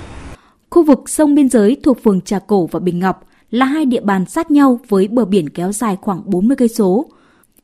Khu 0.70 0.84
vực 0.84 1.10
sông 1.10 1.36
biên 1.36 1.50
giới 1.50 1.78
thuộc 1.84 2.04
phường 2.04 2.22
Trà 2.22 2.40
Cổ 2.40 2.66
và 2.72 2.80
Bình 2.80 3.00
Ngọc 3.00 3.24
là 3.52 3.66
hai 3.66 3.86
địa 3.86 4.02
bàn 4.02 4.26
sát 4.26 4.52
nhau 4.52 4.80
với 4.90 5.08
bờ 5.08 5.26
biển 5.26 5.50
kéo 5.50 5.72
dài 5.72 5.98
khoảng 6.02 6.22
40 6.26 6.58
cây 6.58 6.68
số. 6.68 7.06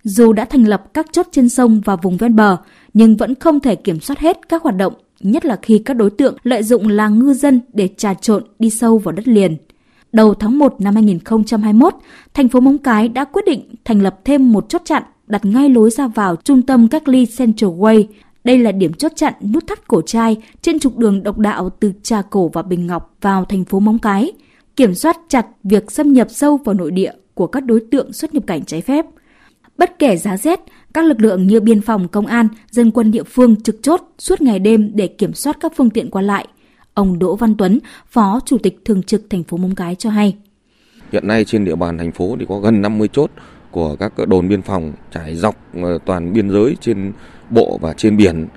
Dù 0.03 0.33
đã 0.33 0.45
thành 0.45 0.67
lập 0.67 0.83
các 0.93 1.05
chốt 1.11 1.27
trên 1.31 1.49
sông 1.49 1.81
và 1.85 1.95
vùng 1.95 2.17
ven 2.17 2.35
bờ, 2.35 2.57
nhưng 2.93 3.17
vẫn 3.17 3.35
không 3.35 3.59
thể 3.59 3.75
kiểm 3.75 3.99
soát 3.99 4.19
hết 4.19 4.49
các 4.49 4.63
hoạt 4.63 4.75
động, 4.75 4.93
nhất 5.19 5.45
là 5.45 5.55
khi 5.61 5.81
các 5.85 5.93
đối 5.93 6.09
tượng 6.09 6.37
lợi 6.43 6.63
dụng 6.63 6.87
là 6.87 7.07
ngư 7.07 7.33
dân 7.33 7.61
để 7.73 7.89
trà 7.97 8.13
trộn 8.13 8.43
đi 8.59 8.69
sâu 8.69 8.97
vào 8.97 9.11
đất 9.11 9.27
liền. 9.27 9.57
Đầu 10.11 10.33
tháng 10.33 10.59
1 10.59 10.81
năm 10.81 10.93
2021, 10.93 11.93
thành 12.33 12.47
phố 12.47 12.59
Móng 12.59 12.77
Cái 12.77 13.09
đã 13.09 13.25
quyết 13.25 13.45
định 13.45 13.75
thành 13.85 14.01
lập 14.01 14.19
thêm 14.25 14.51
một 14.51 14.69
chốt 14.69 14.81
chặn 14.85 15.03
đặt 15.27 15.45
ngay 15.45 15.69
lối 15.69 15.89
ra 15.89 16.07
vào 16.07 16.35
trung 16.35 16.61
tâm 16.61 16.87
cách 16.87 17.07
ly 17.07 17.25
Central 17.25 17.69
Way. 17.69 18.03
Đây 18.43 18.57
là 18.57 18.71
điểm 18.71 18.93
chốt 18.93 19.11
chặn 19.15 19.33
nút 19.53 19.67
thắt 19.67 19.87
cổ 19.87 20.01
trai 20.01 20.37
trên 20.61 20.79
trục 20.79 20.97
đường 20.97 21.23
độc 21.23 21.37
đạo 21.37 21.69
từ 21.79 21.91
Trà 22.03 22.21
Cổ 22.21 22.49
và 22.53 22.61
Bình 22.61 22.87
Ngọc 22.87 23.15
vào 23.21 23.45
thành 23.45 23.65
phố 23.65 23.79
Móng 23.79 23.99
Cái, 23.99 24.31
kiểm 24.75 24.95
soát 24.95 25.17
chặt 25.27 25.45
việc 25.63 25.91
xâm 25.91 26.13
nhập 26.13 26.27
sâu 26.29 26.57
vào 26.57 26.75
nội 26.75 26.91
địa 26.91 27.11
của 27.33 27.47
các 27.47 27.65
đối 27.65 27.79
tượng 27.91 28.13
xuất 28.13 28.33
nhập 28.33 28.43
cảnh 28.47 28.65
trái 28.65 28.81
phép. 28.81 29.05
Bất 29.77 29.99
kể 29.99 30.17
giá 30.17 30.37
rét, 30.37 30.59
các 30.93 31.05
lực 31.05 31.21
lượng 31.21 31.47
như 31.47 31.59
biên 31.59 31.81
phòng, 31.81 32.07
công 32.07 32.25
an, 32.25 32.47
dân 32.71 32.91
quân 32.91 33.11
địa 33.11 33.23
phương 33.23 33.61
trực 33.61 33.79
chốt 33.81 34.01
suốt 34.17 34.41
ngày 34.41 34.59
đêm 34.59 34.91
để 34.93 35.07
kiểm 35.07 35.33
soát 35.33 35.57
các 35.59 35.73
phương 35.75 35.89
tiện 35.89 36.11
qua 36.11 36.21
lại– 36.21 36.47
Ông 36.99 37.19
Đỗ 37.19 37.35
Văn 37.35 37.55
Tuấn, 37.57 37.79
Phó 38.07 38.39
Chủ 38.45 38.57
tịch 38.57 38.79
Thường 38.85 39.03
trực 39.03 39.21
thành 39.29 39.43
phố 39.43 39.57
Móng 39.57 39.75
Cái 39.75 39.95
cho 39.95 40.09
hay. 40.09 40.37
Hiện 41.11 41.27
nay 41.27 41.45
trên 41.45 41.65
địa 41.65 41.75
bàn 41.75 41.97
thành 41.97 42.11
phố 42.11 42.35
thì 42.39 42.45
có 42.49 42.59
gần 42.59 42.81
50 42.81 43.07
chốt 43.13 43.31
của 43.71 43.95
các 43.95 44.27
đồn 44.27 44.47
biên 44.47 44.61
phòng 44.61 44.93
trải 45.11 45.35
dọc 45.35 45.55
ờ, 45.73 45.97
toàn 46.05 46.33
biên 46.33 46.49
giới 46.49 46.77
trên 46.81 47.13
bộ 47.49 47.79
và 47.81 47.93
trên 47.93 48.17
biển. 48.17 48.47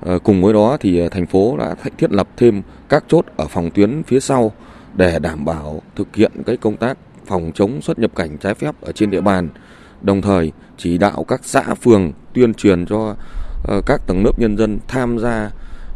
Ờ, 0.00 0.18
cùng 0.18 0.42
với 0.42 0.52
đó 0.52 0.76
thì 0.80 0.98
ờ, 0.98 1.08
thành 1.08 1.26
phố 1.26 1.56
đã 1.56 1.74
thiết 1.98 2.12
lập 2.12 2.28
thêm 2.36 2.62
các 2.88 3.04
chốt 3.08 3.26
ở 3.36 3.46
phòng 3.46 3.70
tuyến 3.70 4.02
phía 4.02 4.20
sau 4.20 4.52
để 4.94 5.18
đảm 5.18 5.44
bảo 5.44 5.82
thực 5.96 6.16
hiện 6.16 6.32
cái 6.46 6.56
công 6.56 6.76
tác 6.76 6.98
phòng 7.26 7.52
chống 7.54 7.82
xuất 7.82 7.98
nhập 7.98 8.10
cảnh 8.16 8.38
trái 8.38 8.54
phép 8.54 8.74
ở 8.80 8.92
trên 8.92 9.10
địa 9.10 9.20
bàn. 9.20 9.48
Đồng 10.00 10.22
thời 10.22 10.52
chỉ 10.76 10.98
đạo 10.98 11.24
các 11.28 11.40
xã 11.44 11.74
phường 11.74 12.12
tuyên 12.32 12.54
truyền 12.54 12.86
cho 12.86 13.16
các 13.86 14.06
tầng 14.06 14.24
lớp 14.24 14.38
nhân 14.38 14.56
dân 14.56 14.78
tham 14.88 15.18
gia 15.18 15.50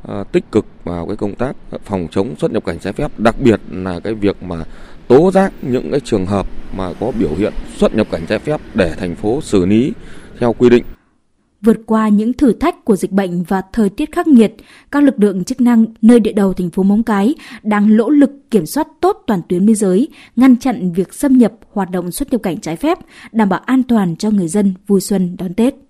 Ờ, 0.07 0.25
tích 0.33 0.53
cực 0.53 0.67
vào 0.85 1.07
cái 1.07 1.17
công 1.17 1.35
tác 1.35 1.57
phòng 1.85 2.09
chống 2.11 2.37
xuất 2.37 2.51
nhập 2.51 2.65
cảnh 2.65 2.79
trái 2.79 2.93
phép, 2.93 3.19
đặc 3.19 3.37
biệt 3.41 3.61
là 3.71 4.01
cái 4.01 4.15
việc 4.15 4.43
mà 4.43 4.65
tố 5.09 5.31
giác 5.31 5.53
những 5.63 5.91
cái 5.91 6.01
trường 6.01 6.27
hợp 6.27 6.47
mà 6.77 6.93
có 7.01 7.13
biểu 7.19 7.35
hiện 7.37 7.53
xuất 7.77 7.95
nhập 7.95 8.07
cảnh 8.11 8.27
trái 8.29 8.39
phép 8.39 8.61
để 8.75 8.95
thành 8.99 9.15
phố 9.15 9.41
xử 9.43 9.67
lý 9.67 9.93
theo 10.39 10.53
quy 10.53 10.71
định. 10.71 10.85
Vượt 11.63 11.77
qua 11.87 12.09
những 12.09 12.33
thử 12.33 12.53
thách 12.53 12.85
của 12.85 12.97
dịch 12.97 13.13
bệnh 13.13 13.43
và 13.43 13.63
thời 13.73 13.89
tiết 13.89 14.13
khắc 14.13 14.27
nghiệt, 14.27 14.55
các 14.91 15.03
lực 15.03 15.15
lượng 15.19 15.45
chức 15.45 15.61
năng 15.61 15.85
nơi 16.03 16.21
địa 16.21 16.33
đầu 16.33 16.53
thành 16.53 16.71
phố 16.71 16.83
Móng 16.83 17.03
Cái 17.03 17.35
đang 17.63 17.97
nỗ 17.97 18.11
lực 18.11 18.31
kiểm 18.51 18.67
soát 18.67 18.87
tốt 19.01 19.23
toàn 19.27 19.41
tuyến 19.49 19.67
biên 19.67 19.77
giới, 19.77 20.09
ngăn 20.37 20.57
chặn 20.57 20.93
việc 20.93 21.15
xâm 21.15 21.39
nhập 21.39 21.53
hoạt 21.73 21.91
động 21.91 22.11
xuất 22.11 22.33
nhập 22.33 22.43
cảnh 22.43 22.61
trái 22.61 22.77
phép, 22.77 22.99
đảm 23.33 23.49
bảo 23.49 23.61
an 23.67 23.83
toàn 23.83 24.17
cho 24.17 24.31
người 24.31 24.49
dân 24.49 24.75
vui 24.87 25.01
xuân 25.01 25.37
đón 25.39 25.55
Tết. 25.55 25.86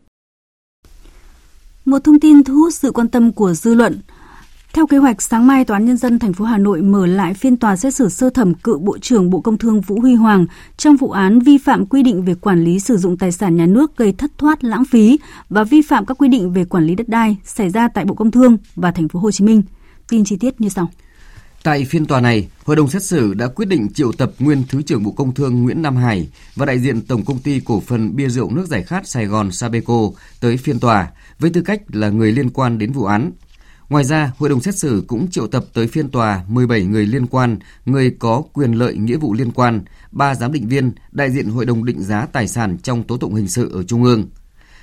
Một 1.86 2.04
thông 2.04 2.20
tin 2.20 2.44
thu 2.44 2.54
hút 2.54 2.74
sự 2.74 2.92
quan 2.92 3.08
tâm 3.08 3.32
của 3.32 3.54
dư 3.54 3.74
luận. 3.74 4.00
Theo 4.72 4.86
kế 4.86 4.96
hoạch, 4.96 5.22
sáng 5.22 5.46
mai 5.46 5.64
Tòa 5.64 5.76
án 5.76 5.84
Nhân 5.84 5.96
dân 5.96 6.18
thành 6.18 6.32
phố 6.32 6.44
Hà 6.44 6.58
Nội 6.58 6.82
mở 6.82 7.06
lại 7.06 7.34
phiên 7.34 7.56
tòa 7.56 7.76
xét 7.76 7.94
xử 7.94 8.08
sơ 8.08 8.30
thẩm 8.30 8.54
cựu 8.54 8.78
Bộ 8.78 8.98
trưởng 8.98 9.30
Bộ 9.30 9.40
Công 9.40 9.58
Thương 9.58 9.80
Vũ 9.80 10.00
Huy 10.00 10.14
Hoàng 10.14 10.46
trong 10.76 10.96
vụ 10.96 11.10
án 11.10 11.38
vi 11.38 11.58
phạm 11.58 11.86
quy 11.86 12.02
định 12.02 12.24
về 12.24 12.34
quản 12.34 12.64
lý 12.64 12.80
sử 12.80 12.96
dụng 12.96 13.16
tài 13.16 13.32
sản 13.32 13.56
nhà 13.56 13.66
nước 13.66 13.96
gây 13.96 14.12
thất 14.12 14.30
thoát 14.38 14.64
lãng 14.64 14.84
phí 14.84 15.18
và 15.50 15.64
vi 15.64 15.82
phạm 15.82 16.06
các 16.06 16.18
quy 16.18 16.28
định 16.28 16.52
về 16.52 16.64
quản 16.64 16.86
lý 16.86 16.94
đất 16.94 17.08
đai 17.08 17.36
xảy 17.44 17.70
ra 17.70 17.88
tại 17.88 18.04
Bộ 18.04 18.14
Công 18.14 18.30
Thương 18.30 18.56
và 18.76 18.90
thành 18.90 19.08
phố 19.08 19.20
Hồ 19.20 19.30
Chí 19.30 19.44
Minh. 19.44 19.62
Tin 20.08 20.24
chi 20.24 20.36
tiết 20.36 20.60
như 20.60 20.68
sau. 20.68 20.90
Tại 21.66 21.84
phiên 21.84 22.06
tòa 22.06 22.20
này, 22.20 22.48
Hội 22.64 22.76
đồng 22.76 22.88
xét 22.88 23.02
xử 23.02 23.34
đã 23.34 23.46
quyết 23.48 23.68
định 23.68 23.92
triệu 23.92 24.12
tập 24.12 24.32
nguyên 24.38 24.62
Thứ 24.68 24.82
trưởng 24.82 25.02
Bộ 25.04 25.10
Công 25.10 25.34
Thương 25.34 25.62
Nguyễn 25.62 25.82
Nam 25.82 25.96
Hải 25.96 26.28
và 26.54 26.66
đại 26.66 26.78
diện 26.78 27.00
Tổng 27.00 27.24
công 27.24 27.38
ty 27.38 27.60
cổ 27.60 27.80
phần 27.80 28.16
bia 28.16 28.28
rượu 28.28 28.50
nước 28.50 28.66
giải 28.66 28.82
khát 28.82 29.08
Sài 29.08 29.26
Gòn 29.26 29.52
Sabeco 29.52 30.10
tới 30.40 30.56
phiên 30.56 30.80
tòa 30.80 31.10
với 31.38 31.50
tư 31.50 31.62
cách 31.62 31.82
là 31.88 32.08
người 32.08 32.32
liên 32.32 32.50
quan 32.50 32.78
đến 32.78 32.92
vụ 32.92 33.04
án. 33.04 33.32
Ngoài 33.88 34.04
ra, 34.04 34.32
hội 34.38 34.48
đồng 34.48 34.60
xét 34.60 34.74
xử 34.74 35.04
cũng 35.06 35.30
triệu 35.30 35.46
tập 35.46 35.64
tới 35.74 35.86
phiên 35.86 36.08
tòa 36.08 36.44
17 36.48 36.84
người 36.84 37.06
liên 37.06 37.26
quan, 37.26 37.58
người 37.86 38.10
có 38.18 38.42
quyền 38.52 38.72
lợi 38.72 38.94
nghĩa 38.96 39.16
vụ 39.16 39.34
liên 39.34 39.52
quan, 39.52 39.84
ba 40.10 40.34
giám 40.34 40.52
định 40.52 40.68
viên, 40.68 40.92
đại 41.12 41.30
diện 41.30 41.48
Hội 41.48 41.66
đồng 41.66 41.84
định 41.84 42.02
giá 42.02 42.26
tài 42.32 42.48
sản 42.48 42.76
trong 42.82 43.02
tố 43.02 43.16
tụng 43.16 43.34
hình 43.34 43.48
sự 43.48 43.70
ở 43.72 43.82
Trung 43.82 44.04
ương. 44.04 44.24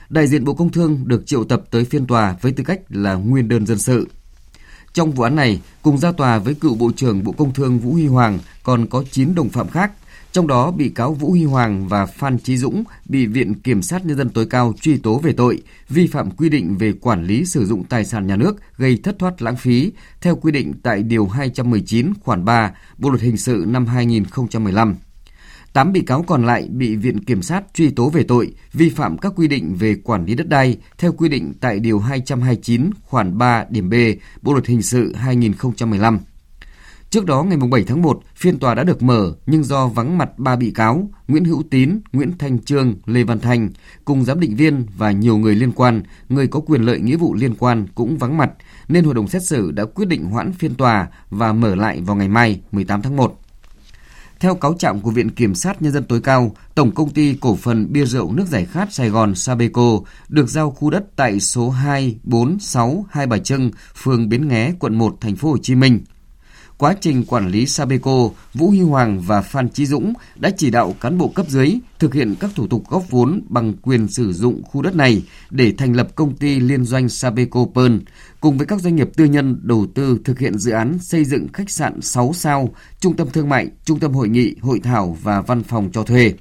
Đại 0.09 0.27
diện 0.27 0.45
Bộ 0.45 0.53
Công 0.53 0.71
Thương 0.71 1.03
được 1.05 1.25
triệu 1.25 1.43
tập 1.43 1.63
tới 1.71 1.85
phiên 1.85 2.07
tòa 2.07 2.35
với 2.41 2.51
tư 2.51 2.63
cách 2.63 2.79
là 2.89 3.13
nguyên 3.13 3.47
đơn 3.47 3.65
dân 3.65 3.77
sự. 3.77 4.07
Trong 4.93 5.11
vụ 5.11 5.23
án 5.23 5.35
này, 5.35 5.61
cùng 5.81 5.97
ra 5.97 6.11
tòa 6.11 6.39
với 6.39 6.53
cựu 6.53 6.75
Bộ 6.75 6.91
trưởng 6.95 7.23
Bộ 7.23 7.31
Công 7.31 7.53
Thương 7.53 7.79
Vũ 7.79 7.91
Huy 7.91 8.07
Hoàng 8.07 8.39
còn 8.63 8.87
có 8.87 9.03
9 9.11 9.35
đồng 9.35 9.49
phạm 9.49 9.69
khác, 9.69 9.91
trong 10.31 10.47
đó 10.47 10.71
bị 10.71 10.89
cáo 10.89 11.13
Vũ 11.13 11.29
Huy 11.29 11.43
Hoàng 11.43 11.87
và 11.87 12.05
Phan 12.05 12.37
Trí 12.39 12.57
Dũng 12.57 12.83
bị 13.05 13.25
Viện 13.25 13.53
Kiểm 13.53 13.81
sát 13.81 14.05
Nhân 14.05 14.17
dân 14.17 14.29
tối 14.29 14.45
cao 14.49 14.73
truy 14.81 14.97
tố 14.97 15.19
về 15.19 15.33
tội 15.33 15.61
vi 15.89 16.07
phạm 16.07 16.31
quy 16.31 16.49
định 16.49 16.77
về 16.77 16.93
quản 17.01 17.25
lý 17.25 17.45
sử 17.45 17.65
dụng 17.65 17.83
tài 17.83 18.05
sản 18.05 18.27
nhà 18.27 18.35
nước 18.35 18.55
gây 18.77 18.99
thất 19.03 19.19
thoát 19.19 19.41
lãng 19.41 19.57
phí 19.57 19.91
theo 20.21 20.35
quy 20.35 20.51
định 20.51 20.73
tại 20.83 21.03
Điều 21.03 21.27
219 21.27 22.13
khoản 22.21 22.45
3 22.45 22.71
Bộ 22.97 23.09
Luật 23.09 23.21
Hình 23.21 23.37
sự 23.37 23.65
năm 23.67 23.85
2015. 23.85 24.95
8 25.73 25.93
bị 25.93 26.01
cáo 26.01 26.23
còn 26.23 26.45
lại 26.45 26.67
bị 26.71 26.95
Viện 26.95 27.23
Kiểm 27.23 27.41
sát 27.41 27.63
truy 27.73 27.89
tố 27.89 28.09
về 28.09 28.23
tội 28.23 28.53
vi 28.73 28.89
phạm 28.89 29.17
các 29.17 29.33
quy 29.35 29.47
định 29.47 29.75
về 29.75 29.95
quản 30.03 30.25
lý 30.25 30.35
đất 30.35 30.47
đai 30.47 30.77
theo 30.97 31.13
quy 31.13 31.29
định 31.29 31.53
tại 31.61 31.79
Điều 31.79 31.99
229 31.99 32.89
khoản 33.01 33.37
3 33.37 33.65
điểm 33.69 33.89
B 33.89 33.93
Bộ 34.41 34.53
Luật 34.53 34.67
Hình 34.67 34.81
sự 34.81 35.13
2015. 35.13 36.19
Trước 37.09 37.25
đó 37.25 37.43
ngày 37.43 37.57
7 37.71 37.83
tháng 37.83 38.01
1, 38.01 38.21
phiên 38.35 38.59
tòa 38.59 38.75
đã 38.75 38.83
được 38.83 39.03
mở 39.03 39.33
nhưng 39.45 39.63
do 39.63 39.87
vắng 39.87 40.17
mặt 40.17 40.39
ba 40.39 40.55
bị 40.55 40.71
cáo 40.71 41.09
Nguyễn 41.27 41.45
Hữu 41.45 41.63
Tín, 41.69 41.99
Nguyễn 42.13 42.31
Thanh 42.37 42.59
Trương, 42.59 42.95
Lê 43.05 43.23
Văn 43.23 43.39
Thành 43.39 43.69
cùng 44.05 44.23
giám 44.23 44.39
định 44.39 44.55
viên 44.55 44.85
và 44.97 45.11
nhiều 45.11 45.37
người 45.37 45.55
liên 45.55 45.71
quan, 45.71 46.01
người 46.29 46.47
có 46.47 46.59
quyền 46.59 46.81
lợi 46.81 46.99
nghĩa 46.99 47.17
vụ 47.17 47.33
liên 47.33 47.55
quan 47.55 47.87
cũng 47.95 48.17
vắng 48.17 48.37
mặt 48.37 48.51
nên 48.87 49.03
hội 49.03 49.13
đồng 49.13 49.27
xét 49.27 49.43
xử 49.43 49.71
đã 49.71 49.85
quyết 49.85 50.07
định 50.07 50.25
hoãn 50.25 50.53
phiên 50.53 50.75
tòa 50.75 51.07
và 51.29 51.53
mở 51.53 51.75
lại 51.75 52.01
vào 52.01 52.15
ngày 52.15 52.29
mai 52.29 52.61
18 52.71 53.01
tháng 53.01 53.15
1. 53.15 53.42
Theo 54.43 54.55
cáo 54.55 54.73
trạng 54.73 55.01
của 55.01 55.11
Viện 55.11 55.31
Kiểm 55.31 55.55
sát 55.55 55.81
Nhân 55.81 55.93
dân 55.93 56.03
tối 56.03 56.21
cao, 56.21 56.55
Tổng 56.75 56.91
Công 56.91 57.09
ty 57.09 57.37
Cổ 57.41 57.55
phần 57.55 57.93
Bia 57.93 58.05
Rượu 58.05 58.33
Nước 58.33 58.47
Giải 58.47 58.65
Khát 58.65 58.93
Sài 58.93 59.09
Gòn 59.09 59.35
Sabeco 59.35 59.99
được 60.29 60.49
giao 60.49 60.71
khu 60.71 60.89
đất 60.89 61.03
tại 61.15 61.39
số 61.39 61.69
246 61.69 63.05
Hai 63.09 63.27
Bà 63.27 63.37
Trưng, 63.37 63.71
phường 63.95 64.29
Bến 64.29 64.47
Nghé, 64.47 64.73
quận 64.79 64.97
1, 64.97 65.17
thành 65.21 65.35
phố 65.35 65.49
Hồ 65.49 65.57
Chí 65.61 65.75
Minh 65.75 65.99
quá 66.77 66.95
trình 67.01 67.25
quản 67.25 67.47
lý 67.49 67.65
Sabeco, 67.65 68.29
Vũ 68.53 68.67
Huy 68.69 68.81
Hoàng 68.81 69.21
và 69.21 69.41
Phan 69.41 69.69
Chí 69.69 69.85
Dũng 69.85 70.13
đã 70.35 70.49
chỉ 70.57 70.69
đạo 70.69 70.95
cán 71.01 71.17
bộ 71.17 71.27
cấp 71.27 71.45
dưới 71.49 71.79
thực 71.99 72.13
hiện 72.13 72.35
các 72.39 72.51
thủ 72.55 72.67
tục 72.67 72.83
góp 72.89 73.09
vốn 73.09 73.41
bằng 73.49 73.73
quyền 73.73 74.07
sử 74.07 74.33
dụng 74.33 74.63
khu 74.63 74.81
đất 74.81 74.95
này 74.95 75.23
để 75.49 75.73
thành 75.77 75.93
lập 75.93 76.07
công 76.15 76.35
ty 76.35 76.59
liên 76.59 76.85
doanh 76.85 77.09
Sabeco 77.09 77.65
Pearl, 77.75 77.95
cùng 78.39 78.57
với 78.57 78.67
các 78.67 78.81
doanh 78.81 78.95
nghiệp 78.95 79.09
tư 79.15 79.25
nhân 79.25 79.59
đầu 79.63 79.87
tư 79.95 80.19
thực 80.25 80.39
hiện 80.39 80.57
dự 80.57 80.71
án 80.71 80.99
xây 80.99 81.25
dựng 81.25 81.47
khách 81.53 81.69
sạn 81.69 82.01
6 82.01 82.33
sao, 82.33 82.69
trung 82.99 83.15
tâm 83.15 83.29
thương 83.29 83.49
mại, 83.49 83.67
trung 83.85 83.99
tâm 83.99 84.13
hội 84.13 84.29
nghị, 84.29 84.55
hội 84.61 84.79
thảo 84.83 85.17
và 85.21 85.41
văn 85.41 85.63
phòng 85.63 85.89
cho 85.93 86.03
thuê. 86.03 86.33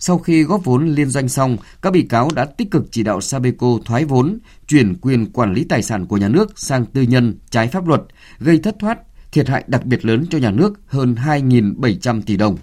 Sau 0.00 0.18
khi 0.18 0.42
góp 0.42 0.64
vốn 0.64 0.88
liên 0.88 1.10
doanh 1.10 1.28
xong, 1.28 1.56
các 1.82 1.92
bị 1.92 2.02
cáo 2.02 2.28
đã 2.34 2.44
tích 2.44 2.70
cực 2.70 2.84
chỉ 2.90 3.02
đạo 3.02 3.20
Sabeco 3.20 3.78
thoái 3.84 4.04
vốn, 4.04 4.38
chuyển 4.66 4.94
quyền 4.94 5.32
quản 5.32 5.52
lý 5.52 5.64
tài 5.64 5.82
sản 5.82 6.06
của 6.06 6.16
nhà 6.16 6.28
nước 6.28 6.58
sang 6.58 6.86
tư 6.86 7.02
nhân 7.02 7.38
trái 7.50 7.68
pháp 7.68 7.86
luật, 7.86 8.02
gây 8.38 8.58
thất 8.58 8.76
thoát, 8.80 8.98
thiệt 9.32 9.48
hại 9.48 9.64
đặc 9.66 9.86
biệt 9.86 10.04
lớn 10.04 10.26
cho 10.30 10.38
nhà 10.38 10.50
nước 10.50 10.80
hơn 10.86 11.14
2.700 11.24 12.22
tỷ 12.22 12.36
đồng. 12.36 12.56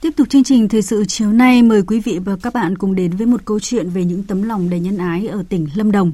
Tiếp 0.00 0.10
tục 0.16 0.28
chương 0.28 0.44
trình 0.44 0.68
thời 0.68 0.82
sự 0.82 1.04
chiều 1.04 1.32
nay, 1.32 1.62
mời 1.62 1.82
quý 1.82 2.00
vị 2.00 2.18
và 2.24 2.36
các 2.42 2.54
bạn 2.54 2.78
cùng 2.78 2.94
đến 2.94 3.12
với 3.12 3.26
một 3.26 3.44
câu 3.44 3.60
chuyện 3.60 3.90
về 3.90 4.04
những 4.04 4.22
tấm 4.22 4.42
lòng 4.42 4.70
đầy 4.70 4.80
nhân 4.80 4.98
ái 4.98 5.26
ở 5.26 5.42
tỉnh 5.48 5.68
Lâm 5.74 5.92
Đồng. 5.92 6.12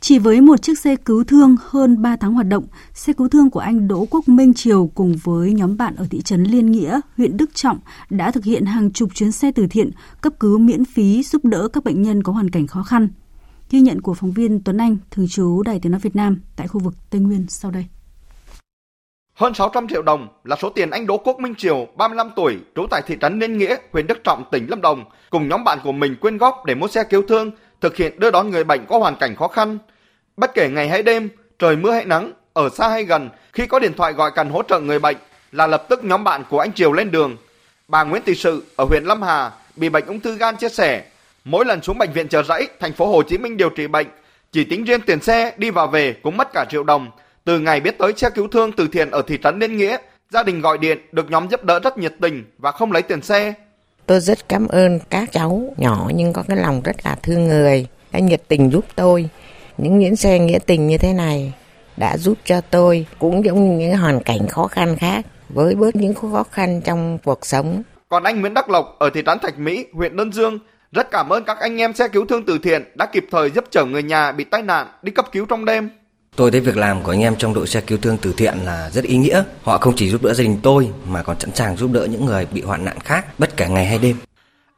Chỉ 0.00 0.18
với 0.18 0.40
một 0.40 0.62
chiếc 0.62 0.78
xe 0.78 0.96
cứu 0.96 1.24
thương 1.24 1.56
hơn 1.68 2.02
3 2.02 2.16
tháng 2.16 2.34
hoạt 2.34 2.46
động, 2.46 2.64
xe 2.94 3.12
cứu 3.12 3.28
thương 3.28 3.50
của 3.50 3.60
anh 3.60 3.88
Đỗ 3.88 4.06
Quốc 4.10 4.28
Minh 4.28 4.54
Triều 4.54 4.86
cùng 4.94 5.16
với 5.22 5.52
nhóm 5.52 5.76
bạn 5.76 5.96
ở 5.96 6.06
thị 6.10 6.20
trấn 6.20 6.44
Liên 6.44 6.70
Nghĩa, 6.70 7.00
huyện 7.16 7.36
Đức 7.36 7.54
Trọng 7.54 7.78
đã 8.10 8.30
thực 8.30 8.44
hiện 8.44 8.66
hàng 8.66 8.92
chục 8.92 9.14
chuyến 9.14 9.32
xe 9.32 9.52
từ 9.52 9.66
thiện 9.66 9.90
cấp 10.20 10.32
cứu 10.40 10.58
miễn 10.58 10.84
phí 10.84 11.22
giúp 11.22 11.44
đỡ 11.44 11.68
các 11.72 11.84
bệnh 11.84 12.02
nhân 12.02 12.22
có 12.22 12.32
hoàn 12.32 12.50
cảnh 12.50 12.66
khó 12.66 12.82
khăn. 12.82 13.08
Ghi 13.70 13.80
nhận 13.80 14.00
của 14.00 14.14
phóng 14.14 14.32
viên 14.32 14.60
Tuấn 14.60 14.78
Anh, 14.78 14.96
thường 15.10 15.28
trú 15.28 15.62
Đài 15.62 15.80
Tiếng 15.80 15.92
Nói 15.92 16.00
Việt 16.00 16.16
Nam 16.16 16.40
tại 16.56 16.68
khu 16.68 16.80
vực 16.80 16.94
Tây 17.10 17.20
Nguyên 17.20 17.46
sau 17.48 17.70
đây. 17.70 17.86
Hơn 19.38 19.54
600 19.54 19.88
triệu 19.88 20.02
đồng 20.02 20.28
là 20.44 20.56
số 20.56 20.70
tiền 20.70 20.90
anh 20.90 21.06
Đỗ 21.06 21.16
Quốc 21.16 21.40
Minh 21.40 21.54
Triều, 21.54 21.86
35 21.96 22.30
tuổi, 22.36 22.56
trú 22.76 22.86
tại 22.90 23.02
thị 23.06 23.16
trấn 23.20 23.38
Liên 23.38 23.58
Nghĩa, 23.58 23.76
huyện 23.92 24.06
Đức 24.06 24.24
Trọng, 24.24 24.44
tỉnh 24.50 24.66
Lâm 24.70 24.80
Đồng, 24.80 25.04
cùng 25.30 25.48
nhóm 25.48 25.64
bạn 25.64 25.78
của 25.84 25.92
mình 25.92 26.16
quyên 26.20 26.38
góp 26.38 26.64
để 26.64 26.74
mua 26.74 26.88
xe 26.88 27.04
cứu 27.04 27.22
thương, 27.28 27.50
thực 27.80 27.96
hiện 27.96 28.20
đưa 28.20 28.30
đón 28.30 28.50
người 28.50 28.64
bệnh 28.64 28.86
có 28.88 28.98
hoàn 28.98 29.16
cảnh 29.16 29.36
khó 29.36 29.48
khăn. 29.48 29.78
Bất 30.36 30.54
kể 30.54 30.68
ngày 30.68 30.88
hay 30.88 31.02
đêm, 31.02 31.28
trời 31.58 31.76
mưa 31.76 31.90
hay 31.90 32.04
nắng, 32.04 32.32
ở 32.52 32.68
xa 32.68 32.88
hay 32.88 33.04
gần, 33.04 33.30
khi 33.52 33.66
có 33.66 33.78
điện 33.78 33.92
thoại 33.96 34.12
gọi 34.12 34.30
cần 34.34 34.50
hỗ 34.50 34.62
trợ 34.62 34.80
người 34.80 34.98
bệnh 34.98 35.16
là 35.52 35.66
lập 35.66 35.84
tức 35.88 36.04
nhóm 36.04 36.24
bạn 36.24 36.44
của 36.50 36.58
anh 36.58 36.72
Triều 36.72 36.92
lên 36.92 37.10
đường. 37.10 37.36
Bà 37.88 38.04
Nguyễn 38.04 38.22
Thị 38.26 38.34
Sự 38.34 38.64
ở 38.76 38.84
huyện 38.84 39.04
Lâm 39.04 39.22
Hà 39.22 39.50
bị 39.76 39.88
bệnh 39.88 40.06
ung 40.06 40.20
thư 40.20 40.36
gan 40.36 40.56
chia 40.56 40.68
sẻ, 40.68 41.04
mỗi 41.44 41.64
lần 41.64 41.82
xuống 41.82 41.98
bệnh 41.98 42.12
viện 42.12 42.28
Chợ 42.28 42.42
Rẫy, 42.42 42.68
thành 42.80 42.92
phố 42.92 43.06
Hồ 43.06 43.22
Chí 43.22 43.38
Minh 43.38 43.56
điều 43.56 43.70
trị 43.70 43.86
bệnh, 43.86 44.06
chỉ 44.52 44.64
tính 44.64 44.84
riêng 44.84 45.00
tiền 45.00 45.20
xe 45.20 45.52
đi 45.56 45.70
và 45.70 45.86
về 45.86 46.12
cũng 46.22 46.36
mất 46.36 46.48
cả 46.52 46.64
triệu 46.70 46.84
đồng. 46.84 47.10
Từ 47.48 47.58
ngày 47.58 47.80
biết 47.80 47.98
tới 47.98 48.12
xe 48.16 48.30
cứu 48.30 48.48
thương 48.48 48.72
từ 48.72 48.88
thiện 48.92 49.10
ở 49.10 49.22
thị 49.26 49.38
trấn 49.42 49.58
Liên 49.58 49.76
Nghĩa, 49.76 49.96
gia 50.30 50.42
đình 50.42 50.60
gọi 50.60 50.78
điện 50.78 50.98
được 51.12 51.30
nhóm 51.30 51.48
giúp 51.50 51.64
đỡ 51.64 51.80
rất 51.80 51.98
nhiệt 51.98 52.14
tình 52.20 52.44
và 52.58 52.72
không 52.72 52.92
lấy 52.92 53.02
tiền 53.02 53.22
xe. 53.22 53.54
Tôi 54.06 54.20
rất 54.20 54.48
cảm 54.48 54.68
ơn 54.68 54.98
các 55.10 55.32
cháu 55.32 55.74
nhỏ 55.76 56.10
nhưng 56.14 56.32
có 56.32 56.42
cái 56.48 56.56
lòng 56.56 56.80
rất 56.84 56.96
là 57.04 57.16
thương 57.22 57.48
người, 57.48 57.86
đã 58.12 58.18
nhiệt 58.18 58.42
tình 58.48 58.70
giúp 58.70 58.84
tôi. 58.94 59.28
Những 59.78 60.00
chuyến 60.00 60.16
xe 60.16 60.38
nghĩa 60.38 60.58
tình 60.66 60.86
như 60.86 60.98
thế 60.98 61.12
này 61.12 61.52
đã 61.96 62.16
giúp 62.16 62.38
cho 62.44 62.60
tôi 62.60 63.06
cũng 63.18 63.44
giống 63.44 63.70
như 63.70 63.78
những 63.78 63.96
hoàn 63.96 64.22
cảnh 64.22 64.48
khó 64.48 64.66
khăn 64.66 64.96
khác 64.96 65.26
với 65.48 65.74
bớt 65.74 65.96
những 65.96 66.14
khó 66.14 66.44
khăn 66.50 66.80
trong 66.84 67.18
cuộc 67.24 67.46
sống. 67.46 67.82
Còn 68.08 68.22
anh 68.22 68.40
Nguyễn 68.40 68.54
Đắc 68.54 68.70
Lộc 68.70 68.96
ở 68.98 69.10
thị 69.10 69.22
trấn 69.26 69.38
Thạch 69.38 69.58
Mỹ, 69.58 69.86
huyện 69.92 70.16
Đơn 70.16 70.32
Dương 70.32 70.58
rất 70.92 71.10
cảm 71.10 71.28
ơn 71.28 71.44
các 71.44 71.58
anh 71.60 71.80
em 71.80 71.94
xe 71.94 72.08
cứu 72.08 72.26
thương 72.26 72.44
từ 72.46 72.58
thiện 72.58 72.84
đã 72.94 73.06
kịp 73.06 73.24
thời 73.30 73.50
giúp 73.50 73.64
chở 73.70 73.84
người 73.84 74.02
nhà 74.02 74.32
bị 74.32 74.44
tai 74.44 74.62
nạn 74.62 74.86
đi 75.02 75.12
cấp 75.12 75.26
cứu 75.32 75.46
trong 75.46 75.64
đêm. 75.64 75.90
Tôi 76.38 76.50
thấy 76.50 76.60
việc 76.60 76.76
làm 76.76 77.02
của 77.02 77.10
anh 77.10 77.20
em 77.20 77.36
trong 77.36 77.54
đội 77.54 77.66
xe 77.66 77.80
cứu 77.80 77.98
thương 78.02 78.16
từ 78.22 78.32
thiện 78.36 78.54
là 78.64 78.90
rất 78.90 79.04
ý 79.04 79.16
nghĩa. 79.16 79.42
Họ 79.62 79.78
không 79.78 79.94
chỉ 79.96 80.10
giúp 80.10 80.22
đỡ 80.22 80.34
gia 80.34 80.42
đình 80.42 80.58
tôi 80.62 80.90
mà 81.08 81.22
còn 81.22 81.40
sẵn 81.40 81.54
sàng 81.54 81.76
giúp 81.76 81.90
đỡ 81.92 82.06
những 82.10 82.24
người 82.24 82.46
bị 82.52 82.62
hoạn 82.62 82.84
nạn 82.84 83.00
khác 83.00 83.38
bất 83.38 83.56
kể 83.56 83.68
ngày 83.68 83.86
hay 83.86 83.98
đêm. 83.98 84.16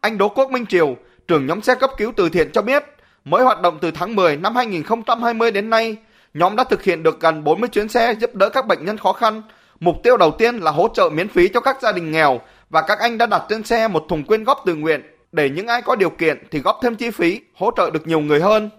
Anh 0.00 0.18
Đỗ 0.18 0.28
Quốc 0.28 0.50
Minh 0.50 0.66
Triều, 0.66 0.96
trưởng 1.28 1.46
nhóm 1.46 1.62
xe 1.62 1.74
cấp 1.74 1.90
cứu 1.96 2.12
từ 2.16 2.28
thiện 2.28 2.50
cho 2.52 2.62
biết, 2.62 2.84
mới 3.24 3.42
hoạt 3.44 3.60
động 3.62 3.78
từ 3.80 3.90
tháng 3.90 4.16
10 4.16 4.36
năm 4.36 4.56
2020 4.56 5.50
đến 5.50 5.70
nay, 5.70 5.96
nhóm 6.34 6.56
đã 6.56 6.64
thực 6.64 6.82
hiện 6.82 7.02
được 7.02 7.20
gần 7.20 7.44
40 7.44 7.68
chuyến 7.68 7.88
xe 7.88 8.14
giúp 8.20 8.34
đỡ 8.34 8.48
các 8.48 8.66
bệnh 8.66 8.84
nhân 8.84 8.98
khó 8.98 9.12
khăn. 9.12 9.42
Mục 9.80 9.96
tiêu 10.02 10.16
đầu 10.16 10.30
tiên 10.30 10.56
là 10.56 10.70
hỗ 10.70 10.88
trợ 10.94 11.08
miễn 11.12 11.28
phí 11.28 11.48
cho 11.48 11.60
các 11.60 11.82
gia 11.82 11.92
đình 11.92 12.12
nghèo 12.12 12.40
và 12.70 12.82
các 12.82 12.98
anh 12.98 13.18
đã 13.18 13.26
đặt 13.26 13.42
trên 13.48 13.64
xe 13.64 13.88
một 13.88 14.04
thùng 14.08 14.24
quyên 14.24 14.44
góp 14.44 14.62
từ 14.66 14.74
nguyện 14.74 15.00
để 15.32 15.50
những 15.50 15.66
ai 15.66 15.82
có 15.82 15.96
điều 15.96 16.10
kiện 16.10 16.38
thì 16.50 16.58
góp 16.58 16.78
thêm 16.82 16.96
chi 16.96 17.10
phí, 17.10 17.40
hỗ 17.54 17.70
trợ 17.76 17.90
được 17.90 18.06
nhiều 18.06 18.20
người 18.20 18.40
hơn. 18.40 18.70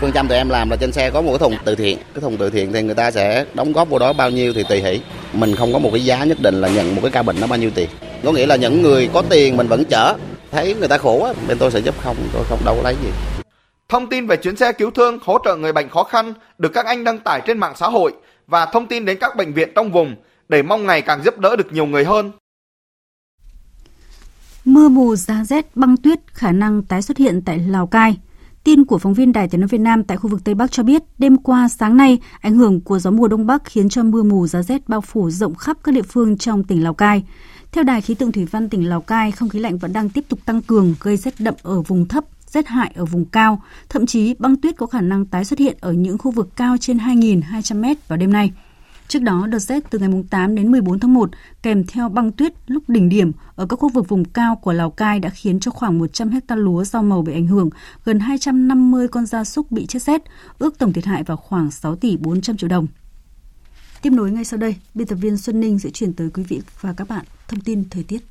Phương 0.00 0.12
châm 0.12 0.28
tụi 0.28 0.38
em 0.38 0.48
làm 0.48 0.70
là 0.70 0.76
trên 0.76 0.92
xe 0.92 1.10
có 1.10 1.22
một 1.22 1.30
cái 1.30 1.38
thùng 1.38 1.54
từ 1.64 1.74
thiện. 1.74 1.98
Cái 2.14 2.20
thùng 2.20 2.36
từ 2.36 2.50
thiện 2.50 2.72
thì 2.72 2.82
người 2.82 2.94
ta 2.94 3.10
sẽ 3.10 3.46
đóng 3.54 3.72
góp 3.72 3.88
vào 3.88 3.98
đó 3.98 4.12
bao 4.12 4.30
nhiêu 4.30 4.52
thì 4.52 4.64
tùy 4.68 4.82
hỷ. 4.82 5.00
Mình 5.32 5.54
không 5.54 5.72
có 5.72 5.78
một 5.78 5.90
cái 5.92 6.04
giá 6.04 6.24
nhất 6.24 6.38
định 6.40 6.60
là 6.60 6.68
nhận 6.68 6.94
một 6.94 7.00
cái 7.02 7.10
ca 7.10 7.22
bệnh 7.22 7.40
nó 7.40 7.46
bao 7.46 7.58
nhiêu 7.58 7.70
tiền. 7.74 7.88
Có 8.24 8.32
nghĩa 8.32 8.46
là 8.46 8.56
những 8.56 8.82
người 8.82 9.10
có 9.14 9.22
tiền 9.30 9.56
mình 9.56 9.66
vẫn 9.66 9.84
chở. 9.84 10.14
Thấy 10.50 10.74
người 10.74 10.88
ta 10.88 10.98
khổ 10.98 11.24
á, 11.24 11.32
bên 11.48 11.58
tôi 11.58 11.70
sẽ 11.70 11.80
giúp 11.80 11.94
không, 12.02 12.16
tôi 12.32 12.44
không 12.48 12.64
đâu 12.64 12.76
có 12.76 12.82
lấy 12.82 12.96
gì. 13.02 13.10
Thông 13.88 14.08
tin 14.08 14.26
về 14.26 14.36
chuyến 14.36 14.56
xe 14.56 14.72
cứu 14.72 14.90
thương 14.90 15.18
hỗ 15.22 15.38
trợ 15.44 15.56
người 15.56 15.72
bệnh 15.72 15.88
khó 15.88 16.02
khăn 16.02 16.34
được 16.58 16.72
các 16.74 16.86
anh 16.86 17.04
đăng 17.04 17.18
tải 17.18 17.40
trên 17.46 17.58
mạng 17.58 17.74
xã 17.76 17.86
hội 17.86 18.12
và 18.46 18.66
thông 18.66 18.86
tin 18.86 19.04
đến 19.04 19.18
các 19.20 19.36
bệnh 19.36 19.52
viện 19.52 19.68
trong 19.74 19.92
vùng 19.92 20.16
để 20.48 20.62
mong 20.62 20.86
ngày 20.86 21.02
càng 21.02 21.22
giúp 21.24 21.38
đỡ 21.38 21.56
được 21.56 21.72
nhiều 21.72 21.86
người 21.86 22.04
hơn. 22.04 22.32
Mưa 24.64 24.88
mù 24.88 25.16
giá 25.16 25.44
rét 25.44 25.66
băng 25.74 25.96
tuyết 25.96 26.18
khả 26.26 26.52
năng 26.52 26.82
tái 26.82 27.02
xuất 27.02 27.18
hiện 27.18 27.42
tại 27.46 27.58
Lào 27.58 27.86
Cai. 27.86 28.16
Tin 28.66 28.84
của 28.84 28.98
phóng 28.98 29.14
viên 29.14 29.32
Đài 29.32 29.48
Tiếng 29.48 29.60
nói 29.60 29.68
Việt 29.68 29.80
Nam 29.80 30.04
tại 30.04 30.16
khu 30.16 30.30
vực 30.30 30.44
Tây 30.44 30.54
Bắc 30.54 30.72
cho 30.72 30.82
biết, 30.82 31.02
đêm 31.18 31.36
qua 31.36 31.68
sáng 31.68 31.96
nay, 31.96 32.18
ảnh 32.40 32.54
hưởng 32.54 32.80
của 32.80 32.98
gió 32.98 33.10
mùa 33.10 33.28
đông 33.28 33.46
bắc 33.46 33.64
khiến 33.64 33.88
cho 33.88 34.02
mưa 34.02 34.22
mù 34.22 34.46
giá 34.46 34.62
rét 34.62 34.88
bao 34.88 35.00
phủ 35.00 35.30
rộng 35.30 35.54
khắp 35.54 35.76
các 35.84 35.94
địa 35.94 36.02
phương 36.02 36.38
trong 36.38 36.64
tỉnh 36.64 36.84
Lào 36.84 36.94
Cai. 36.94 37.24
Theo 37.72 37.84
Đài 37.84 38.00
khí 38.00 38.14
tượng 38.14 38.32
thủy 38.32 38.44
văn 38.44 38.68
tỉnh 38.68 38.88
Lào 38.88 39.00
Cai, 39.00 39.32
không 39.32 39.48
khí 39.48 39.58
lạnh 39.58 39.78
vẫn 39.78 39.92
đang 39.92 40.08
tiếp 40.08 40.24
tục 40.28 40.38
tăng 40.44 40.62
cường 40.62 40.94
gây 41.00 41.16
rét 41.16 41.34
đậm 41.38 41.54
ở 41.62 41.82
vùng 41.82 42.08
thấp, 42.08 42.24
rét 42.46 42.66
hại 42.66 42.92
ở 42.96 43.04
vùng 43.04 43.24
cao, 43.24 43.62
thậm 43.88 44.06
chí 44.06 44.34
băng 44.38 44.56
tuyết 44.56 44.76
có 44.76 44.86
khả 44.86 45.00
năng 45.00 45.26
tái 45.26 45.44
xuất 45.44 45.58
hiện 45.58 45.76
ở 45.80 45.92
những 45.92 46.18
khu 46.18 46.30
vực 46.30 46.48
cao 46.56 46.76
trên 46.80 46.98
2.200 46.98 47.80
m 47.80 47.98
vào 48.08 48.16
đêm 48.16 48.32
nay. 48.32 48.52
Trước 49.08 49.22
đó, 49.22 49.46
đợt 49.46 49.58
rét 49.58 49.90
từ 49.90 49.98
ngày 49.98 50.10
8 50.30 50.54
đến 50.54 50.72
14 50.72 50.98
tháng 50.98 51.14
1 51.14 51.30
kèm 51.62 51.84
theo 51.84 52.08
băng 52.08 52.32
tuyết 52.32 52.52
lúc 52.66 52.82
đỉnh 52.88 53.08
điểm 53.08 53.32
ở 53.56 53.66
các 53.66 53.76
khu 53.76 53.88
vực 53.88 54.08
vùng 54.08 54.24
cao 54.24 54.56
của 54.56 54.72
Lào 54.72 54.90
Cai 54.90 55.20
đã 55.20 55.28
khiến 55.28 55.60
cho 55.60 55.70
khoảng 55.70 55.98
100 55.98 56.30
hecta 56.30 56.56
lúa 56.56 56.84
rau 56.84 57.02
màu 57.02 57.22
bị 57.22 57.32
ảnh 57.32 57.46
hưởng, 57.46 57.70
gần 58.04 58.20
250 58.20 59.08
con 59.08 59.26
gia 59.26 59.44
súc 59.44 59.70
bị 59.70 59.86
chết 59.86 60.02
rét, 60.02 60.22
ước 60.58 60.78
tổng 60.78 60.92
thiệt 60.92 61.04
hại 61.04 61.22
vào 61.22 61.36
khoảng 61.36 61.70
6 61.70 61.96
tỷ 61.96 62.16
400 62.16 62.56
triệu 62.56 62.68
đồng. 62.68 62.86
Tiếp 64.02 64.10
nối 64.10 64.30
ngay 64.30 64.44
sau 64.44 64.58
đây, 64.58 64.76
biên 64.94 65.06
tập 65.06 65.16
viên 65.16 65.36
Xuân 65.36 65.60
Ninh 65.60 65.78
sẽ 65.78 65.90
chuyển 65.90 66.12
tới 66.12 66.30
quý 66.34 66.42
vị 66.48 66.60
và 66.80 66.92
các 66.92 67.08
bạn 67.08 67.24
thông 67.48 67.60
tin 67.60 67.84
thời 67.90 68.02
tiết. 68.02 68.22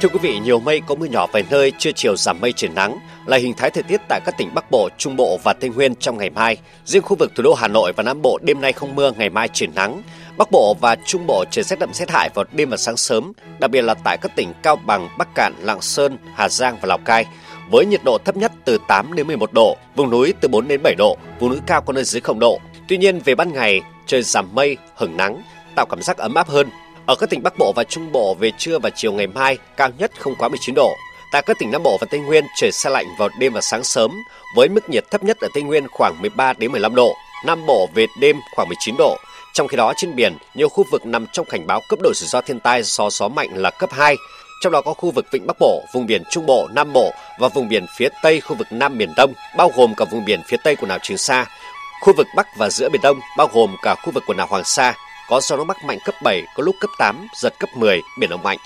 Thưa 0.00 0.08
quý 0.08 0.18
vị, 0.22 0.38
nhiều 0.38 0.60
mây 0.60 0.80
có 0.86 0.94
mưa 0.94 1.06
nhỏ 1.06 1.26
vài 1.32 1.44
nơi, 1.50 1.72
trưa 1.78 1.90
chiều 1.94 2.16
giảm 2.16 2.40
mây 2.40 2.52
chuyển 2.52 2.74
nắng 2.74 2.98
là 3.26 3.36
hình 3.36 3.54
thái 3.54 3.70
thời 3.70 3.82
tiết 3.82 4.00
tại 4.08 4.20
các 4.24 4.34
tỉnh 4.38 4.54
Bắc 4.54 4.70
Bộ, 4.70 4.88
Trung 4.98 5.16
Bộ 5.16 5.38
và 5.42 5.52
Tây 5.52 5.70
Nguyên 5.70 5.94
trong 5.94 6.18
ngày 6.18 6.30
mai. 6.30 6.56
Riêng 6.84 7.02
khu 7.02 7.16
vực 7.16 7.32
thủ 7.34 7.42
đô 7.42 7.54
Hà 7.54 7.68
Nội 7.68 7.92
và 7.96 8.02
Nam 8.02 8.22
Bộ 8.22 8.38
đêm 8.42 8.60
nay 8.60 8.72
không 8.72 8.94
mưa, 8.94 9.12
ngày 9.18 9.30
mai 9.30 9.48
chuyển 9.48 9.74
nắng. 9.74 10.02
Bắc 10.36 10.50
Bộ 10.50 10.76
và 10.80 10.96
Trung 11.06 11.26
Bộ 11.26 11.44
trời 11.50 11.62
rét 11.62 11.78
đậm 11.78 11.92
rét 11.94 12.10
hại 12.10 12.30
vào 12.34 12.44
đêm 12.52 12.70
và 12.70 12.76
sáng 12.76 12.96
sớm, 12.96 13.32
đặc 13.58 13.70
biệt 13.70 13.82
là 13.82 13.94
tại 14.04 14.18
các 14.20 14.36
tỉnh 14.36 14.52
Cao 14.62 14.76
Bằng, 14.76 15.08
Bắc 15.18 15.28
Cạn, 15.34 15.52
Lạng 15.60 15.82
Sơn, 15.82 16.18
Hà 16.34 16.48
Giang 16.48 16.76
và 16.80 16.86
Lào 16.88 16.98
Cai 16.98 17.26
với 17.70 17.86
nhiệt 17.86 18.00
độ 18.04 18.18
thấp 18.24 18.36
nhất 18.36 18.52
từ 18.64 18.78
8 18.88 19.14
đến 19.14 19.26
11 19.26 19.52
độ, 19.52 19.76
vùng 19.96 20.10
núi 20.10 20.34
từ 20.40 20.48
4 20.48 20.68
đến 20.68 20.80
7 20.82 20.94
độ, 20.94 21.16
vùng 21.38 21.50
núi 21.50 21.60
cao 21.66 21.80
có 21.80 21.92
nơi 21.92 22.04
dưới 22.04 22.20
0 22.20 22.38
độ. 22.38 22.60
Tuy 22.88 22.96
nhiên 22.96 23.18
về 23.24 23.34
ban 23.34 23.52
ngày, 23.52 23.80
trời 24.06 24.22
giảm 24.22 24.54
mây, 24.54 24.76
hửng 24.94 25.16
nắng, 25.16 25.42
tạo 25.74 25.86
cảm 25.86 26.02
giác 26.02 26.16
ấm 26.16 26.34
áp 26.34 26.48
hơn. 26.48 26.68
Ở 27.06 27.14
các 27.14 27.30
tỉnh 27.30 27.42
Bắc 27.42 27.58
Bộ 27.58 27.72
và 27.76 27.84
Trung 27.84 28.12
Bộ 28.12 28.34
về 28.34 28.50
trưa 28.58 28.78
và 28.78 28.90
chiều 28.90 29.12
ngày 29.12 29.26
mai 29.26 29.58
cao 29.76 29.90
nhất 29.98 30.12
không 30.18 30.34
quá 30.38 30.48
19 30.48 30.74
độ. 30.74 30.96
Tại 31.32 31.42
các 31.42 31.58
tỉnh 31.58 31.70
Nam 31.70 31.82
Bộ 31.82 31.98
và 32.00 32.06
Tây 32.10 32.20
Nguyên 32.20 32.44
trời 32.56 32.72
xe 32.72 32.90
lạnh 32.90 33.06
vào 33.18 33.28
đêm 33.38 33.52
và 33.52 33.60
sáng 33.60 33.84
sớm 33.84 34.10
với 34.56 34.68
mức 34.68 34.90
nhiệt 34.90 35.10
thấp 35.10 35.24
nhất 35.24 35.36
ở 35.40 35.48
Tây 35.54 35.62
Nguyên 35.62 35.88
khoảng 35.88 36.20
13 36.20 36.52
đến 36.52 36.72
15 36.72 36.94
độ, 36.94 37.16
Nam 37.44 37.66
Bộ 37.66 37.88
về 37.94 38.06
đêm 38.20 38.36
khoảng 38.56 38.68
19 38.68 38.94
độ. 38.98 39.16
Trong 39.54 39.68
khi 39.68 39.76
đó 39.76 39.92
trên 39.96 40.14
biển, 40.14 40.36
nhiều 40.54 40.68
khu 40.68 40.84
vực 40.90 41.06
nằm 41.06 41.26
trong 41.32 41.46
cảnh 41.46 41.66
báo 41.66 41.80
cấp 41.88 41.98
độ 42.02 42.12
rủi 42.14 42.28
ro 42.28 42.40
thiên 42.40 42.60
tai 42.60 42.82
do 42.82 43.10
gió 43.10 43.28
mạnh 43.28 43.48
là 43.54 43.70
cấp 43.70 43.90
2, 43.92 44.16
trong 44.60 44.72
đó 44.72 44.80
có 44.80 44.94
khu 44.94 45.10
vực 45.10 45.26
Vịnh 45.32 45.46
Bắc 45.46 45.56
Bộ, 45.60 45.82
vùng 45.94 46.06
biển 46.06 46.22
Trung 46.30 46.46
Bộ, 46.46 46.68
Nam 46.74 46.92
Bộ 46.92 47.12
và 47.40 47.48
vùng 47.48 47.68
biển 47.68 47.86
phía 47.96 48.08
Tây 48.22 48.40
khu 48.40 48.56
vực 48.56 48.66
Nam 48.70 48.98
Biển 48.98 49.12
Đông, 49.16 49.32
bao 49.56 49.70
gồm 49.76 49.94
cả 49.94 50.04
vùng 50.10 50.24
biển 50.24 50.40
phía 50.46 50.56
Tây 50.64 50.76
của 50.76 50.86
đảo 50.86 50.98
Trường 51.02 51.18
Sa, 51.18 51.46
khu 52.00 52.12
vực 52.16 52.26
Bắc 52.36 52.46
và 52.56 52.70
giữa 52.70 52.88
Biển 52.88 53.02
Đông, 53.02 53.20
bao 53.36 53.48
gồm 53.52 53.76
cả 53.82 53.94
khu 53.94 54.12
vực 54.12 54.24
quần 54.26 54.36
đảo 54.36 54.46
Hoàng 54.50 54.64
Sa, 54.64 54.94
có 55.28 55.40
gió 55.40 55.56
đông 55.56 55.66
bắc 55.66 55.84
mạnh 55.84 55.98
cấp 56.04 56.14
7, 56.22 56.42
có 56.56 56.62
lúc 56.62 56.76
cấp 56.80 56.90
8, 56.98 57.26
giật 57.42 57.54
cấp 57.58 57.70
10, 57.76 58.00
biển 58.18 58.30
động 58.30 58.42
mạnh. 58.42 58.58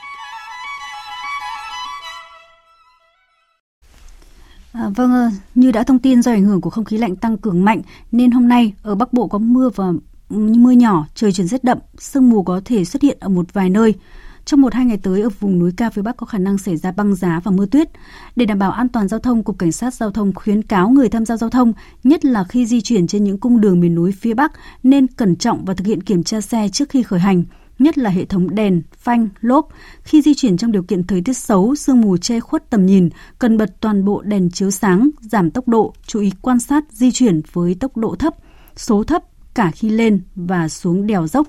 À, 4.76 4.88
vâng, 4.88 5.12
ờ, 5.12 5.30
như 5.54 5.72
đã 5.72 5.82
thông 5.82 5.98
tin 5.98 6.22
do 6.22 6.32
ảnh 6.32 6.44
hưởng 6.44 6.60
của 6.60 6.70
không 6.70 6.84
khí 6.84 6.98
lạnh 6.98 7.16
tăng 7.16 7.38
cường 7.38 7.64
mạnh 7.64 7.82
nên 8.12 8.30
hôm 8.30 8.48
nay 8.48 8.72
ở 8.82 8.94
Bắc 8.94 9.12
Bộ 9.12 9.28
có 9.28 9.38
mưa 9.38 9.70
và 9.74 9.92
mưa 10.28 10.70
nhỏ, 10.70 11.06
trời 11.14 11.32
chuyển 11.32 11.46
rét 11.46 11.64
đậm, 11.64 11.78
sương 11.98 12.30
mù 12.30 12.42
có 12.42 12.60
thể 12.64 12.84
xuất 12.84 13.02
hiện 13.02 13.16
ở 13.20 13.28
một 13.28 13.52
vài 13.52 13.70
nơi. 13.70 13.94
Trong 14.44 14.60
một 14.60 14.74
hai 14.74 14.84
ngày 14.84 14.98
tới 15.02 15.22
ở 15.22 15.28
vùng 15.40 15.58
núi 15.58 15.72
cao 15.76 15.90
phía 15.90 16.02
Bắc 16.02 16.16
có 16.16 16.26
khả 16.26 16.38
năng 16.38 16.58
xảy 16.58 16.76
ra 16.76 16.92
băng 16.92 17.14
giá 17.14 17.40
và 17.44 17.50
mưa 17.50 17.66
tuyết. 17.66 17.88
Để 18.36 18.46
đảm 18.46 18.58
bảo 18.58 18.70
an 18.70 18.88
toàn 18.88 19.08
giao 19.08 19.20
thông, 19.20 19.44
Cục 19.44 19.58
Cảnh 19.58 19.72
sát 19.72 19.94
Giao 19.94 20.10
thông 20.10 20.34
khuyến 20.34 20.62
cáo 20.62 20.88
người 20.88 21.08
tham 21.08 21.24
gia 21.24 21.36
giao 21.36 21.50
thông, 21.50 21.72
nhất 22.04 22.24
là 22.24 22.44
khi 22.44 22.66
di 22.66 22.80
chuyển 22.80 23.06
trên 23.06 23.24
những 23.24 23.38
cung 23.38 23.60
đường 23.60 23.80
miền 23.80 23.94
núi 23.94 24.12
phía 24.12 24.34
Bắc, 24.34 24.52
nên 24.82 25.06
cẩn 25.06 25.36
trọng 25.36 25.64
và 25.64 25.74
thực 25.74 25.86
hiện 25.86 26.02
kiểm 26.02 26.22
tra 26.24 26.40
xe 26.40 26.68
trước 26.68 26.88
khi 26.88 27.02
khởi 27.02 27.20
hành 27.20 27.44
nhất 27.78 27.98
là 27.98 28.10
hệ 28.10 28.24
thống 28.24 28.54
đèn, 28.54 28.82
phanh, 28.98 29.28
lốp. 29.40 29.68
Khi 30.02 30.22
di 30.22 30.34
chuyển 30.34 30.56
trong 30.56 30.72
điều 30.72 30.82
kiện 30.82 31.06
thời 31.06 31.22
tiết 31.22 31.36
xấu, 31.36 31.74
sương 31.74 32.00
mù 32.00 32.16
che 32.16 32.40
khuất 32.40 32.70
tầm 32.70 32.86
nhìn, 32.86 33.08
cần 33.38 33.56
bật 33.56 33.80
toàn 33.80 34.04
bộ 34.04 34.22
đèn 34.22 34.50
chiếu 34.50 34.70
sáng, 34.70 35.10
giảm 35.20 35.50
tốc 35.50 35.68
độ, 35.68 35.94
chú 36.06 36.20
ý 36.20 36.32
quan 36.42 36.60
sát 36.60 36.84
di 36.90 37.12
chuyển 37.12 37.40
với 37.52 37.76
tốc 37.80 37.96
độ 37.96 38.16
thấp, 38.18 38.34
số 38.76 39.04
thấp 39.04 39.22
cả 39.54 39.70
khi 39.70 39.90
lên 39.90 40.20
và 40.34 40.68
xuống 40.68 41.06
đèo 41.06 41.26
dốc. 41.26 41.46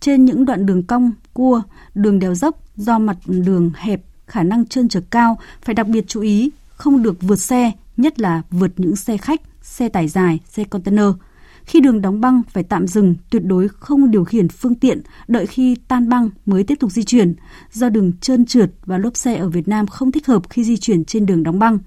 Trên 0.00 0.24
những 0.24 0.44
đoạn 0.44 0.66
đường 0.66 0.82
cong, 0.82 1.12
cua, 1.32 1.62
đường 1.94 2.18
đèo 2.18 2.34
dốc 2.34 2.62
do 2.76 2.98
mặt 2.98 3.16
đường 3.26 3.70
hẹp, 3.74 4.02
khả 4.26 4.42
năng 4.42 4.66
trơn 4.66 4.88
trượt 4.88 5.04
cao, 5.10 5.38
phải 5.62 5.74
đặc 5.74 5.88
biệt 5.88 6.04
chú 6.08 6.20
ý 6.20 6.50
không 6.68 7.02
được 7.02 7.22
vượt 7.22 7.36
xe, 7.36 7.72
nhất 7.96 8.20
là 8.20 8.42
vượt 8.50 8.72
những 8.76 8.96
xe 8.96 9.16
khách, 9.16 9.40
xe 9.62 9.88
tải 9.88 10.08
dài, 10.08 10.38
xe 10.48 10.64
container– 10.64 11.06
khi 11.68 11.80
đường 11.80 12.00
đóng 12.00 12.20
băng 12.20 12.42
phải 12.48 12.62
tạm 12.62 12.86
dừng, 12.86 13.14
tuyệt 13.30 13.42
đối 13.44 13.68
không 13.68 14.10
điều 14.10 14.24
khiển 14.24 14.48
phương 14.48 14.74
tiện, 14.74 15.02
đợi 15.28 15.46
khi 15.46 15.76
tan 15.88 16.08
băng 16.08 16.30
mới 16.46 16.64
tiếp 16.64 16.74
tục 16.80 16.92
di 16.92 17.04
chuyển, 17.04 17.34
do 17.72 17.88
đường 17.88 18.12
trơn 18.20 18.46
trượt 18.46 18.70
và 18.86 18.98
lốp 18.98 19.16
xe 19.16 19.36
ở 19.36 19.48
Việt 19.48 19.68
Nam 19.68 19.86
không 19.86 20.12
thích 20.12 20.26
hợp 20.26 20.42
khi 20.50 20.64
di 20.64 20.76
chuyển 20.76 21.04
trên 21.04 21.26
đường 21.26 21.42
đóng 21.42 21.58
băng. 21.58 21.78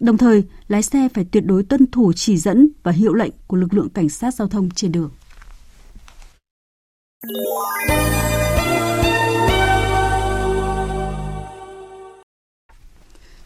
Đồng 0.00 0.16
thời, 0.16 0.44
lái 0.68 0.82
xe 0.82 1.08
phải 1.14 1.24
tuyệt 1.24 1.44
đối 1.46 1.62
tuân 1.62 1.86
thủ 1.86 2.12
chỉ 2.12 2.36
dẫn 2.36 2.68
và 2.82 2.92
hiệu 2.92 3.14
lệnh 3.14 3.32
của 3.46 3.56
lực 3.56 3.74
lượng 3.74 3.88
cảnh 3.88 4.08
sát 4.08 4.34
giao 4.34 4.48
thông 4.48 4.70
trên 4.70 4.92
đường. 4.92 5.10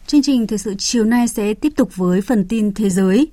Chương 0.07 0.21
trình 0.21 0.47
thời 0.47 0.57
sự 0.57 0.75
chiều 0.77 1.05
nay 1.05 1.27
sẽ 1.27 1.53
tiếp 1.53 1.73
tục 1.75 1.95
với 1.95 2.21
phần 2.21 2.45
tin 2.47 2.73
thế 2.73 2.89
giới. 2.89 3.27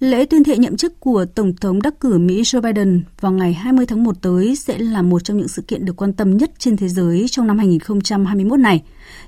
Lễ 0.00 0.26
tuyên 0.26 0.44
thệ 0.44 0.58
nhậm 0.58 0.76
chức 0.76 1.00
của 1.00 1.24
Tổng 1.34 1.56
thống 1.56 1.82
đắc 1.82 2.00
cử 2.00 2.18
Mỹ 2.18 2.42
Joe 2.42 2.60
Biden 2.60 3.02
vào 3.20 3.32
ngày 3.32 3.52
20 3.52 3.86
tháng 3.86 4.04
1 4.04 4.22
tới 4.22 4.56
sẽ 4.56 4.78
là 4.78 5.02
một 5.02 5.24
trong 5.24 5.36
những 5.36 5.48
sự 5.48 5.62
kiện 5.62 5.84
được 5.84 5.96
quan 5.96 6.12
tâm 6.12 6.36
nhất 6.36 6.50
trên 6.58 6.76
thế 6.76 6.88
giới 6.88 7.26
trong 7.30 7.46
năm 7.46 7.58
2021 7.58 8.58
này. 8.60 8.82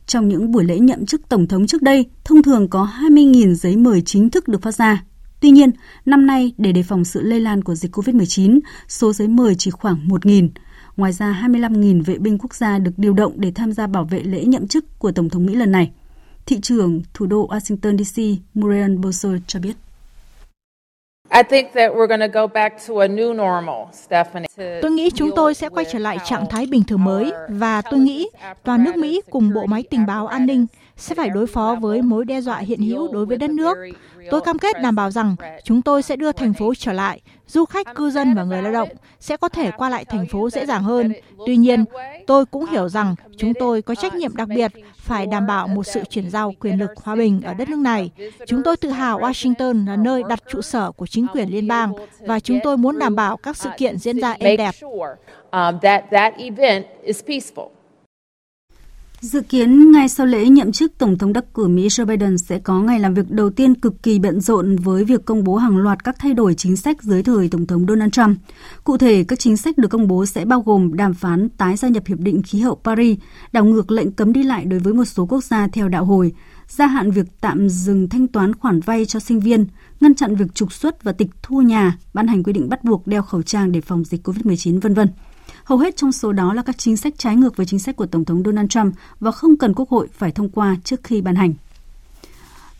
Trong 0.06 0.28
những 0.28 0.50
buổi 0.50 0.64
lễ 0.64 0.78
nhậm 0.78 1.06
chức 1.06 1.28
Tổng 1.28 1.46
thống 1.46 1.66
trước 1.66 1.82
đây, 1.82 2.04
thông 2.24 2.42
thường 2.42 2.68
có 2.68 2.88
20.000 3.00 3.54
giấy 3.54 3.76
mời 3.76 4.02
chính 4.02 4.30
thức 4.30 4.48
được 4.48 4.62
phát 4.62 4.74
ra. 4.74 5.04
Tuy 5.40 5.50
nhiên, 5.50 5.70
năm 6.06 6.26
nay 6.26 6.52
để 6.58 6.72
đề 6.72 6.82
phòng 6.82 7.04
sự 7.04 7.22
lây 7.22 7.40
lan 7.40 7.64
của 7.64 7.74
dịch 7.74 7.96
COVID-19, 7.96 8.60
số 8.88 9.12
giấy 9.12 9.28
mời 9.28 9.54
chỉ 9.54 9.70
khoảng 9.70 10.08
1.000. 10.08 10.48
Ngoài 10.96 11.12
ra, 11.12 11.42
25.000 11.46 12.02
vệ 12.04 12.18
binh 12.18 12.38
quốc 12.38 12.54
gia 12.54 12.78
được 12.78 12.92
điều 12.96 13.12
động 13.12 13.32
để 13.36 13.52
tham 13.54 13.72
gia 13.72 13.86
bảo 13.86 14.04
vệ 14.04 14.22
lễ 14.22 14.44
nhậm 14.44 14.68
chức 14.68 14.98
của 14.98 15.12
Tổng 15.12 15.28
thống 15.28 15.46
Mỹ 15.46 15.54
lần 15.54 15.72
này. 15.72 15.90
Thị 16.46 16.60
trưởng 16.60 17.02
thủ 17.14 17.26
đô 17.26 17.48
Washington 17.48 18.04
DC 18.04 18.40
Muriel 18.54 18.96
Bowser 18.96 19.38
cho 19.46 19.60
biết. 19.60 19.76
Tôi 24.82 24.90
nghĩ 24.90 25.10
chúng 25.10 25.30
tôi 25.36 25.54
sẽ 25.54 25.68
quay 25.68 25.84
trở 25.92 25.98
lại 25.98 26.18
trạng 26.24 26.44
thái 26.50 26.66
bình 26.66 26.82
thường 26.88 27.04
mới 27.04 27.32
và 27.48 27.82
tôi 27.82 28.00
nghĩ 28.00 28.28
toàn 28.62 28.84
nước 28.84 28.96
Mỹ 28.96 29.20
cùng 29.30 29.54
bộ 29.54 29.66
máy 29.66 29.84
tình 29.90 30.06
báo 30.06 30.26
an 30.26 30.46
ninh 30.46 30.66
sẽ 30.96 31.14
phải 31.14 31.28
đối 31.28 31.46
phó 31.46 31.76
với 31.80 32.02
mối 32.02 32.24
đe 32.24 32.40
dọa 32.40 32.58
hiện 32.58 32.80
hữu 32.80 33.12
đối 33.12 33.26
với 33.26 33.36
đất 33.36 33.50
nước. 33.50 33.76
Tôi 34.30 34.40
cam 34.40 34.58
kết 34.58 34.82
đảm 34.82 34.96
bảo 34.96 35.10
rằng 35.10 35.36
chúng 35.64 35.82
tôi 35.82 36.02
sẽ 36.02 36.16
đưa 36.16 36.32
thành 36.32 36.52
phố 36.52 36.74
trở 36.74 36.92
lại, 36.92 37.20
du 37.46 37.64
khách, 37.64 37.94
cư 37.94 38.10
dân 38.10 38.34
và 38.34 38.44
người 38.44 38.62
lao 38.62 38.72
động 38.72 38.88
sẽ 39.20 39.36
có 39.36 39.48
thể 39.48 39.70
qua 39.70 39.88
lại 39.88 40.04
thành 40.04 40.26
phố 40.26 40.50
dễ 40.50 40.66
dàng 40.66 40.82
hơn. 40.82 41.12
Tuy 41.46 41.56
nhiên, 41.56 41.84
tôi 42.26 42.46
cũng 42.46 42.66
hiểu 42.66 42.88
rằng 42.88 43.14
chúng 43.36 43.54
tôi 43.54 43.82
có 43.82 43.94
trách 43.94 44.14
nhiệm 44.14 44.36
đặc 44.36 44.48
biệt 44.48 44.72
phải 44.96 45.26
đảm 45.26 45.46
bảo 45.46 45.68
một 45.68 45.86
sự 45.86 46.00
chuyển 46.10 46.30
giao 46.30 46.52
quyền 46.60 46.78
lực 46.78 46.90
hòa 47.02 47.16
bình 47.16 47.40
ở 47.44 47.54
đất 47.54 47.68
nước 47.68 47.78
này. 47.78 48.10
Chúng 48.46 48.62
tôi 48.62 48.76
tự 48.76 48.90
hào 48.90 49.20
Washington 49.20 49.86
là 49.86 49.96
nơi 49.96 50.22
đặt 50.28 50.42
trụ 50.50 50.62
sở 50.62 50.92
của 50.92 51.06
chính 51.06 51.26
quyền 51.32 51.48
liên 51.48 51.68
bang 51.68 51.92
và 52.20 52.40
chúng 52.40 52.58
tôi 52.62 52.76
muốn 52.76 52.98
đảm 52.98 53.16
bảo 53.16 53.36
các 53.36 53.56
sự 53.56 53.70
kiện 53.76 53.98
diễn 53.98 54.20
ra 54.20 54.36
êm 54.38 54.56
đẹp. 54.56 54.74
Dự 59.26 59.40
kiến 59.40 59.92
ngay 59.92 60.08
sau 60.08 60.26
lễ 60.26 60.48
nhậm 60.48 60.72
chức, 60.72 60.98
Tổng 60.98 61.18
thống 61.18 61.32
đắc 61.32 61.44
cử 61.54 61.68
Mỹ 61.68 61.88
Joe 61.88 62.06
Biden 62.06 62.38
sẽ 62.38 62.58
có 62.58 62.80
ngày 62.80 63.00
làm 63.00 63.14
việc 63.14 63.30
đầu 63.30 63.50
tiên 63.50 63.74
cực 63.74 64.02
kỳ 64.02 64.18
bận 64.18 64.40
rộn 64.40 64.76
với 64.76 65.04
việc 65.04 65.24
công 65.24 65.44
bố 65.44 65.56
hàng 65.56 65.76
loạt 65.76 66.04
các 66.04 66.16
thay 66.18 66.34
đổi 66.34 66.54
chính 66.54 66.76
sách 66.76 67.02
dưới 67.02 67.22
thời 67.22 67.48
Tổng 67.48 67.66
thống 67.66 67.86
Donald 67.88 68.12
Trump. 68.12 68.38
Cụ 68.84 68.96
thể, 68.96 69.24
các 69.24 69.38
chính 69.38 69.56
sách 69.56 69.78
được 69.78 69.88
công 69.88 70.08
bố 70.08 70.26
sẽ 70.26 70.44
bao 70.44 70.60
gồm 70.60 70.96
đàm 70.96 71.14
phán 71.14 71.48
tái 71.48 71.76
gia 71.76 71.88
nhập 71.88 72.02
Hiệp 72.06 72.18
định 72.18 72.42
Khí 72.42 72.60
hậu 72.60 72.80
Paris, 72.84 73.18
đảo 73.52 73.64
ngược 73.64 73.90
lệnh 73.90 74.12
cấm 74.12 74.32
đi 74.32 74.42
lại 74.42 74.64
đối 74.64 74.80
với 74.80 74.94
một 74.94 75.04
số 75.04 75.26
quốc 75.26 75.44
gia 75.44 75.68
theo 75.68 75.88
đạo 75.88 76.04
hồi, 76.04 76.32
gia 76.68 76.86
hạn 76.86 77.10
việc 77.10 77.26
tạm 77.40 77.68
dừng 77.68 78.08
thanh 78.08 78.26
toán 78.26 78.54
khoản 78.54 78.80
vay 78.80 79.04
cho 79.04 79.20
sinh 79.20 79.40
viên, 79.40 79.66
ngăn 80.00 80.14
chặn 80.14 80.36
việc 80.36 80.54
trục 80.54 80.72
xuất 80.72 81.04
và 81.04 81.12
tịch 81.12 81.30
thu 81.42 81.60
nhà, 81.60 81.98
ban 82.14 82.26
hành 82.26 82.42
quy 82.42 82.52
định 82.52 82.68
bắt 82.68 82.84
buộc 82.84 83.06
đeo 83.06 83.22
khẩu 83.22 83.42
trang 83.42 83.72
để 83.72 83.80
phòng 83.80 84.04
dịch 84.04 84.28
COVID-19, 84.28 84.80
vân 84.80 84.94
vân. 84.94 85.08
Hầu 85.66 85.78
hết 85.78 85.96
trong 85.96 86.12
số 86.12 86.32
đó 86.32 86.54
là 86.54 86.62
các 86.62 86.78
chính 86.78 86.96
sách 86.96 87.14
trái 87.18 87.36
ngược 87.36 87.56
với 87.56 87.66
chính 87.66 87.78
sách 87.78 87.96
của 87.96 88.06
Tổng 88.06 88.24
thống 88.24 88.42
Donald 88.44 88.68
Trump 88.68 88.94
và 89.20 89.30
không 89.30 89.56
cần 89.56 89.74
Quốc 89.74 89.88
hội 89.88 90.08
phải 90.12 90.32
thông 90.32 90.48
qua 90.48 90.76
trước 90.84 91.00
khi 91.04 91.20
ban 91.20 91.34
hành. 91.34 91.54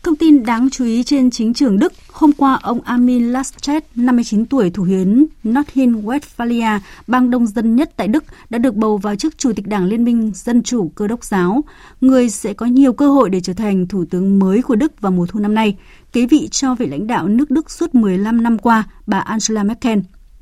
Thông 0.03 0.15
tin 0.15 0.43
đáng 0.43 0.69
chú 0.69 0.85
ý 0.85 1.03
trên 1.03 1.31
chính 1.31 1.53
trường 1.53 1.79
Đức, 1.79 1.93
hôm 2.11 2.31
qua 2.31 2.59
ông 2.61 2.81
Armin 2.81 3.29
Laschet, 3.29 3.85
59 3.95 4.45
tuổi, 4.45 4.69
thủ 4.69 4.83
hiến 4.83 5.25
Nordrhein-Westphalia, 5.43 6.79
bang 7.07 7.29
đông 7.29 7.47
dân 7.47 7.75
nhất 7.75 7.91
tại 7.97 8.07
Đức, 8.07 8.23
đã 8.49 8.59
được 8.59 8.75
bầu 8.75 8.97
vào 8.97 9.15
chức 9.15 9.37
Chủ 9.37 9.53
tịch 9.53 9.67
Đảng 9.67 9.85
Liên 9.85 10.03
minh 10.03 10.31
Dân 10.35 10.63
chủ 10.63 10.91
Cơ 10.95 11.07
đốc 11.07 11.23
giáo. 11.23 11.63
Người 12.01 12.29
sẽ 12.29 12.53
có 12.53 12.65
nhiều 12.65 12.93
cơ 12.93 13.09
hội 13.09 13.29
để 13.29 13.39
trở 13.39 13.53
thành 13.53 13.87
Thủ 13.87 14.05
tướng 14.09 14.39
mới 14.39 14.61
của 14.61 14.75
Đức 14.75 15.01
vào 15.01 15.11
mùa 15.11 15.25
thu 15.25 15.39
năm 15.39 15.55
nay, 15.55 15.77
kế 16.13 16.25
vị 16.25 16.47
cho 16.51 16.75
vị 16.75 16.87
lãnh 16.87 17.07
đạo 17.07 17.27
nước 17.27 17.51
Đức 17.51 17.71
suốt 17.71 17.95
15 17.95 18.43
năm 18.43 18.57
qua, 18.57 18.83
bà 19.07 19.19
Angela 19.19 19.63
Merkel. 19.63 19.99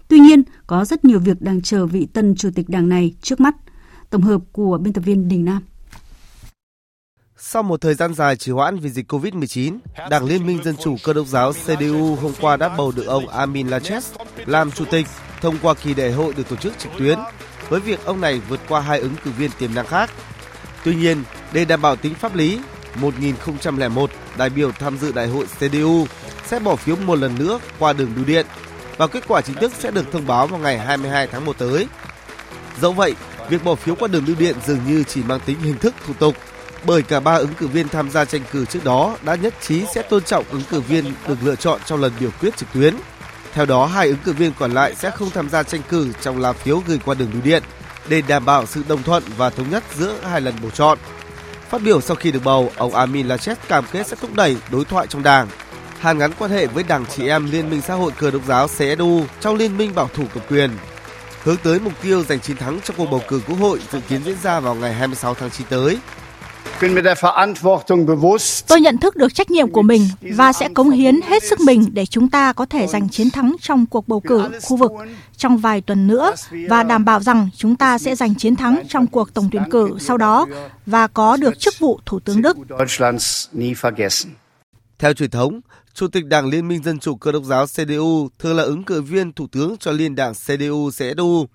Tuy 0.07 0.19
nhiên, 0.19 0.43
có 0.67 0.85
rất 0.85 1.05
nhiều 1.05 1.19
việc 1.19 1.41
đang 1.41 1.61
chờ 1.61 1.85
vị 1.85 2.07
tân 2.13 2.35
chủ 2.35 2.49
tịch 2.55 2.69
đảng 2.69 2.89
này 2.89 3.13
trước 3.21 3.39
mắt. 3.39 3.55
Tổng 4.09 4.21
hợp 4.21 4.41
của 4.51 4.77
biên 4.77 4.93
tập 4.93 5.01
viên 5.01 5.27
Đình 5.27 5.45
Nam. 5.45 5.61
Sau 7.37 7.63
một 7.63 7.81
thời 7.81 7.93
gian 7.93 8.13
dài 8.13 8.35
trì 8.35 8.51
hoãn 8.51 8.79
vì 8.79 8.89
dịch 8.89 9.11
COVID-19, 9.11 9.77
Đảng 10.09 10.25
Liên 10.25 10.47
minh 10.47 10.63
Dân 10.63 10.75
chủ 10.83 10.95
Cơ 11.03 11.13
đốc 11.13 11.27
giáo 11.27 11.53
CDU 11.53 12.15
hôm 12.15 12.31
qua 12.41 12.57
đã 12.57 12.75
bầu 12.77 12.91
được 12.95 13.05
ông 13.05 13.27
Armin 13.27 13.67
Laschet 13.67 14.03
làm 14.45 14.71
chủ 14.71 14.85
tịch 14.85 15.05
thông 15.41 15.57
qua 15.61 15.73
kỳ 15.73 15.93
đại 15.93 16.11
hội 16.11 16.33
được 16.37 16.49
tổ 16.49 16.55
chức 16.55 16.73
trực 16.79 16.91
tuyến, 16.97 17.19
với 17.69 17.79
việc 17.79 18.05
ông 18.05 18.21
này 18.21 18.41
vượt 18.49 18.59
qua 18.67 18.81
hai 18.81 18.99
ứng 18.99 19.13
cử 19.23 19.31
viên 19.31 19.51
tiềm 19.59 19.73
năng 19.73 19.87
khác. 19.87 20.09
Tuy 20.83 20.95
nhiên, 20.95 21.23
để 21.53 21.65
đảm 21.65 21.81
bảo 21.81 21.95
tính 21.95 22.13
pháp 22.13 22.35
lý, 22.35 22.59
1001 22.95 24.09
đại 24.37 24.49
biểu 24.49 24.71
tham 24.71 24.97
dự 24.97 25.11
đại 25.11 25.27
hội 25.27 25.45
CDU 25.45 26.05
sẽ 26.45 26.59
bỏ 26.59 26.75
phiếu 26.75 26.95
một 26.95 27.15
lần 27.15 27.35
nữa 27.39 27.59
qua 27.79 27.93
đường 27.93 28.11
bưu 28.15 28.25
điện 28.25 28.45
và 28.97 29.07
kết 29.07 29.23
quả 29.27 29.41
chính 29.41 29.55
thức 29.55 29.71
sẽ 29.79 29.91
được 29.91 30.11
thông 30.11 30.27
báo 30.27 30.47
vào 30.47 30.59
ngày 30.59 30.79
22 30.79 31.27
tháng 31.27 31.45
1 31.45 31.57
tới. 31.57 31.87
Dẫu 32.81 32.93
vậy, 32.93 33.15
việc 33.49 33.63
bỏ 33.63 33.75
phiếu 33.75 33.95
qua 33.95 34.07
đường 34.07 34.25
bưu 34.27 34.35
điện 34.39 34.55
dường 34.65 34.79
như 34.87 35.03
chỉ 35.03 35.23
mang 35.23 35.39
tính 35.45 35.59
hình 35.59 35.77
thức 35.77 35.93
thủ 36.07 36.13
tục 36.19 36.35
bởi 36.85 37.01
cả 37.01 37.19
ba 37.19 37.35
ứng 37.35 37.53
cử 37.53 37.67
viên 37.67 37.89
tham 37.89 38.09
gia 38.09 38.25
tranh 38.25 38.41
cử 38.51 38.65
trước 38.65 38.83
đó 38.83 39.17
đã 39.23 39.35
nhất 39.35 39.53
trí 39.61 39.83
sẽ 39.95 40.01
tôn 40.01 40.23
trọng 40.23 40.45
ứng 40.51 40.61
cử 40.69 40.81
viên 40.81 41.13
được 41.27 41.37
lựa 41.43 41.55
chọn 41.55 41.81
trong 41.85 42.01
lần 42.01 42.11
biểu 42.19 42.29
quyết 42.41 42.57
trực 42.57 42.73
tuyến. 42.73 42.95
Theo 43.53 43.65
đó, 43.65 43.85
hai 43.85 44.07
ứng 44.07 44.17
cử 44.23 44.33
viên 44.33 44.51
còn 44.59 44.71
lại 44.71 44.95
sẽ 44.95 45.11
không 45.11 45.29
tham 45.29 45.49
gia 45.49 45.63
tranh 45.63 45.81
cử 45.89 46.13
trong 46.21 46.39
lá 46.39 46.53
phiếu 46.53 46.81
gửi 46.87 46.99
qua 47.05 47.15
đường 47.15 47.29
bưu 47.33 47.41
điện 47.41 47.63
để 48.09 48.21
đảm 48.27 48.45
bảo 48.45 48.65
sự 48.65 48.83
đồng 48.87 49.03
thuận 49.03 49.23
và 49.37 49.49
thống 49.49 49.69
nhất 49.69 49.83
giữa 49.95 50.15
hai 50.23 50.41
lần 50.41 50.53
bầu 50.61 50.71
chọn. 50.71 50.97
Phát 51.69 51.81
biểu 51.81 52.01
sau 52.01 52.15
khi 52.15 52.31
được 52.31 52.43
bầu, 52.43 52.71
ông 52.75 52.95
Amin 52.95 53.27
Laschet 53.27 53.67
cam 53.67 53.85
kết 53.91 54.07
sẽ 54.07 54.15
thúc 54.21 54.33
đẩy 54.33 54.57
đối 54.71 54.85
thoại 54.85 55.07
trong 55.07 55.23
đảng 55.23 55.47
hàn 55.99 56.17
gắn 56.17 56.31
quan 56.39 56.51
hệ 56.51 56.67
với 56.67 56.83
Đảng 56.83 57.05
Chị 57.15 57.27
em 57.27 57.51
Liên 57.51 57.69
minh 57.69 57.81
Xã 57.81 57.93
hội 57.93 58.11
Cơ 58.17 58.31
đốc 58.31 58.45
giáo 58.47 58.67
CSU 58.67 59.21
trong 59.41 59.55
Liên 59.55 59.77
minh 59.77 59.95
Bảo 59.95 60.09
thủ 60.13 60.23
cầm 60.33 60.43
quyền, 60.49 60.69
hướng 61.43 61.57
tới 61.63 61.79
mục 61.79 61.93
tiêu 62.01 62.23
giành 62.23 62.39
chiến 62.39 62.57
thắng 62.57 62.79
trong 62.83 62.97
cuộc 62.97 63.05
bầu 63.11 63.21
cử 63.27 63.41
quốc 63.47 63.57
hội 63.59 63.79
dự 63.91 63.99
kiến 64.09 64.21
diễn 64.25 64.35
ra 64.43 64.59
vào 64.59 64.75
ngày 64.75 64.93
26 64.93 65.33
tháng 65.33 65.49
9 65.49 65.67
tới. 65.69 65.97
Tôi 68.67 68.81
nhận 68.81 68.97
thức 68.97 69.15
được 69.15 69.33
trách 69.33 69.51
nhiệm 69.51 69.71
của 69.71 69.81
mình 69.81 70.07
và 70.21 70.53
sẽ 70.53 70.69
cống 70.73 70.89
hiến 70.89 71.21
hết 71.21 71.43
sức 71.43 71.59
mình 71.59 71.85
để 71.93 72.05
chúng 72.05 72.29
ta 72.29 72.53
có 72.53 72.65
thể 72.65 72.87
giành 72.87 73.09
chiến 73.09 73.29
thắng 73.29 73.55
trong 73.61 73.85
cuộc 73.85 74.07
bầu 74.07 74.19
cử 74.19 74.49
khu 74.63 74.77
vực 74.77 74.91
trong 75.37 75.57
vài 75.57 75.81
tuần 75.81 76.07
nữa 76.07 76.33
và 76.69 76.83
đảm 76.83 77.05
bảo 77.05 77.19
rằng 77.19 77.49
chúng 77.57 77.75
ta 77.75 77.97
sẽ 77.97 78.15
giành 78.15 78.35
chiến 78.35 78.55
thắng 78.55 78.83
trong 78.89 79.07
cuộc 79.07 79.33
tổng 79.33 79.49
tuyển 79.51 79.63
cử 79.71 79.97
sau 79.99 80.17
đó 80.17 80.47
và 80.85 81.07
có 81.07 81.37
được 81.37 81.59
chức 81.59 81.79
vụ 81.79 81.99
Thủ 82.05 82.19
tướng 82.19 82.41
Đức. 82.41 82.57
Theo 84.99 85.13
truyền 85.13 85.29
thống, 85.29 85.61
Chủ 85.95 86.07
tịch 86.07 86.25
Đảng 86.25 86.49
Liên 86.49 86.67
minh 86.67 86.83
Dân 86.83 86.99
chủ 86.99 87.15
Cơ 87.15 87.31
đốc 87.31 87.43
giáo 87.43 87.65
CDU 87.65 88.29
thường 88.39 88.57
là 88.57 88.63
ứng 88.63 88.83
cử 88.83 89.01
viên 89.01 89.33
thủ 89.33 89.47
tướng 89.51 89.77
cho 89.77 89.91
liên 89.91 90.15
đảng 90.15 90.33
CDU-CSU. 90.33 91.45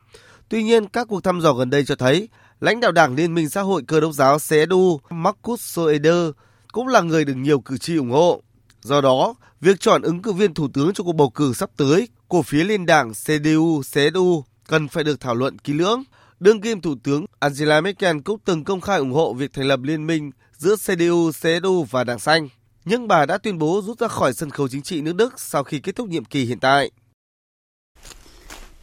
Tuy 0.49 0.63
nhiên, 0.63 0.87
các 0.89 1.07
cuộc 1.09 1.25
thăm 1.25 1.41
dò 1.41 1.53
gần 1.53 1.71
đây 1.71 1.85
cho 1.85 1.95
thấy 1.97 2.29
lãnh 2.61 2.81
đạo 2.81 2.93
Đảng 2.93 3.15
Liên 3.15 3.35
minh 3.35 3.49
Xã 3.49 3.63
hội 3.63 3.83
Cơ 3.89 4.01
đốc 4.01 4.13
giáo 4.15 4.39
CSU 4.39 5.01
Markus 5.11 5.61
Söder 5.61 6.31
cũng 6.73 6.89
là 6.89 7.01
người 7.01 7.25
được 7.25 7.35
nhiều 7.37 7.61
cử 7.61 7.79
tri 7.79 7.97
ủng 7.97 8.11
hộ. 8.11 8.43
Do 8.83 9.01
đó, 9.01 9.35
việc 9.61 9.81
chọn 9.81 10.03
ứng 10.03 10.23
cử 10.23 10.33
viên 10.33 10.55
thủ 10.55 10.69
tướng 10.75 10.93
cho 10.95 11.05
cuộc 11.05 11.13
bầu 11.13 11.31
cử 11.31 11.53
sắp 11.53 11.71
tới 11.77 12.09
của 12.29 12.43
phía 12.43 12.65
liên 12.65 12.87
đảng 12.87 13.11
CDU-CSU 13.11 14.43
cần 14.69 14.89
phải 14.89 15.05
được 15.05 15.21
thảo 15.21 15.35
luận 15.35 15.59
kỹ 15.59 15.73
lưỡng. 15.73 16.03
Đương 16.41 16.61
kim 16.61 16.81
Thủ 16.81 16.95
tướng 17.03 17.25
Angela 17.41 17.81
Merkel 17.81 18.17
cũng 18.25 18.41
từng 18.45 18.65
công 18.65 18.81
khai 18.81 18.99
ủng 18.99 19.13
hộ 19.13 19.35
việc 19.35 19.53
thành 19.53 19.67
lập 19.67 19.81
liên 19.83 20.07
minh 20.07 20.31
giữa 20.57 20.77
CDU, 20.77 21.31
CSU 21.31 21.87
và 21.91 22.05
Đảng 22.05 22.19
Xanh, 22.19 22.49
nhưng 22.85 23.09
bà 23.09 23.27
đã 23.27 23.39
tuyên 23.39 23.59
bố 23.59 23.83
rút 23.85 23.99
ra 23.99 24.09
khỏi 24.09 24.33
sân 24.33 24.51
khấu 24.51 24.69
chính 24.69 24.83
trị 24.83 25.01
nước 25.01 25.17
Đức 25.17 25.41
sau 25.41 25.65
khi 25.65 25.79
kết 25.79 25.97
thúc 25.97 26.09
nhiệm 26.09 26.25
kỳ 26.25 26.45
hiện 26.45 26.59
tại. 26.59 26.91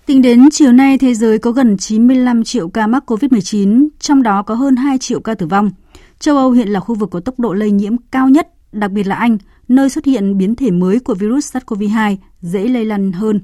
Tính 0.05 0.21
đến 0.21 0.49
chiều 0.51 0.71
nay, 0.71 0.97
thế 0.97 1.13
giới 1.13 1.39
có 1.39 1.51
gần 1.51 1.77
95 1.77 2.43
triệu 2.43 2.69
ca 2.69 2.87
mắc 2.87 3.03
COVID-19, 3.11 3.87
trong 3.99 4.23
đó 4.23 4.41
có 4.43 4.55
hơn 4.55 4.75
2 4.75 4.97
triệu 4.97 5.19
ca 5.19 5.33
tử 5.35 5.47
vong. 5.47 5.71
Châu 6.19 6.37
Âu 6.37 6.51
hiện 6.51 6.69
là 6.69 6.79
khu 6.79 6.95
vực 6.95 7.09
có 7.11 7.19
tốc 7.19 7.39
độ 7.39 7.53
lây 7.53 7.71
nhiễm 7.71 7.95
cao 8.11 8.29
nhất, 8.29 8.47
đặc 8.71 8.91
biệt 8.91 9.07
là 9.07 9.15
Anh, 9.15 9.37
nơi 9.67 9.89
xuất 9.89 10.05
hiện 10.05 10.37
biến 10.37 10.55
thể 10.55 10.71
mới 10.71 10.99
của 10.99 11.15
virus 11.15 11.55
SARS-CoV-2 11.55 12.15
dễ 12.41 12.67
lây 12.67 12.85
lan 12.85 13.11
hơn. 13.11 13.41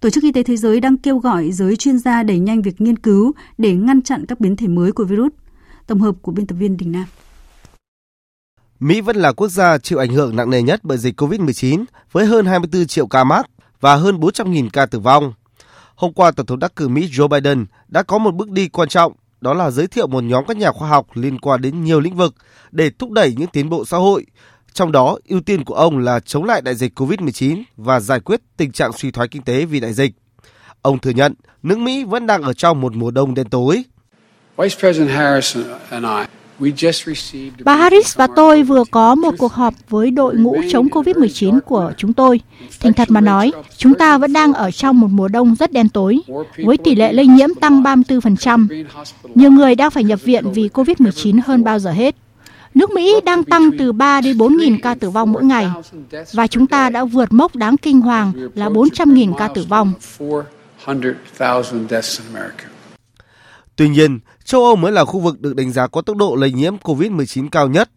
Tổ 0.00 0.10
chức 0.10 0.22
Y 0.22 0.32
tế 0.32 0.42
Thế 0.42 0.56
giới 0.56 0.80
đang 0.80 0.96
kêu 0.96 1.18
gọi 1.18 1.52
giới 1.52 1.76
chuyên 1.76 1.98
gia 1.98 2.22
đẩy 2.22 2.38
nhanh 2.38 2.62
việc 2.62 2.80
nghiên 2.80 2.98
cứu 2.98 3.32
để 3.58 3.74
ngăn 3.74 4.02
chặn 4.02 4.26
các 4.26 4.40
biến 4.40 4.56
thể 4.56 4.68
mới 4.68 4.92
của 4.92 5.04
virus. 5.04 5.32
Tổng 5.86 6.00
hợp 6.00 6.14
của 6.22 6.32
biên 6.32 6.46
tập 6.46 6.54
viên 6.54 6.76
Đình 6.76 6.92
Nam. 6.92 7.04
Mỹ 8.82 9.00
vẫn 9.00 9.16
là 9.16 9.32
quốc 9.32 9.48
gia 9.48 9.78
chịu 9.78 9.98
ảnh 9.98 10.10
hưởng 10.10 10.36
nặng 10.36 10.50
nề 10.50 10.62
nhất 10.62 10.80
bởi 10.82 10.98
dịch 10.98 11.20
COVID-19 11.20 11.84
với 12.12 12.26
hơn 12.26 12.46
24 12.46 12.86
triệu 12.86 13.06
ca 13.06 13.24
mắc 13.24 13.46
và 13.80 13.94
hơn 13.94 14.20
400.000 14.20 14.68
ca 14.72 14.86
tử 14.86 14.98
vong. 14.98 15.32
Hôm 15.94 16.12
qua, 16.12 16.30
Tổng 16.30 16.46
thống 16.46 16.58
đắc 16.58 16.76
cử 16.76 16.88
Mỹ 16.88 17.08
Joe 17.12 17.28
Biden 17.28 17.66
đã 17.88 18.02
có 18.02 18.18
một 18.18 18.34
bước 18.34 18.50
đi 18.50 18.68
quan 18.68 18.88
trọng, 18.88 19.12
đó 19.40 19.54
là 19.54 19.70
giới 19.70 19.86
thiệu 19.86 20.06
một 20.06 20.24
nhóm 20.24 20.44
các 20.48 20.56
nhà 20.56 20.72
khoa 20.72 20.88
học 20.88 21.06
liên 21.14 21.38
quan 21.38 21.60
đến 21.60 21.84
nhiều 21.84 22.00
lĩnh 22.00 22.16
vực 22.16 22.34
để 22.70 22.90
thúc 22.98 23.10
đẩy 23.10 23.34
những 23.38 23.48
tiến 23.48 23.68
bộ 23.68 23.84
xã 23.84 23.96
hội. 23.96 24.26
Trong 24.72 24.92
đó, 24.92 25.18
ưu 25.28 25.40
tiên 25.40 25.64
của 25.64 25.74
ông 25.74 25.98
là 25.98 26.20
chống 26.20 26.44
lại 26.44 26.62
đại 26.62 26.74
dịch 26.74 27.00
COVID-19 27.00 27.62
và 27.76 28.00
giải 28.00 28.20
quyết 28.20 28.40
tình 28.56 28.72
trạng 28.72 28.92
suy 28.92 29.10
thoái 29.10 29.28
kinh 29.28 29.42
tế 29.42 29.64
vì 29.64 29.80
đại 29.80 29.92
dịch. 29.92 30.12
Ông 30.82 30.98
thừa 30.98 31.10
nhận 31.10 31.34
nước 31.62 31.78
Mỹ 31.78 32.04
vẫn 32.04 32.26
đang 32.26 32.42
ở 32.42 32.52
trong 32.52 32.80
một 32.80 32.94
mùa 32.94 33.10
đông 33.10 33.34
đen 33.34 33.48
tối. 33.48 33.84
Vice 34.56 34.76
President 34.80 35.10
Harris 35.10 35.56
and 35.90 36.04
I 36.04 36.41
Bà 37.64 37.76
Harris 37.76 38.16
và 38.16 38.26
tôi 38.36 38.62
vừa 38.62 38.84
có 38.90 39.14
một 39.14 39.34
cuộc 39.38 39.52
họp 39.52 39.74
với 39.88 40.10
đội 40.10 40.36
ngũ 40.36 40.56
chống 40.70 40.88
COVID-19 40.88 41.60
của 41.60 41.92
chúng 41.96 42.12
tôi. 42.12 42.40
Thành 42.80 42.92
thật 42.92 43.10
mà 43.10 43.20
nói, 43.20 43.52
chúng 43.76 43.94
ta 43.94 44.18
vẫn 44.18 44.32
đang 44.32 44.52
ở 44.52 44.70
trong 44.70 45.00
một 45.00 45.08
mùa 45.10 45.28
đông 45.28 45.54
rất 45.54 45.72
đen 45.72 45.88
tối, 45.88 46.18
với 46.64 46.76
tỷ 46.76 46.94
lệ 46.94 47.12
lây 47.12 47.26
nhiễm 47.26 47.54
tăng 47.54 47.82
34%. 47.82 48.84
Nhiều 49.34 49.50
người 49.50 49.74
đang 49.74 49.90
phải 49.90 50.04
nhập 50.04 50.22
viện 50.22 50.52
vì 50.52 50.68
COVID-19 50.68 51.40
hơn 51.46 51.64
bao 51.64 51.78
giờ 51.78 51.90
hết. 51.90 52.16
Nước 52.74 52.90
Mỹ 52.90 53.14
đang 53.24 53.44
tăng 53.44 53.70
từ 53.78 53.92
3 53.92 54.20
đến 54.20 54.38
4 54.38 54.56
nghìn 54.56 54.80
ca 54.80 54.94
tử 54.94 55.10
vong 55.10 55.32
mỗi 55.32 55.44
ngày, 55.44 55.66
và 56.32 56.46
chúng 56.46 56.66
ta 56.66 56.90
đã 56.90 57.04
vượt 57.04 57.32
mốc 57.32 57.56
đáng 57.56 57.76
kinh 57.76 58.00
hoàng 58.00 58.32
là 58.54 58.68
400 58.68 59.14
nghìn 59.14 59.32
ca 59.38 59.48
tử 59.48 59.64
vong. 59.68 59.92
Tuy 63.82 63.88
nhiên, 63.88 64.20
châu 64.44 64.64
Âu 64.64 64.76
mới 64.76 64.92
là 64.92 65.04
khu 65.04 65.20
vực 65.20 65.40
được 65.40 65.56
đánh 65.56 65.72
giá 65.72 65.86
có 65.86 66.02
tốc 66.02 66.16
độ 66.16 66.34
lây 66.34 66.52
nhiễm 66.52 66.76
COVID-19 66.76 67.48
cao 67.48 67.68
nhất, 67.68 67.90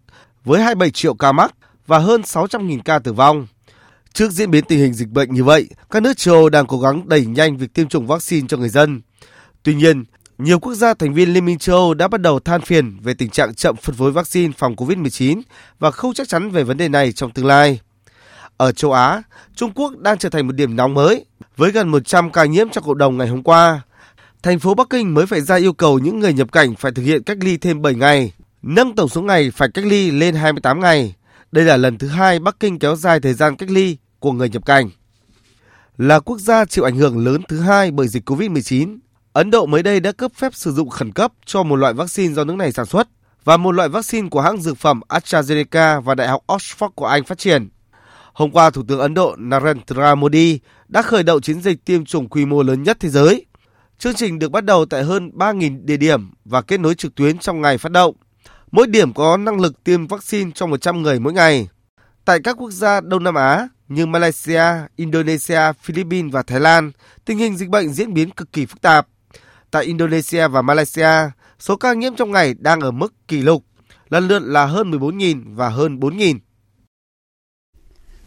với 0.45 0.61
27 0.61 0.91
triệu 0.91 1.13
ca 1.13 1.31
mắc 1.31 1.55
và 1.88 1.99
hơn 1.99 2.21
600.000 2.21 2.79
ca 2.86 2.99
tử 2.99 3.13
vong. 3.13 3.47
Trước 4.13 4.31
diễn 4.31 4.51
biến 4.51 4.63
tình 4.65 4.79
hình 4.79 4.93
dịch 4.93 5.09
bệnh 5.09 5.33
như 5.33 5.43
vậy, 5.43 5.69
các 5.89 6.03
nước 6.03 6.17
châu 6.17 6.36
Âu 6.36 6.49
đang 6.49 6.67
cố 6.67 6.79
gắng 6.79 7.09
đẩy 7.09 7.25
nhanh 7.25 7.57
việc 7.57 7.73
tiêm 7.73 7.88
chủng 7.88 8.07
vaccine 8.07 8.47
cho 8.47 8.57
người 8.57 8.69
dân. 8.69 9.01
Tuy 9.63 9.75
nhiên, 9.75 10.03
nhiều 10.38 10.59
quốc 10.59 10.73
gia 10.73 10.93
thành 10.93 11.13
viên 11.13 11.33
Liên 11.33 11.45
minh 11.45 11.57
châu 11.57 11.75
Âu 11.75 11.93
đã 11.93 12.07
bắt 12.07 12.21
đầu 12.21 12.39
than 12.39 12.61
phiền 12.61 12.97
về 13.03 13.13
tình 13.13 13.29
trạng 13.29 13.55
chậm 13.55 13.75
phân 13.75 13.95
phối 13.95 14.11
vaccine 14.11 14.53
phòng 14.57 14.75
COVID-19 14.75 15.41
và 15.79 15.91
không 15.91 16.13
chắc 16.13 16.27
chắn 16.27 16.51
về 16.51 16.63
vấn 16.63 16.77
đề 16.77 16.89
này 16.89 17.11
trong 17.11 17.31
tương 17.31 17.45
lai. 17.45 17.79
Ở 18.57 18.71
châu 18.71 18.91
Á, 18.91 19.23
Trung 19.55 19.71
Quốc 19.75 19.97
đang 19.97 20.17
trở 20.17 20.29
thành 20.29 20.47
một 20.47 20.53
điểm 20.53 20.75
nóng 20.75 20.93
mới, 20.93 21.25
với 21.57 21.71
gần 21.71 21.88
100 21.88 22.31
ca 22.31 22.45
nhiễm 22.45 22.69
trong 22.69 22.83
cộng 22.83 22.97
đồng 22.97 23.17
ngày 23.17 23.27
hôm 23.27 23.43
qua 23.43 23.81
thành 24.46 24.60
phố 24.60 24.74
Bắc 24.74 24.89
Kinh 24.89 25.14
mới 25.14 25.26
phải 25.26 25.41
ra 25.41 25.56
yêu 25.56 25.74
cầu 25.74 26.00
những 26.00 26.20
người 26.20 26.34
nhập 26.34 26.52
cảnh 26.52 26.76
phải 26.76 26.91
thực 26.91 27.04
hiện 27.04 27.24
cách 27.24 27.38
ly 27.41 27.58
thêm 27.58 27.82
7 27.82 27.96
ngày, 27.96 28.34
nâng 28.62 28.96
tổng 28.96 29.10
số 29.10 29.22
ngày 29.22 29.52
phải 29.52 29.70
cách 29.74 29.86
ly 29.86 30.12
lên 30.12 30.36
28 30.36 30.80
ngày. 30.80 31.16
Đây 31.52 31.66
là 31.66 31.78
lần 31.78 31.98
thứ 31.98 32.08
hai 32.08 32.39
Bắc 32.39 32.60
Kinh 32.60 32.80
kéo 32.80 32.96
dài 32.96 33.20
thời 33.20 33.34
gian 33.34 33.56
cách 33.56 33.70
ly 33.70 33.98
của 34.20 34.32
người 34.32 34.50
nhập 34.50 34.66
cảnh. 34.66 34.89
Là 35.98 36.20
quốc 36.20 36.39
gia 36.39 36.66
chịu 36.66 36.84
ảnh 36.84 36.96
hưởng 36.96 37.26
lớn 37.26 37.41
thứ 37.48 37.60
hai 37.60 37.91
bởi 37.91 38.08
dịch 38.08 38.30
COVID-19, 38.30 38.98
Ấn 39.34 39.52
Độ 39.52 39.66
mới 39.66 39.84
đây 39.84 40.00
đã 40.00 40.12
cấp 40.12 40.32
phép 40.36 40.56
sử 40.56 40.72
dụng 40.72 40.89
khẩn 40.89 41.12
cấp 41.12 41.32
cho 41.46 41.64
một 41.64 41.76
loại 41.76 41.93
vaccine 41.93 42.34
do 42.34 42.43
nước 42.43 42.56
này 42.56 42.72
sản 42.72 42.86
xuất 42.86 43.08
và 43.43 43.58
một 43.58 43.72
loại 43.72 43.89
vaccine 43.89 44.30
của 44.30 44.41
hãng 44.41 44.62
dược 44.62 44.78
phẩm 44.78 45.02
AstraZeneca 45.10 46.02
và 46.02 46.16
Đại 46.16 46.28
học 46.28 46.43
Oxford 46.48 46.89
của 46.96 47.06
Anh 47.06 47.24
phát 47.24 47.38
triển. 47.38 47.70
Hôm 48.34 48.52
qua, 48.52 48.70
Thủ 48.70 48.84
tướng 48.88 49.00
Ấn 49.00 49.14
Độ 49.14 49.36
Narendra 49.38 50.16
Modi 50.16 50.60
đã 50.88 51.02
khởi 51.02 51.24
động 51.24 51.41
chiến 51.41 51.62
dịch 51.62 51.86
tiêm 51.86 52.06
chủng 52.06 52.30
quy 52.30 52.46
mô 52.46 52.64
lớn 52.64 52.84
nhất 52.84 52.98
thế 53.00 53.10
giới 53.10 53.46
Chương 54.00 54.14
trình 54.14 54.39
được 54.39 54.52
bắt 54.52 54.66
đầu 54.66 54.86
tại 54.86 55.04
hơn 55.04 55.32
3.000 55.36 55.86
địa 55.86 55.98
điểm 55.98 56.32
và 56.46 56.62
kết 56.62 56.80
nối 56.80 56.96
trực 56.96 57.16
tuyến 57.16 57.38
trong 57.38 57.62
ngày 57.62 57.78
phát 57.78 57.91
động. 57.91 58.16
Mỗi 58.72 58.88
điểm 58.88 59.14
có 59.14 59.38
năng 59.38 59.62
lực 59.62 59.84
tiêm 59.84 60.08
vaccine 60.08 60.52
cho 60.56 60.68
100 60.68 61.02
người 61.02 61.20
mỗi 61.20 61.34
ngày. 61.34 61.68
Tại 62.26 62.39
các 62.43 62.58
quốc 62.60 62.72
gia 62.72 63.02
Đông 63.02 63.24
Nam 63.24 63.36
Á 63.36 63.68
như 63.88 64.06
Malaysia, 64.06 64.64
Indonesia, 64.96 65.60
Philippines 65.82 66.34
và 66.34 66.43
Thái 66.43 66.60
Lan, 66.60 66.91
tình 67.26 67.38
hình 67.38 67.58
dịch 67.58 67.70
bệnh 67.70 67.89
diễn 67.89 68.14
biến 68.14 68.30
cực 68.30 68.54
kỳ 68.54 68.66
phức 68.66 68.82
tạp. 68.82 69.08
Tại 69.72 69.86
Indonesia 69.86 70.48
và 70.48 70.62
Malaysia, 70.62 71.32
số 71.60 71.76
ca 71.76 71.93
nhiễm 71.93 72.16
trong 72.16 72.32
ngày 72.32 72.56
đang 72.60 72.80
ở 72.80 72.91
mức 72.91 73.14
kỷ 73.28 73.41
lục, 73.41 73.64
lần 74.10 74.28
lượt 74.28 74.39
là 74.39 74.66
hơn 74.66 74.91
14.000 74.91 75.56
và 75.56 75.70
hơn 75.70 76.00
4.000. 76.00 76.39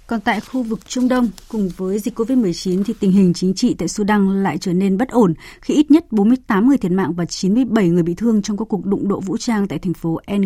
Còn 0.08 0.20
tại 0.20 0.40
khu 0.40 0.62
vực 0.62 0.88
Trung 0.88 1.08
Đông, 1.08 1.28
cùng 1.48 1.68
với 1.76 1.98
dịch 1.98 2.18
COVID-19 2.18 2.84
thì 2.84 2.94
tình 3.00 3.12
hình 3.12 3.34
chính 3.34 3.54
trị 3.54 3.74
tại 3.78 3.88
Sudan 3.88 4.42
lại 4.42 4.58
trở 4.58 4.72
nên 4.72 4.98
bất 4.98 5.08
ổn 5.08 5.34
khi 5.60 5.74
ít 5.74 5.90
nhất 5.90 6.04
48 6.10 6.68
người 6.68 6.78
thiệt 6.78 6.92
mạng 6.92 7.12
và 7.14 7.24
97 7.24 7.88
người 7.88 8.02
bị 8.02 8.14
thương 8.14 8.42
trong 8.42 8.56
các 8.56 8.64
cuộc 8.68 8.86
đụng 8.86 9.08
độ 9.08 9.20
vũ 9.20 9.36
trang 9.36 9.68
tại 9.68 9.78
thành 9.78 9.94
phố 9.94 10.20
El 10.26 10.44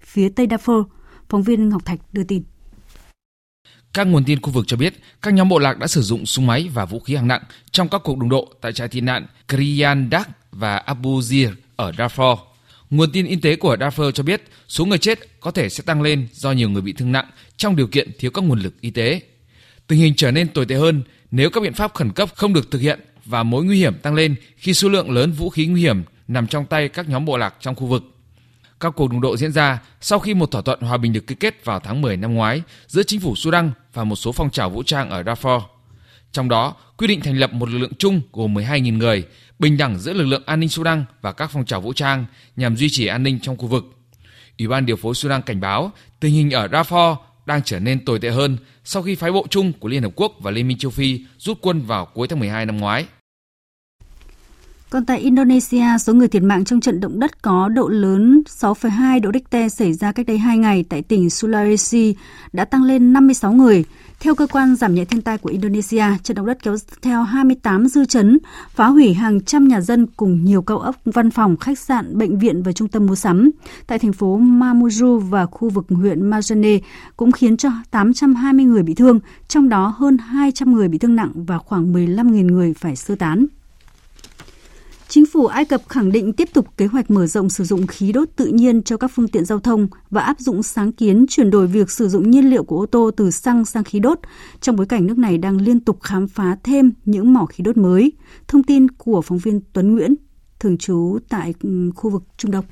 phía 0.00 0.28
tây 0.28 0.46
Darfur. 0.46 0.84
Phóng 1.28 1.42
viên 1.42 1.68
Ngọc 1.68 1.84
Thạch 1.84 1.98
đưa 2.12 2.24
tin. 2.24 2.42
Các 3.92 4.04
nguồn 4.06 4.24
tin 4.24 4.40
khu 4.40 4.50
vực 4.50 4.64
cho 4.66 4.76
biết 4.76 4.94
các 5.22 5.34
nhóm 5.34 5.48
bộ 5.48 5.58
lạc 5.58 5.78
đã 5.78 5.86
sử 5.86 6.02
dụng 6.02 6.26
súng 6.26 6.46
máy 6.46 6.68
và 6.74 6.84
vũ 6.84 7.00
khí 7.00 7.14
hạng 7.14 7.28
nặng 7.28 7.42
trong 7.70 7.88
các 7.88 8.00
cuộc 8.04 8.18
đụng 8.18 8.28
độ 8.28 8.48
tại 8.60 8.72
trại 8.72 8.88
tị 8.88 9.00
nạn 9.00 9.26
Kriyan 9.48 10.08
Dak 10.12 10.28
và 10.52 10.76
Abu 10.76 11.20
Zir 11.20 11.52
ở 11.76 11.90
Darfur. 11.90 12.36
Nguồn 12.90 13.12
tin 13.12 13.26
y 13.26 13.36
tế 13.36 13.56
của 13.56 13.76
Darfur 13.76 14.10
cho 14.10 14.22
biết 14.22 14.42
số 14.68 14.84
người 14.84 14.98
chết 14.98 15.40
có 15.40 15.50
thể 15.50 15.68
sẽ 15.68 15.82
tăng 15.86 16.02
lên 16.02 16.28
do 16.32 16.52
nhiều 16.52 16.70
người 16.70 16.82
bị 16.82 16.92
thương 16.92 17.12
nặng 17.12 17.26
trong 17.56 17.76
điều 17.76 17.86
kiện 17.86 18.10
thiếu 18.18 18.30
các 18.30 18.44
nguồn 18.44 18.60
lực 18.60 18.80
y 18.80 18.90
tế. 18.90 19.20
Tình 19.86 19.98
hình 19.98 20.14
trở 20.16 20.30
nên 20.30 20.48
tồi 20.48 20.66
tệ 20.66 20.74
hơn 20.74 21.02
nếu 21.30 21.50
các 21.50 21.60
biện 21.62 21.72
pháp 21.72 21.94
khẩn 21.94 22.12
cấp 22.12 22.28
không 22.34 22.52
được 22.52 22.70
thực 22.70 22.78
hiện 22.78 23.00
và 23.24 23.42
mối 23.42 23.64
nguy 23.64 23.78
hiểm 23.78 23.94
tăng 23.98 24.14
lên 24.14 24.34
khi 24.56 24.74
số 24.74 24.88
lượng 24.88 25.10
lớn 25.10 25.32
vũ 25.32 25.50
khí 25.50 25.66
nguy 25.66 25.80
hiểm 25.80 26.02
nằm 26.28 26.46
trong 26.46 26.66
tay 26.66 26.88
các 26.88 27.08
nhóm 27.08 27.24
bộ 27.24 27.36
lạc 27.36 27.54
trong 27.60 27.74
khu 27.74 27.86
vực. 27.86 28.02
Các 28.80 28.90
cuộc 28.90 29.10
đụng 29.10 29.20
độ 29.20 29.36
diễn 29.36 29.52
ra 29.52 29.78
sau 30.00 30.18
khi 30.18 30.34
một 30.34 30.50
thỏa 30.50 30.62
thuận 30.62 30.80
hòa 30.80 30.96
bình 30.96 31.12
được 31.12 31.26
ký 31.26 31.34
kết 31.34 31.64
vào 31.64 31.80
tháng 31.80 32.00
10 32.00 32.16
năm 32.16 32.34
ngoái 32.34 32.62
giữa 32.86 33.02
chính 33.02 33.20
phủ 33.20 33.36
Sudan 33.36 33.72
và 33.92 34.04
một 34.04 34.16
số 34.16 34.32
phong 34.32 34.50
trào 34.50 34.70
vũ 34.70 34.82
trang 34.82 35.10
ở 35.10 35.22
Darfur. 35.22 35.60
Trong 36.32 36.48
đó, 36.48 36.74
quy 36.96 37.06
định 37.06 37.20
thành 37.20 37.38
lập 37.38 37.52
một 37.52 37.68
lực 37.68 37.78
lượng 37.78 37.94
chung 37.98 38.20
gồm 38.32 38.54
12.000 38.54 38.98
người, 38.98 39.24
bình 39.58 39.76
đẳng 39.76 39.98
giữa 39.98 40.12
lực 40.12 40.24
lượng 40.24 40.42
an 40.46 40.60
ninh 40.60 40.68
Sudan 40.68 41.04
và 41.22 41.32
các 41.32 41.50
phong 41.52 41.64
trào 41.64 41.80
vũ 41.80 41.92
trang 41.92 42.24
nhằm 42.56 42.76
duy 42.76 42.88
trì 42.90 43.06
an 43.06 43.22
ninh 43.22 43.38
trong 43.42 43.56
khu 43.56 43.66
vực. 43.66 43.84
Ủy 44.58 44.68
ban 44.68 44.86
điều 44.86 44.96
phối 44.96 45.14
Sudan 45.14 45.42
cảnh 45.42 45.60
báo 45.60 45.92
tình 46.20 46.34
hình 46.34 46.50
ở 46.50 46.66
Darfur 46.66 47.16
đang 47.46 47.62
trở 47.62 47.78
nên 47.78 48.04
tồi 48.04 48.18
tệ 48.18 48.30
hơn 48.30 48.56
sau 48.84 49.02
khi 49.02 49.14
phái 49.14 49.32
bộ 49.32 49.46
chung 49.50 49.72
của 49.72 49.88
Liên 49.88 50.02
Hợp 50.02 50.12
Quốc 50.16 50.32
và 50.40 50.50
Liên 50.50 50.68
minh 50.68 50.78
châu 50.78 50.90
Phi 50.90 51.20
rút 51.38 51.58
quân 51.60 51.82
vào 51.82 52.06
cuối 52.06 52.28
tháng 52.28 52.38
12 52.40 52.66
năm 52.66 52.76
ngoái. 52.76 53.06
Còn 54.90 55.04
tại 55.04 55.18
Indonesia, 55.18 55.84
số 56.00 56.14
người 56.14 56.28
thiệt 56.28 56.42
mạng 56.42 56.64
trong 56.64 56.80
trận 56.80 57.00
động 57.00 57.20
đất 57.20 57.42
có 57.42 57.68
độ 57.68 57.88
lớn 57.88 58.42
6,2 58.46 59.20
độ 59.20 59.30
Richter 59.34 59.74
xảy 59.74 59.92
ra 59.92 60.12
cách 60.12 60.26
đây 60.26 60.38
2 60.38 60.58
ngày 60.58 60.84
tại 60.88 61.02
tỉnh 61.02 61.26
Sulawesi 61.26 62.14
đã 62.52 62.64
tăng 62.64 62.82
lên 62.82 63.12
56 63.12 63.52
người. 63.52 63.84
Theo 64.20 64.34
cơ 64.34 64.46
quan 64.46 64.76
giảm 64.76 64.94
nhẹ 64.94 65.04
thiên 65.04 65.22
tai 65.22 65.38
của 65.38 65.48
Indonesia, 65.48 66.04
trận 66.22 66.34
động 66.34 66.46
đất 66.46 66.62
kéo 66.62 66.76
theo 67.02 67.22
28 67.22 67.88
dư 67.88 68.04
chấn, 68.04 68.38
phá 68.68 68.86
hủy 68.86 69.14
hàng 69.14 69.40
trăm 69.40 69.68
nhà 69.68 69.80
dân 69.80 70.06
cùng 70.06 70.44
nhiều 70.44 70.62
cao 70.62 70.78
ốc, 70.78 70.96
văn 71.04 71.30
phòng, 71.30 71.56
khách 71.56 71.78
sạn, 71.78 72.18
bệnh 72.18 72.38
viện 72.38 72.62
và 72.62 72.72
trung 72.72 72.88
tâm 72.88 73.06
mua 73.06 73.14
sắm. 73.14 73.50
Tại 73.86 73.98
thành 73.98 74.12
phố 74.12 74.38
Mamuju 74.38 75.18
và 75.18 75.46
khu 75.46 75.68
vực 75.68 75.86
huyện 75.88 76.30
Majene 76.30 76.78
cũng 77.16 77.32
khiến 77.32 77.56
cho 77.56 77.70
820 77.90 78.64
người 78.64 78.82
bị 78.82 78.94
thương, 78.94 79.20
trong 79.48 79.68
đó 79.68 79.94
hơn 79.98 80.18
200 80.18 80.72
người 80.72 80.88
bị 80.88 80.98
thương 80.98 81.16
nặng 81.16 81.32
và 81.34 81.58
khoảng 81.58 81.92
15.000 81.92 82.46
người 82.46 82.74
phải 82.74 82.96
sơ 82.96 83.14
tán. 83.14 83.46
Chính 85.14 85.26
phủ 85.26 85.46
Ai 85.46 85.64
Cập 85.64 85.80
khẳng 85.88 86.12
định 86.12 86.32
tiếp 86.32 86.48
tục 86.52 86.66
kế 86.76 86.86
hoạch 86.86 87.10
mở 87.10 87.26
rộng 87.26 87.50
sử 87.50 87.64
dụng 87.64 87.86
khí 87.86 88.12
đốt 88.12 88.28
tự 88.36 88.46
nhiên 88.46 88.82
cho 88.82 88.96
các 88.96 89.10
phương 89.14 89.28
tiện 89.28 89.44
giao 89.44 89.58
thông 89.58 89.88
và 90.10 90.22
áp 90.22 90.38
dụng 90.38 90.62
sáng 90.62 90.92
kiến 90.92 91.26
chuyển 91.28 91.50
đổi 91.50 91.66
việc 91.66 91.90
sử 91.90 92.08
dụng 92.08 92.30
nhiên 92.30 92.50
liệu 92.50 92.64
của 92.64 92.80
ô 92.80 92.86
tô 92.86 93.10
từ 93.16 93.30
xăng 93.30 93.64
sang 93.64 93.84
khí 93.84 93.98
đốt, 93.98 94.18
trong 94.60 94.76
bối 94.76 94.86
cảnh 94.86 95.06
nước 95.06 95.18
này 95.18 95.38
đang 95.38 95.60
liên 95.60 95.80
tục 95.80 96.02
khám 96.02 96.28
phá 96.28 96.56
thêm 96.62 96.92
những 97.04 97.32
mỏ 97.32 97.46
khí 97.46 97.64
đốt 97.64 97.76
mới. 97.76 98.12
Thông 98.48 98.62
tin 98.62 98.90
của 98.90 99.22
phóng 99.22 99.38
viên 99.38 99.60
Tuấn 99.72 99.94
Nguyễn, 99.94 100.14
thường 100.58 100.78
trú 100.78 101.18
tại 101.28 101.54
ừ, 101.62 101.90
khu 101.94 102.10
vực 102.10 102.22
Trung 102.36 102.50
Đông. 102.50 102.64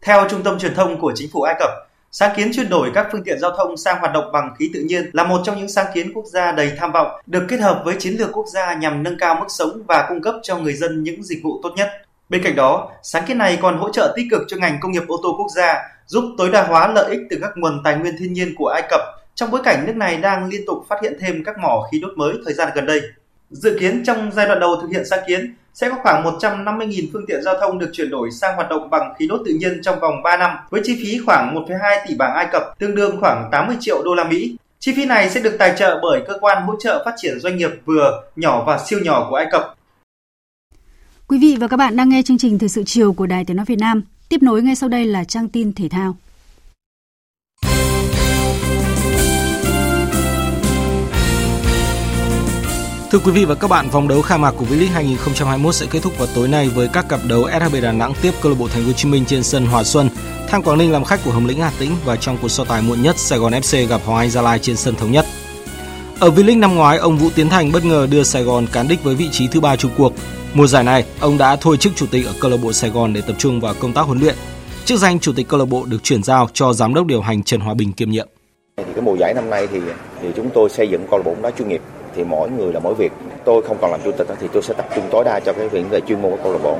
Theo 0.00 0.28
Trung 0.30 0.42
tâm 0.42 0.58
Truyền 0.58 0.74
thông 0.74 1.00
của 1.00 1.12
Chính 1.14 1.30
phủ 1.30 1.42
Ai 1.42 1.54
Cập, 1.58 1.70
Sáng 2.16 2.32
kiến 2.36 2.50
chuyển 2.54 2.68
đổi 2.68 2.90
các 2.94 3.06
phương 3.12 3.24
tiện 3.24 3.38
giao 3.38 3.50
thông 3.56 3.76
sang 3.76 3.98
hoạt 4.00 4.12
động 4.12 4.32
bằng 4.32 4.54
khí 4.58 4.70
tự 4.74 4.80
nhiên 4.80 5.10
là 5.12 5.24
một 5.24 5.40
trong 5.44 5.58
những 5.58 5.68
sáng 5.68 5.86
kiến 5.94 6.12
quốc 6.14 6.24
gia 6.26 6.52
đầy 6.52 6.72
tham 6.78 6.92
vọng, 6.92 7.20
được 7.26 7.46
kết 7.48 7.60
hợp 7.60 7.82
với 7.84 7.96
chiến 7.98 8.16
lược 8.18 8.32
quốc 8.32 8.46
gia 8.54 8.74
nhằm 8.74 9.02
nâng 9.02 9.18
cao 9.18 9.34
mức 9.34 9.46
sống 9.48 9.82
và 9.88 10.06
cung 10.08 10.22
cấp 10.22 10.34
cho 10.42 10.56
người 10.56 10.74
dân 10.74 11.02
những 11.02 11.22
dịch 11.22 11.38
vụ 11.42 11.60
tốt 11.62 11.72
nhất. 11.76 11.88
Bên 12.28 12.42
cạnh 12.42 12.56
đó, 12.56 12.90
sáng 13.02 13.24
kiến 13.26 13.38
này 13.38 13.58
còn 13.62 13.78
hỗ 13.78 13.90
trợ 13.92 14.12
tích 14.16 14.26
cực 14.30 14.40
cho 14.48 14.56
ngành 14.56 14.78
công 14.80 14.92
nghiệp 14.92 15.02
ô 15.08 15.20
tô 15.22 15.34
quốc 15.38 15.48
gia, 15.56 15.82
giúp 16.06 16.24
tối 16.38 16.50
đa 16.50 16.62
hóa 16.62 16.92
lợi 16.92 17.10
ích 17.10 17.20
từ 17.30 17.38
các 17.42 17.50
nguồn 17.56 17.80
tài 17.84 17.96
nguyên 17.96 18.14
thiên 18.18 18.32
nhiên 18.32 18.54
của 18.56 18.68
Ai 18.68 18.82
Cập 18.90 19.00
trong 19.34 19.50
bối 19.50 19.60
cảnh 19.64 19.84
nước 19.86 19.96
này 19.96 20.16
đang 20.16 20.48
liên 20.48 20.66
tục 20.66 20.84
phát 20.88 20.96
hiện 21.02 21.16
thêm 21.20 21.42
các 21.44 21.58
mỏ 21.58 21.88
khí 21.92 22.00
đốt 22.00 22.12
mới 22.16 22.34
thời 22.44 22.54
gian 22.54 22.68
gần 22.74 22.86
đây. 22.86 23.00
Dự 23.50 23.76
kiến 23.80 24.04
trong 24.06 24.30
giai 24.32 24.46
đoạn 24.46 24.60
đầu 24.60 24.76
thực 24.82 24.88
hiện 24.90 25.04
sáng 25.04 25.20
kiến 25.26 25.54
sẽ 25.74 25.90
có 25.90 25.96
khoảng 26.02 26.24
150.000 26.24 27.06
phương 27.12 27.26
tiện 27.26 27.42
giao 27.42 27.54
thông 27.60 27.78
được 27.78 27.90
chuyển 27.92 28.10
đổi 28.10 28.30
sang 28.30 28.56
hoạt 28.56 28.68
động 28.68 28.90
bằng 28.90 29.14
khí 29.18 29.26
đốt 29.26 29.40
tự 29.44 29.52
nhiên 29.52 29.82
trong 29.82 30.00
vòng 30.00 30.22
3 30.22 30.36
năm 30.36 30.50
với 30.70 30.80
chi 30.84 30.98
phí 31.02 31.18
khoảng 31.26 31.54
1,2 31.54 31.98
tỷ 32.08 32.14
bảng 32.14 32.34
Ai 32.34 32.46
Cập, 32.52 32.62
tương 32.78 32.94
đương 32.94 33.20
khoảng 33.20 33.48
80 33.52 33.76
triệu 33.80 34.02
đô 34.04 34.14
la 34.14 34.24
Mỹ. 34.24 34.56
Chi 34.78 34.92
phí 34.96 35.06
này 35.06 35.30
sẽ 35.30 35.40
được 35.40 35.56
tài 35.58 35.74
trợ 35.78 35.98
bởi 36.02 36.22
cơ 36.26 36.34
quan 36.40 36.62
hỗ 36.62 36.74
trợ 36.80 37.02
phát 37.04 37.14
triển 37.16 37.40
doanh 37.40 37.56
nghiệp 37.56 37.70
vừa, 37.84 38.22
nhỏ 38.36 38.64
và 38.66 38.78
siêu 38.78 38.98
nhỏ 39.02 39.26
của 39.30 39.36
Ai 39.36 39.46
Cập. 39.52 39.74
Quý 41.28 41.38
vị 41.38 41.56
và 41.60 41.68
các 41.68 41.76
bạn 41.76 41.96
đang 41.96 42.08
nghe 42.08 42.22
chương 42.22 42.38
trình 42.38 42.58
Thời 42.58 42.68
sự 42.68 42.82
chiều 42.86 43.12
của 43.12 43.26
Đài 43.26 43.44
Tiếng 43.44 43.56
nói 43.56 43.66
Việt 43.68 43.78
Nam. 43.78 44.02
Tiếp 44.28 44.42
nối 44.42 44.62
ngay 44.62 44.74
sau 44.74 44.88
đây 44.88 45.06
là 45.06 45.24
trang 45.24 45.48
tin 45.48 45.72
thể 45.72 45.88
thao. 45.88 46.16
Thưa 53.14 53.20
quý 53.20 53.32
vị 53.32 53.44
và 53.44 53.54
các 53.54 53.68
bạn, 53.68 53.88
vòng 53.88 54.08
đấu 54.08 54.22
khai 54.22 54.38
mạc 54.38 54.50
của 54.50 54.64
V-League 54.64 54.92
2021 54.92 55.74
sẽ 55.74 55.86
kết 55.90 56.02
thúc 56.02 56.18
vào 56.18 56.28
tối 56.34 56.48
nay 56.48 56.68
với 56.68 56.88
các 56.92 57.08
cặp 57.08 57.20
đấu 57.28 57.48
SHB 57.50 57.74
Đà 57.82 57.92
Nẵng 57.92 58.12
tiếp 58.22 58.30
câu 58.42 58.52
lạc 58.52 58.58
bộ 58.58 58.68
Thành 58.68 58.82
phố 58.82 58.86
Hồ 58.86 58.92
Chí 58.92 59.08
Minh 59.08 59.24
trên 59.26 59.42
sân 59.42 59.66
Hòa 59.66 59.84
Xuân, 59.84 60.08
Than 60.48 60.62
Quảng 60.62 60.78
Ninh 60.78 60.92
làm 60.92 61.04
khách 61.04 61.20
của 61.24 61.30
Hồng 61.30 61.46
Lĩnh 61.46 61.60
Hà 61.60 61.72
Tĩnh 61.78 61.90
và 62.04 62.16
trong 62.16 62.38
cuộc 62.42 62.48
so 62.48 62.64
tài 62.64 62.82
muộn 62.82 63.02
nhất 63.02 63.18
Sài 63.18 63.38
Gòn 63.38 63.52
FC 63.52 63.86
gặp 63.86 64.00
Hoàng 64.04 64.18
Anh 64.18 64.30
Gia 64.30 64.42
Lai 64.42 64.58
trên 64.58 64.76
sân 64.76 64.94
thống 64.94 65.12
nhất. 65.12 65.26
Ở 66.20 66.30
V-League 66.30 66.58
năm 66.58 66.74
ngoái, 66.74 66.98
ông 66.98 67.18
Vũ 67.18 67.28
Tiến 67.34 67.48
Thành 67.48 67.72
bất 67.72 67.84
ngờ 67.84 68.06
đưa 68.10 68.22
Sài 68.22 68.42
Gòn 68.42 68.66
cán 68.72 68.88
đích 68.88 69.04
với 69.04 69.14
vị 69.14 69.28
trí 69.32 69.48
thứ 69.48 69.60
ba 69.60 69.76
chung 69.76 69.92
cuộc. 69.96 70.12
Mùa 70.54 70.66
giải 70.66 70.84
này, 70.84 71.04
ông 71.20 71.38
đã 71.38 71.56
thôi 71.56 71.76
chức 71.76 71.92
chủ 71.96 72.06
tịch 72.06 72.26
ở 72.26 72.32
câu 72.40 72.50
lạc 72.50 72.58
bộ 72.62 72.72
Sài 72.72 72.90
Gòn 72.90 73.12
để 73.12 73.20
tập 73.20 73.34
trung 73.38 73.60
vào 73.60 73.74
công 73.80 73.92
tác 73.92 74.02
huấn 74.02 74.20
luyện. 74.20 74.34
Chức 74.84 75.00
danh 75.00 75.20
chủ 75.20 75.32
tịch 75.32 75.48
câu 75.48 75.58
lạc 75.60 75.68
bộ 75.68 75.84
được 75.84 76.02
chuyển 76.02 76.22
giao 76.22 76.48
cho 76.52 76.72
giám 76.72 76.94
đốc 76.94 77.06
điều 77.06 77.20
hành 77.20 77.42
Trần 77.42 77.60
Hòa 77.60 77.74
Bình 77.74 77.92
kiêm 77.92 78.10
nhiệm. 78.10 78.28
Thì 78.76 78.84
cái 78.94 79.02
mùa 79.02 79.14
giải 79.14 79.34
năm 79.34 79.50
nay 79.50 79.68
thì 79.72 79.80
thì 80.22 80.28
chúng 80.36 80.50
tôi 80.54 80.70
xây 80.70 80.88
dựng 80.88 81.06
câu 81.10 81.18
lạc 81.18 81.24
bộ 81.24 81.34
đá 81.42 81.50
chuyên 81.50 81.68
nghiệp 81.68 81.80
thì 82.14 82.24
mỗi 82.24 82.50
người 82.50 82.72
là 82.72 82.80
mỗi 82.80 82.94
việc. 82.94 83.12
Tôi 83.44 83.62
không 83.62 83.76
còn 83.80 83.90
làm 83.90 84.00
chủ 84.04 84.12
tịch 84.18 84.26
thì 84.40 84.48
tôi 84.52 84.62
sẽ 84.62 84.74
tập 84.74 84.86
trung 84.94 85.04
tối 85.10 85.24
đa 85.24 85.40
cho 85.44 85.52
cái 85.52 85.68
việc 85.68 85.90
về 85.90 86.00
chuyên 86.00 86.22
môn 86.22 86.30
của 86.30 86.38
câu 86.42 86.52
lạc 86.52 86.58
bộ. 86.62 86.78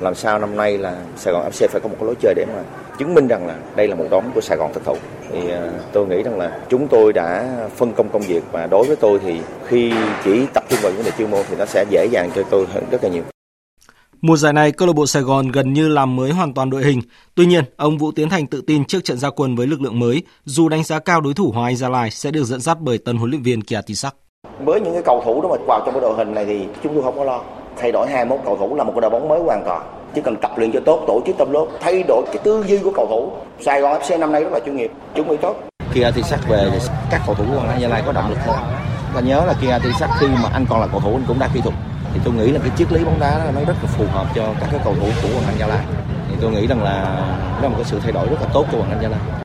Làm 0.00 0.14
sao 0.14 0.38
năm 0.38 0.56
nay 0.56 0.78
là 0.78 0.96
Sài 1.16 1.34
Gòn 1.34 1.50
FC 1.52 1.68
phải 1.68 1.80
có 1.80 1.88
một 1.88 1.96
cái 2.00 2.06
lối 2.06 2.14
chơi 2.20 2.34
để 2.34 2.46
mà 2.54 2.62
chứng 2.98 3.14
minh 3.14 3.28
rằng 3.28 3.46
là 3.46 3.56
đây 3.76 3.88
là 3.88 3.94
một 3.94 4.04
đón 4.10 4.24
của 4.34 4.40
Sài 4.40 4.58
Gòn 4.58 4.72
thực 4.74 4.84
thụ. 4.84 4.96
Thì 5.32 5.50
à, 5.50 5.70
tôi 5.92 6.06
nghĩ 6.06 6.22
rằng 6.22 6.38
là 6.38 6.58
chúng 6.68 6.88
tôi 6.88 7.12
đã 7.12 7.56
phân 7.76 7.92
công 7.92 8.08
công 8.08 8.22
việc 8.22 8.42
và 8.52 8.66
đối 8.66 8.86
với 8.86 8.96
tôi 8.96 9.18
thì 9.24 9.40
khi 9.66 9.92
chỉ 10.24 10.46
tập 10.54 10.64
trung 10.68 10.78
vào 10.82 10.92
vấn 10.92 11.04
đề 11.04 11.10
chuyên 11.18 11.30
môn 11.30 11.40
thì 11.50 11.56
nó 11.56 11.66
sẽ 11.66 11.84
dễ 11.90 12.06
dàng 12.10 12.30
cho 12.34 12.42
tôi 12.50 12.66
hơn 12.74 12.84
rất 12.90 13.04
là 13.04 13.10
nhiều. 13.10 13.22
Mùa 14.20 14.36
giải 14.36 14.52
này, 14.52 14.72
câu 14.72 14.88
lạc 14.88 14.92
bộ 14.92 15.06
Sài 15.06 15.22
Gòn 15.22 15.48
gần 15.48 15.72
như 15.72 15.88
làm 15.88 16.16
mới 16.16 16.30
hoàn 16.30 16.54
toàn 16.54 16.70
đội 16.70 16.82
hình. 16.82 17.02
Tuy 17.34 17.46
nhiên, 17.46 17.64
ông 17.76 17.98
Vũ 17.98 18.12
Tiến 18.12 18.28
Thành 18.28 18.46
tự 18.46 18.60
tin 18.66 18.84
trước 18.84 19.04
trận 19.04 19.18
gia 19.18 19.30
quân 19.30 19.56
với 19.56 19.66
lực 19.66 19.80
lượng 19.80 19.98
mới, 19.98 20.22
dù 20.44 20.68
đánh 20.68 20.84
giá 20.84 20.98
cao 20.98 21.20
đối 21.20 21.34
thủ 21.34 21.50
Hoàng 21.50 21.66
Anh 21.66 21.76
Gia 21.76 21.88
Lai 21.88 22.10
sẽ 22.10 22.30
được 22.30 22.44
dẫn 22.44 22.60
dắt 22.60 22.78
bởi 22.80 22.98
tân 22.98 23.16
huấn 23.16 23.30
luyện 23.30 23.42
viên 23.42 23.62
Kia 23.62 23.80
Tisak. 23.86 24.14
Với 24.64 24.80
những 24.80 24.92
cái 24.92 25.02
cầu 25.02 25.22
thủ 25.24 25.42
đó 25.42 25.48
mà 25.48 25.56
vào 25.66 25.80
trong 25.84 25.94
cái 25.94 26.00
đội 26.00 26.14
hình 26.14 26.34
này 26.34 26.44
thì 26.44 26.66
chúng 26.82 26.94
tôi 26.94 27.02
không 27.02 27.18
có 27.18 27.24
lo. 27.24 27.40
Thay 27.80 27.92
đổi 27.92 28.06
21 28.10 28.40
cầu 28.44 28.56
thủ 28.56 28.74
là 28.76 28.84
một 28.84 28.92
cái 28.94 29.00
đội 29.00 29.10
bóng 29.10 29.28
mới 29.28 29.40
hoàn 29.40 29.62
toàn. 29.64 29.82
Chỉ 30.14 30.20
cần 30.20 30.36
tập 30.36 30.50
luyện 30.56 30.72
cho 30.72 30.80
tốt, 30.86 31.04
tổ 31.06 31.20
chức 31.26 31.36
tâm 31.38 31.52
lớp, 31.52 31.66
thay 31.80 32.02
đổi 32.08 32.22
cái 32.26 32.38
tư 32.42 32.64
duy 32.66 32.78
của 32.78 32.92
cầu 32.96 33.06
thủ. 33.06 33.30
Sài 33.60 33.80
Gòn 33.80 34.00
FC 34.00 34.18
năm 34.18 34.32
nay 34.32 34.44
rất 34.44 34.52
là 34.52 34.60
chuyên 34.60 34.76
nghiệp, 34.76 34.90
chuẩn 35.14 35.28
bị 35.28 35.36
tốt. 35.36 35.56
Kia 35.94 36.10
Tisak 36.14 36.48
về 36.48 36.68
thì 36.72 36.78
các 37.10 37.20
cầu 37.26 37.34
thủ 37.34 37.44
của 37.54 37.60
Hoàng 37.60 37.80
Gia 37.80 37.88
Lai 37.88 38.02
có 38.06 38.12
động 38.12 38.30
lực 38.30 38.38
hơn. 38.46 38.56
Ta 39.14 39.20
nhớ 39.20 39.44
là 39.46 39.54
Kia 39.62 39.78
Tisak 39.84 40.10
khi 40.20 40.26
mà 40.26 40.48
anh 40.52 40.66
còn 40.70 40.80
là 40.80 40.86
cầu 40.86 41.00
thủ 41.00 41.10
anh 41.10 41.24
cũng 41.28 41.38
đã 41.38 41.48
kỹ 41.54 41.60
thuật 41.60 41.74
thì 42.14 42.20
tôi 42.24 42.34
nghĩ 42.34 42.52
là 42.52 42.60
cái 42.62 42.70
triết 42.76 42.92
lý 42.92 43.04
bóng 43.04 43.20
đá 43.20 43.50
nó 43.54 43.60
rất 43.66 43.76
là 43.82 43.88
phù 43.98 44.04
hợp 44.12 44.26
cho 44.34 44.42
các 44.60 44.68
cái 44.70 44.80
cầu 44.84 44.94
thủ 44.94 45.06
của 45.22 45.28
Hoàng 45.28 45.44
Anh 45.46 45.58
Gia 45.58 45.66
Lai. 45.66 45.84
Thì 46.28 46.36
tôi 46.40 46.50
nghĩ 46.50 46.66
rằng 46.66 46.82
là 46.82 47.02
đó 47.54 47.62
là 47.62 47.68
một 47.68 47.76
cái 47.76 47.84
sự 47.84 48.00
thay 48.02 48.12
đổi 48.12 48.26
rất 48.26 48.40
là 48.40 48.46
tốt 48.52 48.66
cho 48.72 48.78
Hoàng 48.78 48.90
Anh 48.90 49.02
Gia 49.02 49.08
Lai. 49.08 49.41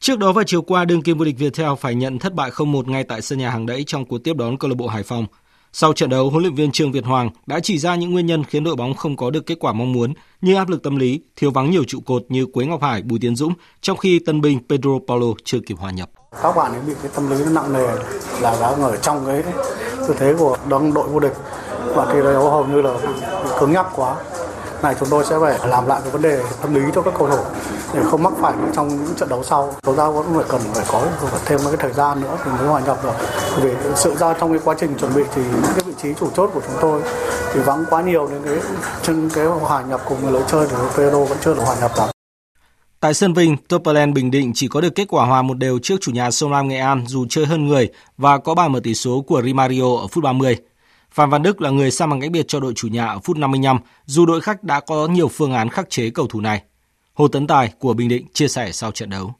Trước 0.00 0.18
đó 0.18 0.32
vào 0.32 0.44
chiều 0.44 0.62
qua, 0.62 0.84
đương 0.84 1.02
kim 1.02 1.18
vô 1.18 1.24
địch 1.24 1.38
Viettel 1.38 1.68
phải 1.80 1.94
nhận 1.94 2.18
thất 2.18 2.34
bại 2.34 2.50
0-1 2.50 2.90
ngay 2.90 3.04
tại 3.04 3.22
sân 3.22 3.38
nhà 3.38 3.50
hàng 3.50 3.66
đẫy 3.66 3.84
trong 3.86 4.04
cuộc 4.04 4.18
tiếp 4.24 4.36
đón 4.36 4.58
câu 4.58 4.68
lạc 4.70 4.74
bộ 4.78 4.86
Hải 4.86 5.02
Phòng. 5.02 5.26
Sau 5.72 5.92
trận 5.92 6.10
đấu, 6.10 6.30
huấn 6.30 6.42
luyện 6.42 6.54
viên 6.54 6.72
Trương 6.72 6.92
Việt 6.92 7.04
Hoàng 7.04 7.30
đã 7.46 7.60
chỉ 7.60 7.78
ra 7.78 7.94
những 7.94 8.12
nguyên 8.12 8.26
nhân 8.26 8.44
khiến 8.44 8.64
đội 8.64 8.76
bóng 8.76 8.94
không 8.94 9.16
có 9.16 9.30
được 9.30 9.46
kết 9.46 9.54
quả 9.60 9.72
mong 9.72 9.92
muốn 9.92 10.14
như 10.40 10.54
áp 10.54 10.68
lực 10.68 10.82
tâm 10.82 10.96
lý, 10.96 11.20
thiếu 11.36 11.50
vắng 11.50 11.70
nhiều 11.70 11.84
trụ 11.84 12.00
cột 12.00 12.24
như 12.28 12.46
Quế 12.46 12.66
Ngọc 12.66 12.82
Hải, 12.82 13.02
Bùi 13.02 13.18
Tiến 13.18 13.36
Dũng, 13.36 13.52
trong 13.80 13.96
khi 13.96 14.18
tân 14.18 14.40
binh 14.40 14.58
Pedro 14.68 14.90
Paulo 15.08 15.26
chưa 15.44 15.58
kịp 15.66 15.78
hòa 15.78 15.90
nhập. 15.90 16.10
Các 16.42 16.56
bạn 16.56 16.72
ấy 16.72 16.80
bị 16.86 16.92
cái 17.02 17.10
tâm 17.14 17.30
lý 17.30 17.36
nó 17.44 17.50
nặng 17.50 17.72
nề 17.72 17.86
là 18.40 18.58
đã 18.60 18.68
ở 18.68 18.96
trong 18.96 19.26
cái 19.26 19.42
tư 20.08 20.14
thế 20.18 20.34
của 20.38 20.56
đương 20.68 20.94
đội 20.94 21.08
vô 21.08 21.20
địch 21.20 21.34
và 21.94 22.12
kỳ 22.12 22.20
đó 22.20 22.50
hầu 22.50 22.66
như 22.66 22.82
là 22.82 22.98
cứng 23.60 23.72
nhắc 23.72 23.86
quá 23.96 24.16
này 24.82 24.94
chúng 25.00 25.08
tôi 25.10 25.24
sẽ 25.24 25.38
phải 25.40 25.68
làm 25.68 25.86
lại 25.86 26.00
cái 26.02 26.10
vấn 26.10 26.22
đề 26.22 26.42
tâm 26.62 26.74
lý 26.74 26.80
cho 26.94 27.02
các 27.02 27.14
cầu 27.18 27.28
thủ 27.28 27.38
để 27.94 28.00
không 28.10 28.22
mắc 28.22 28.32
phải 28.40 28.54
trong 28.74 28.88
những 28.88 29.14
trận 29.16 29.28
đấu 29.28 29.42
sau. 29.44 29.74
Chúng 29.82 29.96
ta 29.96 30.06
cũng 30.06 30.34
phải 30.34 30.44
cần 30.48 30.60
phải 30.74 30.84
có 30.88 31.06
phải 31.20 31.40
thêm 31.44 31.64
một 31.64 31.70
cái 31.70 31.76
thời 31.80 31.92
gian 31.92 32.20
nữa 32.20 32.38
thì 32.44 32.50
mới 32.50 32.68
hòa 32.68 32.80
nhập 32.80 33.04
được. 33.04 33.14
Vì 33.60 33.70
sự 33.96 34.14
ra 34.14 34.34
trong 34.40 34.50
cái 34.50 34.60
quá 34.64 34.74
trình 34.80 34.94
chuẩn 34.98 35.14
bị 35.14 35.22
thì 35.34 35.42
những 35.42 35.72
cái 35.76 35.84
vị 35.86 35.92
trí 36.02 36.14
chủ 36.20 36.30
chốt 36.36 36.50
của 36.54 36.60
chúng 36.66 36.76
tôi 36.80 37.02
thì 37.52 37.60
vắng 37.60 37.84
quá 37.90 38.02
nhiều 38.02 38.28
nên 38.28 38.42
cái 38.44 38.58
chân 39.02 39.30
cái 39.34 39.46
hòa 39.46 39.82
nhập 39.82 40.00
cùng 40.08 40.22
người 40.22 40.32
lối 40.32 40.42
chơi 40.48 40.66
của 40.66 40.88
Pedro 40.96 41.18
vẫn 41.18 41.38
chưa 41.44 41.54
được 41.54 41.62
hòa 41.64 41.76
nhập 41.80 41.90
lắm. 41.96 42.08
Tại 43.00 43.14
sân 43.14 43.34
Vinh, 43.34 43.56
Topalen 43.68 44.14
Bình 44.14 44.30
Định 44.30 44.52
chỉ 44.54 44.68
có 44.68 44.80
được 44.80 44.94
kết 44.94 45.04
quả 45.08 45.26
hòa 45.26 45.42
một 45.42 45.58
đều 45.58 45.78
trước 45.82 45.96
chủ 46.00 46.12
nhà 46.12 46.30
Sông 46.30 46.52
Lam 46.52 46.68
Nghệ 46.68 46.78
An 46.78 47.04
dù 47.06 47.26
chơi 47.28 47.46
hơn 47.46 47.66
người 47.66 47.88
và 48.16 48.38
có 48.38 48.54
bàn 48.54 48.72
mở 48.72 48.80
tỷ 48.84 48.94
số 48.94 49.24
của 49.26 49.42
Rimario 49.42 49.96
ở 50.00 50.06
phút 50.06 50.24
30. 50.24 50.56
Phan 51.16 51.30
Văn 51.30 51.42
Đức 51.42 51.60
là 51.60 51.70
người 51.70 51.90
sang 51.90 52.10
bằng 52.10 52.20
cách 52.20 52.30
biệt 52.30 52.48
cho 52.48 52.60
đội 52.60 52.72
chủ 52.76 52.88
nhà 52.88 53.06
ở 53.06 53.18
phút 53.24 53.36
55, 53.36 53.78
dù 54.04 54.26
đội 54.26 54.40
khách 54.40 54.62
đã 54.62 54.80
có 54.80 55.06
nhiều 55.06 55.28
phương 55.28 55.54
án 55.54 55.68
khắc 55.68 55.90
chế 55.90 56.10
cầu 56.10 56.26
thủ 56.26 56.40
này. 56.40 56.62
Hồ 57.14 57.28
Tấn 57.28 57.46
Tài 57.46 57.72
của 57.78 57.94
Bình 57.94 58.08
Định 58.08 58.26
chia 58.32 58.48
sẻ 58.48 58.72
sau 58.72 58.90
trận 58.90 59.10
đấu. 59.10 59.34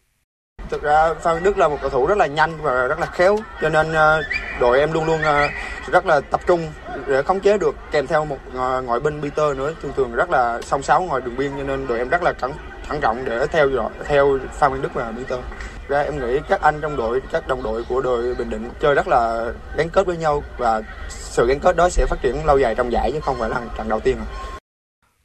Thực 0.70 0.82
ra 0.82 1.14
Phan 1.14 1.42
Đức 1.42 1.58
là 1.58 1.68
một 1.68 1.76
cầu 1.80 1.90
thủ 1.90 2.06
rất 2.06 2.18
là 2.18 2.26
nhanh 2.26 2.62
và 2.62 2.86
rất 2.86 2.98
là 2.98 3.06
khéo, 3.06 3.38
cho 3.62 3.68
nên 3.68 3.92
ờ, 3.92 4.22
đội 4.60 4.80
em 4.80 4.92
luôn 4.92 5.06
luôn 5.06 5.22
ờ, 5.22 5.48
rất 5.90 6.06
là 6.06 6.20
tập 6.20 6.40
trung 6.46 6.72
để 7.06 7.22
khống 7.22 7.40
chế 7.40 7.58
được 7.58 7.74
kèm 7.90 8.06
theo 8.06 8.24
một 8.24 8.38
ờ, 8.54 8.82
ngoại 8.82 9.00
binh 9.00 9.22
Peter 9.22 9.56
nữa 9.56 9.72
thường 9.82 9.92
thường 9.96 10.12
rất 10.12 10.30
là 10.30 10.62
song 10.62 10.82
sáo 10.82 11.02
ngoài 11.02 11.22
đường 11.24 11.36
biên 11.36 11.50
cho 11.56 11.62
nên 11.62 11.86
đội 11.86 11.98
em 11.98 12.08
rất 12.08 12.22
là 12.22 12.32
cẩn 12.32 12.52
thận 12.88 13.00
trọng 13.00 13.24
để 13.24 13.46
theo 13.52 13.70
dõi 13.70 13.90
theo 14.06 14.38
Phan 14.52 14.72
Văn 14.72 14.82
Đức 14.82 14.94
và 14.94 15.12
Peter 15.16 15.40
ra 15.88 16.00
em 16.00 16.18
nghĩ 16.18 16.38
các 16.48 16.60
anh 16.60 16.80
trong 16.80 16.96
đội 16.96 17.20
các 17.32 17.48
đồng 17.48 17.62
đội 17.62 17.84
của 17.84 18.00
đội 18.00 18.34
Bình 18.34 18.50
Định 18.50 18.70
chơi 18.80 18.94
rất 18.94 19.08
là 19.08 19.52
gắn 19.76 19.88
kết 19.90 20.06
với 20.06 20.16
nhau 20.16 20.42
và 20.58 20.82
sự 21.08 21.46
gắn 21.46 21.60
kết 21.60 21.76
đó 21.76 21.88
sẽ 21.88 22.06
phát 22.06 22.16
triển 22.22 22.46
lâu 22.46 22.58
dài 22.58 22.74
trong 22.74 22.92
giải 22.92 23.12
chứ 23.12 23.20
không 23.20 23.36
phải 23.38 23.50
là 23.50 23.60
trận 23.78 23.88
đầu 23.88 24.00
tiên. 24.00 24.16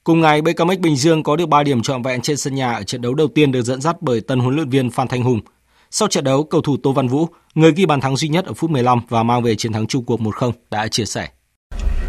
Cùng 0.04 0.22
ngày, 0.22 0.42
BKMX 0.42 0.80
Bình 0.80 0.96
Dương 0.96 1.24
có 1.24 1.36
được 1.36 1.50
3 1.50 1.64
điểm 1.64 1.82
trọn 1.82 2.02
vẹn 2.02 2.22
trên 2.22 2.38
sân 2.38 2.56
nhà 2.56 2.74
ở 2.74 2.84
trận 2.84 3.02
đấu 3.02 3.14
đầu 3.14 3.28
tiên 3.36 3.52
được 3.52 3.62
dẫn 3.62 3.82
dắt 3.82 3.96
bởi 4.02 4.22
tân 4.22 4.40
huấn 4.40 4.56
luyện 4.56 4.70
viên 4.70 4.92
Phan 4.92 5.08
Thanh 5.08 5.24
Hùng. 5.24 5.40
Sau 5.92 6.08
trận 6.08 6.24
đấu, 6.24 6.44
cầu 6.44 6.62
thủ 6.62 6.78
Tô 6.84 6.92
Văn 6.92 7.08
Vũ, 7.08 7.28
người 7.56 7.72
ghi 7.72 7.86
bàn 7.86 8.02
thắng 8.02 8.18
duy 8.18 8.28
nhất 8.28 8.46
ở 8.46 8.54
phút 8.54 8.70
15 8.70 9.02
và 9.10 9.24
mang 9.24 9.44
về 9.44 9.56
chiến 9.56 9.74
thắng 9.74 9.88
chung 9.88 10.06
cuộc 10.06 10.20
1-0 10.20 10.52
đã 10.72 10.88
chia 10.88 11.06
sẻ. 11.06 11.28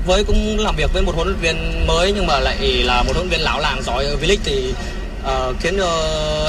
Với 0.06 0.24
cũng 0.24 0.56
làm 0.58 0.74
việc 0.76 0.90
với 0.92 1.02
một 1.02 1.12
huấn 1.14 1.28
luyện 1.28 1.40
viên 1.40 1.86
mới 1.86 2.12
nhưng 2.16 2.26
mà 2.26 2.40
lại 2.40 2.82
là 2.84 3.02
một 3.02 3.12
huấn 3.14 3.28
luyện 3.28 3.28
viên 3.28 3.40
lão 3.40 3.60
làng 3.60 3.82
giỏi 3.82 4.04
ở 4.04 4.16
V-League 4.16 4.36
thì 4.44 4.74
uh, 5.24 5.56
khiến 5.60 5.74
cho 5.78 5.90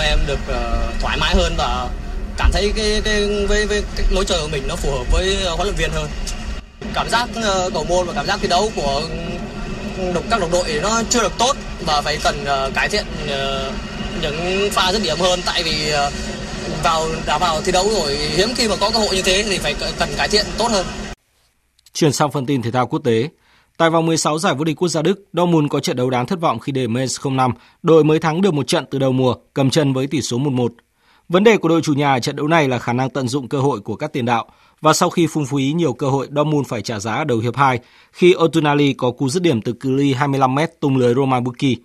em 0.04 0.20
được 0.28 0.40
uh, 0.50 1.02
thoải 1.02 1.18
mái 1.18 1.36
hơn 1.36 1.54
và 1.58 1.90
cảm 2.38 2.52
thấy 2.52 2.74
cái 2.76 3.02
cái 3.06 3.46
với 3.48 3.66
với 3.66 3.84
cái 3.96 4.06
lối 4.10 4.26
chơi 4.26 4.42
của 4.42 4.48
mình 4.48 4.68
nó 4.68 4.76
phù 4.76 4.92
hợp 4.92 5.04
với 5.12 5.38
huấn 5.46 5.68
luyện 5.68 5.76
viên 5.76 5.92
hơn 5.92 6.10
cảm 6.94 7.10
giác 7.10 7.30
uh, 7.40 7.74
cầu 7.74 7.84
môn 7.84 8.08
và 8.08 8.14
cảm 8.14 8.26
giác 8.26 8.40
thi 8.42 8.48
đấu 8.48 8.72
của 8.76 9.02
đồng 10.14 10.24
các 10.30 10.40
đồng 10.40 10.52
đội 10.52 10.80
nó 10.82 11.02
chưa 11.10 11.22
được 11.22 11.34
tốt 11.38 11.56
và 11.86 12.02
phải 12.02 12.18
cần 12.24 12.44
uh, 12.44 12.74
cải 12.74 12.90
thiện 12.90 13.06
uh, 13.26 13.74
những 14.22 14.70
pha 14.72 14.94
dứt 14.94 15.02
điểm 15.04 15.20
hơn 15.20 15.40
tại 15.46 15.64
vì 15.64 15.94
uh, 16.08 16.14
vào 16.84 17.08
đã 17.26 17.38
vào 17.38 17.62
thi 17.62 17.72
đấu 17.72 17.90
rồi 17.90 18.16
hiếm 18.16 18.50
khi 18.56 18.68
mà 18.68 18.76
có 18.76 18.90
cơ 18.90 19.00
hội 19.00 19.16
như 19.16 19.22
thế 19.22 19.44
thì 19.44 19.58
phải 19.58 19.76
cần 20.00 20.10
cải 20.18 20.28
thiện 20.28 20.46
tốt 20.58 20.68
hơn. 20.72 20.86
Chuyển 21.94 22.14
sang 22.14 22.32
phần 22.32 22.46
tin 22.46 22.62
thể 22.62 22.72
thao 22.72 22.88
quốc 22.88 23.00
tế. 23.06 23.30
Tại 23.78 23.90
vòng 23.90 24.06
16 24.06 24.40
giải 24.40 24.56
vô 24.56 24.64
địch 24.64 24.82
quốc 24.82 24.88
gia 24.88 25.02
Đức, 25.02 25.26
Dortmund 25.34 25.68
có 25.70 25.80
trận 25.80 25.96
đấu 25.96 26.10
đáng 26.10 26.26
thất 26.26 26.42
vọng 26.42 26.60
khi 26.60 26.72
để 26.72 26.88
Mainz 26.88 27.32
05, 27.36 27.52
đội 27.84 28.04
mới 28.04 28.20
thắng 28.20 28.42
được 28.42 28.54
một 28.54 28.68
trận 28.68 28.86
từ 28.92 29.00
đầu 29.00 29.12
mùa, 29.12 29.36
cầm 29.54 29.70
chân 29.70 29.94
với 29.94 30.08
tỷ 30.08 30.22
số 30.22 30.38
1-1. 30.38 30.68
Vấn 31.30 31.44
đề 31.44 31.58
của 31.58 31.68
đội 31.68 31.82
chủ 31.82 31.94
nhà 31.94 32.14
ở 32.14 32.20
trận 32.20 32.36
đấu 32.36 32.48
này 32.48 32.68
là 32.68 32.80
khả 32.80 32.94
năng 32.94 33.10
tận 33.10 33.28
dụng 33.28 33.48
cơ 33.48 33.60
hội 33.60 33.80
của 33.80 33.96
các 33.96 34.14
tiền 34.14 34.26
đạo 34.26 34.46
và 34.82 34.94
sau 34.94 35.10
khi 35.10 35.28
phung 35.28 35.46
phí 35.46 35.74
nhiều 35.74 35.94
cơ 35.94 36.10
hội, 36.10 36.28
Dortmund 36.36 36.68
phải 36.68 36.82
trả 36.82 37.00
giá 37.00 37.14
ở 37.14 37.24
đầu 37.24 37.40
hiệp 37.40 37.56
2 37.56 37.80
khi 38.12 38.34
Otunali 38.44 38.94
có 38.94 39.12
cú 39.12 39.30
dứt 39.30 39.44
điểm 39.44 39.62
từ 39.62 39.74
cự 39.74 39.92
ly 39.92 40.14
25m 40.14 40.68
tung 40.80 40.98
lưới 40.98 41.14
Roman 41.14 41.44
Buki. 41.44 41.78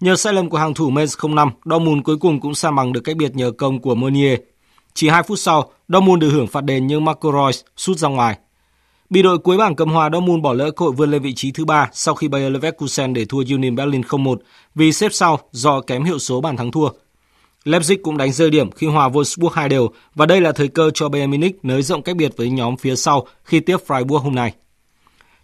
Nhờ 0.00 0.16
sai 0.16 0.32
lầm 0.32 0.50
của 0.50 0.58
hàng 0.58 0.74
thủ 0.74 0.90
Mainz 0.90 1.34
05, 1.34 1.50
Dortmund 1.64 2.02
cuối 2.04 2.16
cùng 2.16 2.40
cũng 2.40 2.54
sa 2.54 2.70
bằng 2.70 2.92
được 2.92 3.00
cách 3.00 3.16
biệt 3.16 3.34
nhờ 3.34 3.50
công 3.50 3.80
của 3.80 3.94
Meunier. 3.94 4.38
Chỉ 4.94 5.08
2 5.08 5.22
phút 5.22 5.38
sau, 5.38 5.72
Dortmund 5.88 6.20
được 6.20 6.30
hưởng 6.30 6.46
phạt 6.46 6.64
đền 6.64 6.86
nhưng 6.86 7.04
Marco 7.04 7.32
Reus 7.32 7.60
sút 7.76 7.98
ra 7.98 8.08
ngoài. 8.08 8.38
Bị 9.10 9.22
đội 9.22 9.38
cuối 9.38 9.56
bảng 9.56 9.76
cầm 9.76 9.88
hòa 9.88 10.10
Dortmund 10.12 10.42
bỏ 10.42 10.52
lỡ 10.52 10.70
cơ 10.70 10.84
hội 10.84 10.92
vươn 10.92 11.10
lên 11.10 11.22
vị 11.22 11.34
trí 11.34 11.50
thứ 11.50 11.64
ba 11.64 11.88
sau 11.92 12.14
khi 12.14 12.28
Bayer 12.28 12.52
Leverkusen 12.52 13.14
để 13.14 13.24
thua 13.24 13.42
Union 13.50 13.74
Berlin 13.74 14.00
0-1 14.00 14.36
vì 14.74 14.92
xếp 14.92 15.08
sau 15.12 15.38
do 15.52 15.80
kém 15.80 16.04
hiệu 16.04 16.18
số 16.18 16.40
bàn 16.40 16.56
thắng 16.56 16.70
thua. 16.70 16.88
Leipzig 17.64 17.96
cũng 18.02 18.16
đánh 18.16 18.32
rơi 18.32 18.50
điểm 18.50 18.70
khi 18.70 18.86
hòa 18.86 19.08
Wolfsburg 19.08 19.48
2 19.48 19.68
đều 19.68 19.88
và 20.14 20.26
đây 20.26 20.40
là 20.40 20.52
thời 20.52 20.68
cơ 20.68 20.90
cho 20.94 21.08
Bayern 21.08 21.30
Munich 21.30 21.64
nới 21.64 21.82
rộng 21.82 22.02
cách 22.02 22.16
biệt 22.16 22.36
với 22.36 22.50
nhóm 22.50 22.76
phía 22.76 22.96
sau 22.96 23.26
khi 23.44 23.60
tiếp 23.60 23.76
Freiburg 23.86 24.18
hôm 24.18 24.34
nay. 24.34 24.52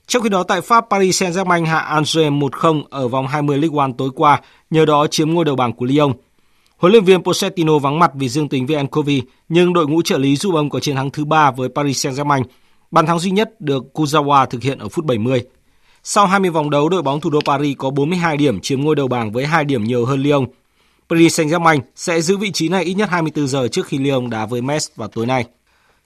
Trong 0.06 0.22
khi 0.22 0.28
đó 0.28 0.42
tại 0.42 0.60
Pháp, 0.60 0.86
Paris 0.90 1.22
Saint-Germain 1.22 1.66
hạ 1.66 1.78
Angers 1.78 2.16
1-0 2.16 2.82
ở 2.90 3.08
vòng 3.08 3.26
20 3.26 3.58
Ligue 3.58 3.86
1 3.86 3.94
tối 3.98 4.10
qua, 4.14 4.40
nhờ 4.70 4.84
đó 4.84 5.06
chiếm 5.06 5.30
ngôi 5.30 5.44
đầu 5.44 5.56
bảng 5.56 5.72
của 5.72 5.86
Lyon. 5.86 6.12
Huấn 6.76 6.92
luyện 6.92 7.04
viên 7.04 7.22
Pochettino 7.22 7.78
vắng 7.78 7.98
mặt 7.98 8.10
vì 8.14 8.28
dương 8.28 8.48
tính 8.48 8.66
với 8.66 8.82
nCoV, 8.82 9.10
nhưng 9.48 9.72
đội 9.72 9.86
ngũ 9.86 10.02
trợ 10.02 10.18
lý 10.18 10.36
giúp 10.36 10.54
ông 10.54 10.70
có 10.70 10.80
chiến 10.80 10.96
thắng 10.96 11.10
thứ 11.10 11.24
ba 11.24 11.50
với 11.50 11.68
Paris 11.74 12.06
Saint-Germain. 12.06 12.42
Bàn 12.90 13.06
thắng 13.06 13.18
duy 13.18 13.30
nhất 13.30 13.60
được 13.60 13.84
Kuzawa 13.94 14.46
thực 14.46 14.62
hiện 14.62 14.78
ở 14.78 14.88
phút 14.88 15.04
70. 15.04 15.44
Sau 16.02 16.26
20 16.26 16.50
vòng 16.50 16.70
đấu, 16.70 16.88
đội 16.88 17.02
bóng 17.02 17.20
thủ 17.20 17.30
đô 17.30 17.38
Paris 17.44 17.76
có 17.78 17.90
42 17.90 18.36
điểm 18.36 18.60
chiếm 18.60 18.80
ngôi 18.80 18.96
đầu 18.96 19.08
bảng 19.08 19.32
với 19.32 19.46
2 19.46 19.64
điểm 19.64 19.84
nhiều 19.84 20.06
hơn 20.06 20.22
Lyon. 20.22 20.46
Paris 21.08 21.40
Saint-Germain 21.40 21.80
sẽ 21.96 22.20
giữ 22.20 22.36
vị 22.36 22.50
trí 22.52 22.68
này 22.68 22.84
ít 22.84 22.94
nhất 22.94 23.08
24 23.10 23.48
giờ 23.48 23.68
trước 23.68 23.86
khi 23.86 23.98
Lyon 23.98 24.30
đá 24.30 24.46
với 24.46 24.60
Metz 24.60 24.88
vào 24.96 25.08
tối 25.08 25.26
nay. 25.26 25.44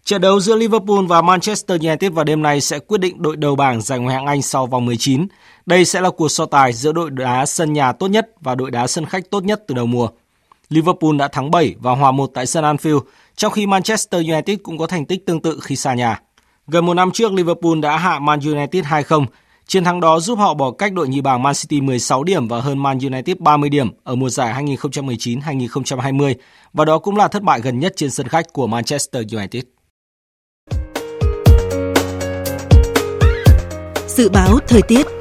Trận 0.05 0.21
đấu 0.21 0.41
giữa 0.41 0.57
Liverpool 0.57 1.07
và 1.09 1.23
Manchester 1.23 1.81
United 1.81 2.13
vào 2.13 2.25
đêm 2.25 2.43
nay 2.43 2.61
sẽ 2.61 2.79
quyết 2.79 2.99
định 2.99 3.23
đội 3.23 3.37
đầu 3.37 3.57
bảng 3.57 3.81
giành 3.81 4.03
ngoại 4.03 4.17
hạng 4.17 4.27
Anh 4.27 4.43
sau 4.43 4.67
vòng 4.67 4.87
19. 4.87 5.27
Đây 5.67 5.85
sẽ 5.85 6.01
là 6.01 6.11
cuộc 6.11 6.29
so 6.29 6.47
tài 6.47 6.73
giữa 6.73 6.93
đội 6.93 7.11
đá 7.11 7.47
sân 7.47 7.73
nhà 7.73 7.93
tốt 7.93 8.09
nhất 8.09 8.31
và 8.41 8.55
đội 8.55 8.71
đá 8.71 8.87
sân 8.87 9.07
khách 9.07 9.31
tốt 9.31 9.45
nhất 9.45 9.63
từ 9.69 9.75
đầu 9.75 9.87
mùa. 9.87 10.09
Liverpool 10.69 11.17
đã 11.19 11.29
thắng 11.29 11.51
7 11.51 11.75
và 11.81 11.93
hòa 11.93 12.11
1 12.11 12.31
tại 12.35 12.47
sân 12.47 12.65
Anfield, 12.65 13.01
trong 13.37 13.53
khi 13.53 13.67
Manchester 13.67 14.29
United 14.29 14.59
cũng 14.63 14.79
có 14.79 14.87
thành 14.87 15.07
tích 15.07 15.27
tương 15.27 15.41
tự 15.41 15.61
khi 15.63 15.77
xa 15.77 15.95
nhà. 15.95 16.21
Gần 16.73 16.87
một 16.87 16.95
năm 16.95 17.11
trước, 17.11 17.33
Liverpool 17.33 17.81
đã 17.83 17.99
hạ 17.99 18.19
Man 18.19 18.41
United 18.41 18.85
2-0. 18.85 19.27
Chiến 19.67 19.85
thắng 19.85 20.01
đó 20.01 20.21
giúp 20.21 20.39
họ 20.39 20.55
bỏ 20.55 20.71
cách 20.71 20.93
đội 20.93 21.09
nhì 21.09 21.21
bảng 21.21 21.43
Man 21.43 21.55
City 21.55 21.81
16 21.81 22.25
điểm 22.25 22.49
và 22.49 22.61
hơn 22.61 22.79
Man 22.79 22.99
United 22.99 23.37
30 23.39 23.71
điểm 23.71 23.91
ở 24.05 24.15
mùa 24.15 24.29
giải 24.29 24.65
2019-2020 24.65 26.35
và 26.73 26.85
đó 26.85 26.99
cũng 26.99 27.17
là 27.17 27.29
thất 27.29 27.43
bại 27.43 27.61
gần 27.61 27.79
nhất 27.79 27.93
trên 27.97 28.11
sân 28.11 28.29
khách 28.29 28.53
của 28.53 28.67
Manchester 28.67 29.35
United. 29.35 29.63
Dự 34.07 34.29
báo 34.29 34.59
thời 34.69 34.83
tiết 34.83 35.20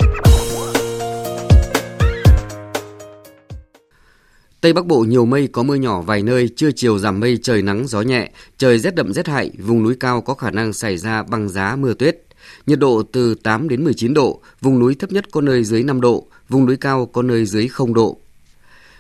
Tây 4.62 4.74
Bắc 4.74 4.86
Bộ 4.86 5.00
nhiều 5.00 5.26
mây 5.26 5.48
có 5.48 5.64
mưa 5.64 5.76
nhỏ 5.76 6.02
vài 6.02 6.24
nơi, 6.24 6.50
trưa 6.56 6.72
chiều 6.72 7.00
giảm 7.00 7.20
mây 7.20 7.38
trời 7.42 7.62
nắng 7.62 7.88
gió 7.88 8.02
nhẹ, 8.02 8.32
trời 8.58 8.80
rét 8.80 8.96
đậm 8.96 9.14
rét 9.14 9.28
hại, 9.28 9.52
vùng 9.60 9.84
núi 9.84 9.96
cao 10.00 10.22
có 10.22 10.34
khả 10.34 10.52
năng 10.52 10.74
xảy 10.74 10.98
ra 10.98 11.24
băng 11.24 11.50
giá 11.50 11.76
mưa 11.76 11.94
tuyết. 11.94 12.18
Nhiệt 12.66 12.80
độ 12.80 13.04
từ 13.12 13.36
8 13.36 13.70
đến 13.70 13.84
19 13.84 14.14
độ, 14.14 14.42
vùng 14.62 14.80
núi 14.80 14.96
thấp 14.96 15.12
nhất 15.12 15.32
có 15.32 15.42
nơi 15.42 15.64
dưới 15.64 15.84
5 15.84 16.02
độ, 16.02 16.28
vùng 16.50 16.66
núi 16.66 16.78
cao 16.78 17.06
có 17.06 17.22
nơi 17.22 17.46
dưới 17.46 17.68
0 17.68 17.94
độ. 17.94 18.18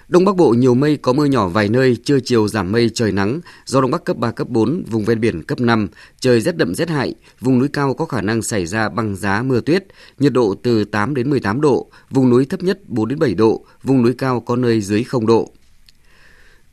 Đông 0.09 0.25
Bắc 0.25 0.35
Bộ 0.35 0.49
nhiều 0.49 0.73
mây 0.75 0.97
có 0.97 1.13
mưa 1.13 1.25
nhỏ 1.25 1.47
vài 1.47 1.69
nơi, 1.69 1.95
trưa 2.03 2.19
chiều 2.19 2.47
giảm 2.47 2.71
mây 2.71 2.89
trời 2.89 3.11
nắng, 3.11 3.39
gió 3.65 3.81
đông 3.81 3.91
bắc 3.91 4.03
cấp 4.03 4.17
3 4.17 4.31
cấp 4.31 4.49
4, 4.49 4.83
vùng 4.89 5.05
ven 5.05 5.19
biển 5.19 5.43
cấp 5.43 5.59
5, 5.59 5.87
trời 6.19 6.41
rét 6.41 6.57
đậm 6.57 6.75
rét 6.75 6.89
hại, 6.89 7.15
vùng 7.41 7.59
núi 7.59 7.67
cao 7.73 7.93
có 7.93 8.05
khả 8.05 8.21
năng 8.21 8.41
xảy 8.41 8.65
ra 8.65 8.89
băng 8.89 9.15
giá 9.15 9.41
mưa 9.41 9.61
tuyết, 9.61 9.85
nhiệt 10.19 10.33
độ 10.33 10.55
từ 10.63 10.83
8 10.83 11.15
đến 11.15 11.29
18 11.29 11.61
độ, 11.61 11.89
vùng 12.09 12.29
núi 12.29 12.45
thấp 12.45 12.63
nhất 12.63 12.79
4 12.87 13.07
đến 13.07 13.19
7 13.19 13.33
độ, 13.33 13.65
vùng 13.83 14.03
núi 14.03 14.13
cao 14.17 14.39
có 14.39 14.55
nơi 14.55 14.81
dưới 14.81 15.03
0 15.03 15.25
độ. 15.25 15.51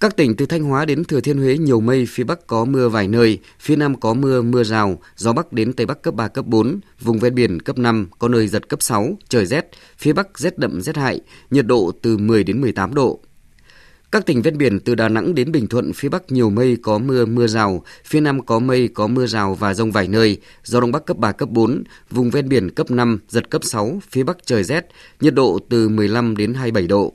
Các 0.01 0.17
tỉnh 0.17 0.37
từ 0.37 0.47
Thanh 0.47 0.63
Hóa 0.63 0.85
đến 0.85 1.05
Thừa 1.05 1.21
Thiên 1.21 1.39
Huế 1.39 1.59
nhiều 1.59 1.81
mây, 1.81 2.07
phía 2.09 2.25
Bắc 2.25 2.47
có 2.47 2.65
mưa 2.65 2.89
vài 2.89 3.09
nơi, 3.09 3.39
phía 3.61 3.77
Nam 3.77 4.01
có 4.01 4.15
mưa, 4.15 4.43
mưa 4.43 4.65
rào, 4.65 4.99
gió 5.17 5.33
Bắc 5.33 5.53
đến 5.53 5.73
Tây 5.73 5.87
Bắc 5.87 6.03
cấp 6.03 6.15
3, 6.15 6.29
cấp 6.29 6.47
4, 6.47 6.81
vùng 7.01 7.19
ven 7.19 7.35
biển 7.35 7.61
cấp 7.61 7.79
5, 7.79 8.09
có 8.19 8.29
nơi 8.29 8.49
giật 8.49 8.69
cấp 8.69 8.83
6, 8.83 9.19
trời 9.29 9.47
rét, 9.47 9.71
phía 9.99 10.13
Bắc 10.13 10.39
rét 10.39 10.59
đậm 10.59 10.81
rét 10.81 10.97
hại, 10.97 11.21
nhiệt 11.51 11.67
độ 11.67 11.93
từ 12.03 12.19
10 12.19 12.45
đến 12.45 12.61
18 12.61 12.95
độ. 12.95 13.21
Các 14.13 14.27
tỉnh 14.27 14.43
ven 14.43 14.59
biển 14.59 14.81
từ 14.81 14.95
Đà 14.95 15.09
Nẵng 15.09 15.35
đến 15.35 15.53
Bình 15.53 15.67
Thuận, 15.67 15.93
phía 15.93 16.09
Bắc 16.09 16.33
nhiều 16.33 16.51
mây 16.51 16.77
có 16.83 16.99
mưa, 16.99 17.25
mưa 17.27 17.47
rào, 17.47 17.83
phía 18.05 18.21
Nam 18.21 18.47
có 18.47 18.59
mây 18.59 18.89
có 18.89 19.07
mưa 19.07 19.27
rào 19.27 19.55
và 19.55 19.75
rông 19.75 19.93
vài 19.93 20.09
nơi, 20.09 20.41
gió 20.65 20.81
Đông 20.81 20.93
Bắc 20.93 21.07
cấp 21.07 21.17
3, 21.17 21.33
cấp 21.33 21.49
4, 21.49 21.85
vùng 22.11 22.31
ven 22.31 22.49
biển 22.49 22.71
cấp 22.71 22.91
5, 22.91 23.21
giật 23.29 23.51
cấp 23.51 23.65
6, 23.65 24.01
phía 24.11 24.23
Bắc 24.23 24.37
trời 24.47 24.65
rét, 24.65 24.87
nhiệt 25.21 25.35
độ 25.35 25.59
từ 25.69 25.89
15 25.89 26.37
đến 26.37 26.55
27 26.55 26.87
độ. 26.87 27.15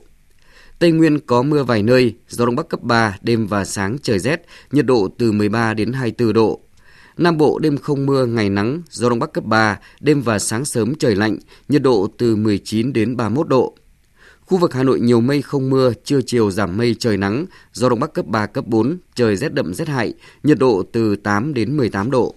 Tây 0.82 0.92
Nguyên 0.92 1.18
có 1.20 1.42
mưa 1.42 1.62
vài 1.64 1.82
nơi, 1.82 2.14
gió 2.28 2.46
Đông 2.46 2.56
Bắc 2.56 2.68
cấp 2.68 2.82
3, 2.82 3.18
đêm 3.20 3.46
và 3.46 3.64
sáng 3.64 3.96
trời 4.02 4.18
rét, 4.18 4.42
nhiệt 4.72 4.86
độ 4.86 5.08
từ 5.18 5.32
13 5.32 5.74
đến 5.74 5.92
24 5.92 6.32
độ. 6.32 6.60
Nam 7.16 7.38
Bộ 7.38 7.58
đêm 7.58 7.78
không 7.78 8.06
mưa, 8.06 8.26
ngày 8.26 8.48
nắng, 8.48 8.82
gió 8.90 9.08
Đông 9.08 9.18
Bắc 9.18 9.32
cấp 9.32 9.44
3, 9.44 9.78
đêm 10.00 10.22
và 10.22 10.38
sáng 10.38 10.64
sớm 10.64 10.94
trời 10.94 11.16
lạnh, 11.16 11.38
nhiệt 11.68 11.82
độ 11.82 12.08
từ 12.18 12.36
19 12.36 12.92
đến 12.92 13.16
31 13.16 13.48
độ. 13.48 13.74
Khu 14.40 14.58
vực 14.58 14.74
Hà 14.74 14.82
Nội 14.82 15.00
nhiều 15.00 15.20
mây 15.20 15.42
không 15.42 15.70
mưa, 15.70 15.92
trưa 16.04 16.20
chiều 16.26 16.50
giảm 16.50 16.76
mây 16.76 16.96
trời 16.98 17.16
nắng, 17.16 17.46
gió 17.72 17.88
Đông 17.88 18.00
Bắc 18.00 18.12
cấp 18.12 18.26
3, 18.26 18.46
cấp 18.46 18.66
4, 18.66 18.98
trời 19.14 19.36
rét 19.36 19.54
đậm 19.54 19.74
rét 19.74 19.88
hại, 19.88 20.14
nhiệt 20.42 20.58
độ 20.58 20.82
từ 20.92 21.16
8 21.16 21.54
đến 21.54 21.76
18 21.76 22.10
độ. 22.10 22.34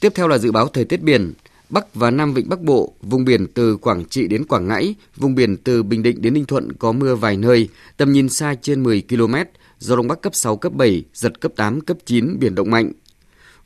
Tiếp 0.00 0.12
theo 0.14 0.28
là 0.28 0.38
dự 0.38 0.52
báo 0.52 0.68
thời 0.68 0.84
tiết 0.84 1.02
biển. 1.02 1.32
Bắc 1.68 1.94
và 1.94 2.10
Nam 2.10 2.34
Vịnh 2.34 2.48
Bắc 2.48 2.60
Bộ, 2.60 2.94
vùng 3.02 3.24
biển 3.24 3.46
từ 3.54 3.76
Quảng 3.76 4.04
Trị 4.04 4.28
đến 4.28 4.44
Quảng 4.44 4.68
Ngãi, 4.68 4.94
vùng 5.16 5.34
biển 5.34 5.56
từ 5.56 5.82
Bình 5.82 6.02
Định 6.02 6.22
đến 6.22 6.34
Ninh 6.34 6.44
Thuận 6.44 6.72
có 6.72 6.92
mưa 6.92 7.14
vài 7.14 7.36
nơi, 7.36 7.68
tầm 7.96 8.12
nhìn 8.12 8.28
xa 8.28 8.54
trên 8.62 8.82
10 8.82 9.02
km, 9.08 9.34
gió 9.78 9.96
Đông 9.96 10.08
Bắc 10.08 10.20
cấp 10.20 10.34
6, 10.34 10.56
cấp 10.56 10.72
7, 10.72 11.04
giật 11.14 11.40
cấp 11.40 11.52
8, 11.56 11.80
cấp 11.80 11.96
9, 12.06 12.38
biển 12.38 12.54
động 12.54 12.70
mạnh. 12.70 12.92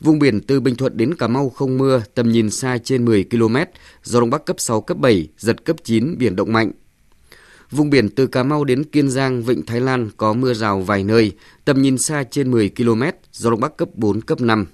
Vùng 0.01 0.19
biển 0.19 0.41
từ 0.41 0.61
Bình 0.61 0.77
Thuận 0.77 0.97
đến 0.97 1.15
Cà 1.15 1.29
Mau 1.29 1.51
không 1.51 1.79
mưa, 1.79 2.03
tầm 2.15 2.33
nhìn 2.33 2.51
xa 2.51 2.79
trên 2.79 3.05
10 3.05 3.25
km, 3.31 3.57
gió 4.05 4.21
Đông 4.21 4.31
Bắc 4.31 4.45
cấp 4.45 4.57
6, 4.61 4.81
cấp 4.81 4.99
7, 4.99 5.29
giật 5.39 5.65
cấp 5.65 5.77
9, 5.85 6.19
biển 6.19 6.37
động 6.37 6.53
mạnh. 6.53 6.71
Vùng 7.71 7.91
biển 7.91 8.09
từ 8.09 8.27
Cà 8.27 8.43
Mau 8.43 8.65
đến 8.65 8.85
Kiên 8.85 9.11
Giang, 9.11 9.43
Vịnh 9.43 9.67
Thái 9.67 9.81
Lan 9.81 10.11
có 10.17 10.33
mưa 10.33 10.55
rào 10.55 10.81
vài 10.81 11.05
nơi, 11.05 11.33
tầm 11.65 11.83
nhìn 11.83 11.99
xa 11.99 12.25
trên 12.31 12.51
10 12.51 12.71
km, 12.77 13.03
gió 13.33 13.51
Đông 13.51 13.61
Bắc 13.61 13.77
cấp 13.77 13.89
4, 13.95 14.21
cấp 14.21 14.41
5. 14.41 14.67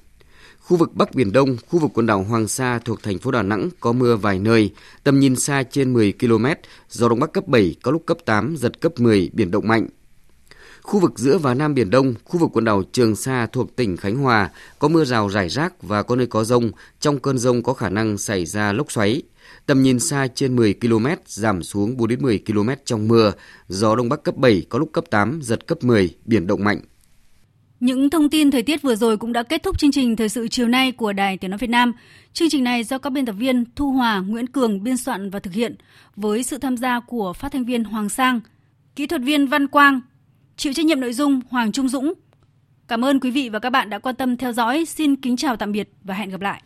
Khu 0.64 0.76
vực 0.76 0.94
Bắc 0.94 1.14
Biển 1.14 1.32
Đông, 1.32 1.56
khu 1.68 1.78
vực 1.78 1.90
quần 1.94 2.06
đảo 2.06 2.22
Hoàng 2.22 2.48
Sa 2.48 2.78
thuộc 2.78 3.02
thành 3.02 3.18
phố 3.18 3.30
Đà 3.30 3.42
Nẵng 3.42 3.68
có 3.80 3.92
mưa 3.92 4.16
vài 4.16 4.38
nơi, 4.38 4.72
tầm 5.04 5.20
nhìn 5.20 5.36
xa 5.36 5.62
trên 5.62 5.92
10 5.92 6.12
km, 6.12 6.46
gió 6.90 7.08
Đông 7.08 7.20
Bắc 7.20 7.32
cấp 7.32 7.48
7, 7.48 7.74
có 7.82 7.90
lúc 7.90 8.02
cấp 8.06 8.18
8, 8.24 8.56
giật 8.56 8.80
cấp 8.80 8.92
10, 9.00 9.30
biển 9.32 9.50
động 9.50 9.68
mạnh. 9.68 9.86
Khu 10.82 11.00
vực 11.00 11.12
giữa 11.16 11.38
và 11.38 11.54
Nam 11.54 11.74
Biển 11.74 11.90
Đông, 11.90 12.14
khu 12.24 12.40
vực 12.40 12.50
quần 12.52 12.64
đảo 12.64 12.82
Trường 12.92 13.16
Sa 13.16 13.46
thuộc 13.46 13.76
tỉnh 13.76 13.96
Khánh 13.96 14.16
Hòa 14.16 14.50
có 14.78 14.88
mưa 14.88 15.04
rào 15.04 15.28
rải 15.28 15.48
rác 15.48 15.82
và 15.82 16.02
có 16.02 16.16
nơi 16.16 16.26
có 16.26 16.44
rông. 16.44 16.70
Trong 17.00 17.18
cơn 17.18 17.38
rông 17.38 17.62
có 17.62 17.72
khả 17.72 17.88
năng 17.88 18.18
xảy 18.18 18.46
ra 18.46 18.72
lốc 18.72 18.92
xoáy. 18.92 19.22
Tầm 19.66 19.82
nhìn 19.82 20.00
xa 20.00 20.28
trên 20.34 20.56
10 20.56 20.74
km, 20.74 21.06
giảm 21.26 21.62
xuống 21.62 21.96
4 21.96 22.08
đến 22.08 22.22
10 22.22 22.42
km 22.46 22.68
trong 22.84 23.08
mưa. 23.08 23.32
Gió 23.68 23.96
Đông 23.96 24.08
Bắc 24.08 24.22
cấp 24.22 24.36
7, 24.36 24.66
có 24.68 24.78
lúc 24.78 24.90
cấp 24.92 25.04
8, 25.10 25.40
giật 25.42 25.66
cấp 25.66 25.84
10, 25.84 26.10
biển 26.24 26.46
động 26.46 26.64
mạnh. 26.64 26.80
Những 27.84 28.10
thông 28.10 28.30
tin 28.30 28.50
thời 28.50 28.62
tiết 28.62 28.82
vừa 28.82 28.96
rồi 28.96 29.16
cũng 29.16 29.32
đã 29.32 29.42
kết 29.42 29.62
thúc 29.62 29.78
chương 29.78 29.92
trình 29.92 30.16
thời 30.16 30.28
sự 30.28 30.48
chiều 30.48 30.68
nay 30.68 30.92
của 30.92 31.12
Đài 31.12 31.36
Tiếng 31.36 31.50
nói 31.50 31.58
Việt 31.58 31.70
Nam. 31.70 31.92
Chương 32.32 32.50
trình 32.50 32.64
này 32.64 32.84
do 32.84 32.98
các 32.98 33.10
biên 33.10 33.26
tập 33.26 33.32
viên 33.32 33.64
Thu 33.76 33.90
Hòa, 33.90 34.20
Nguyễn 34.20 34.46
Cường 34.46 34.82
biên 34.82 34.96
soạn 34.96 35.30
và 35.30 35.38
thực 35.38 35.54
hiện 35.54 35.76
với 36.16 36.42
sự 36.42 36.58
tham 36.58 36.76
gia 36.76 37.00
của 37.00 37.32
phát 37.32 37.52
thanh 37.52 37.64
viên 37.64 37.84
Hoàng 37.84 38.08
Sang, 38.08 38.40
kỹ 38.96 39.06
thuật 39.06 39.22
viên 39.22 39.46
Văn 39.46 39.66
Quang, 39.66 40.00
chịu 40.56 40.72
trách 40.72 40.86
nhiệm 40.86 41.00
nội 41.00 41.12
dung 41.12 41.40
Hoàng 41.50 41.72
Trung 41.72 41.88
Dũng. 41.88 42.12
Cảm 42.88 43.04
ơn 43.04 43.20
quý 43.20 43.30
vị 43.30 43.48
và 43.48 43.58
các 43.58 43.70
bạn 43.70 43.90
đã 43.90 43.98
quan 43.98 44.14
tâm 44.14 44.36
theo 44.36 44.52
dõi. 44.52 44.84
Xin 44.84 45.16
kính 45.16 45.36
chào 45.36 45.56
tạm 45.56 45.72
biệt 45.72 45.92
và 46.04 46.14
hẹn 46.14 46.30
gặp 46.30 46.40
lại. 46.40 46.62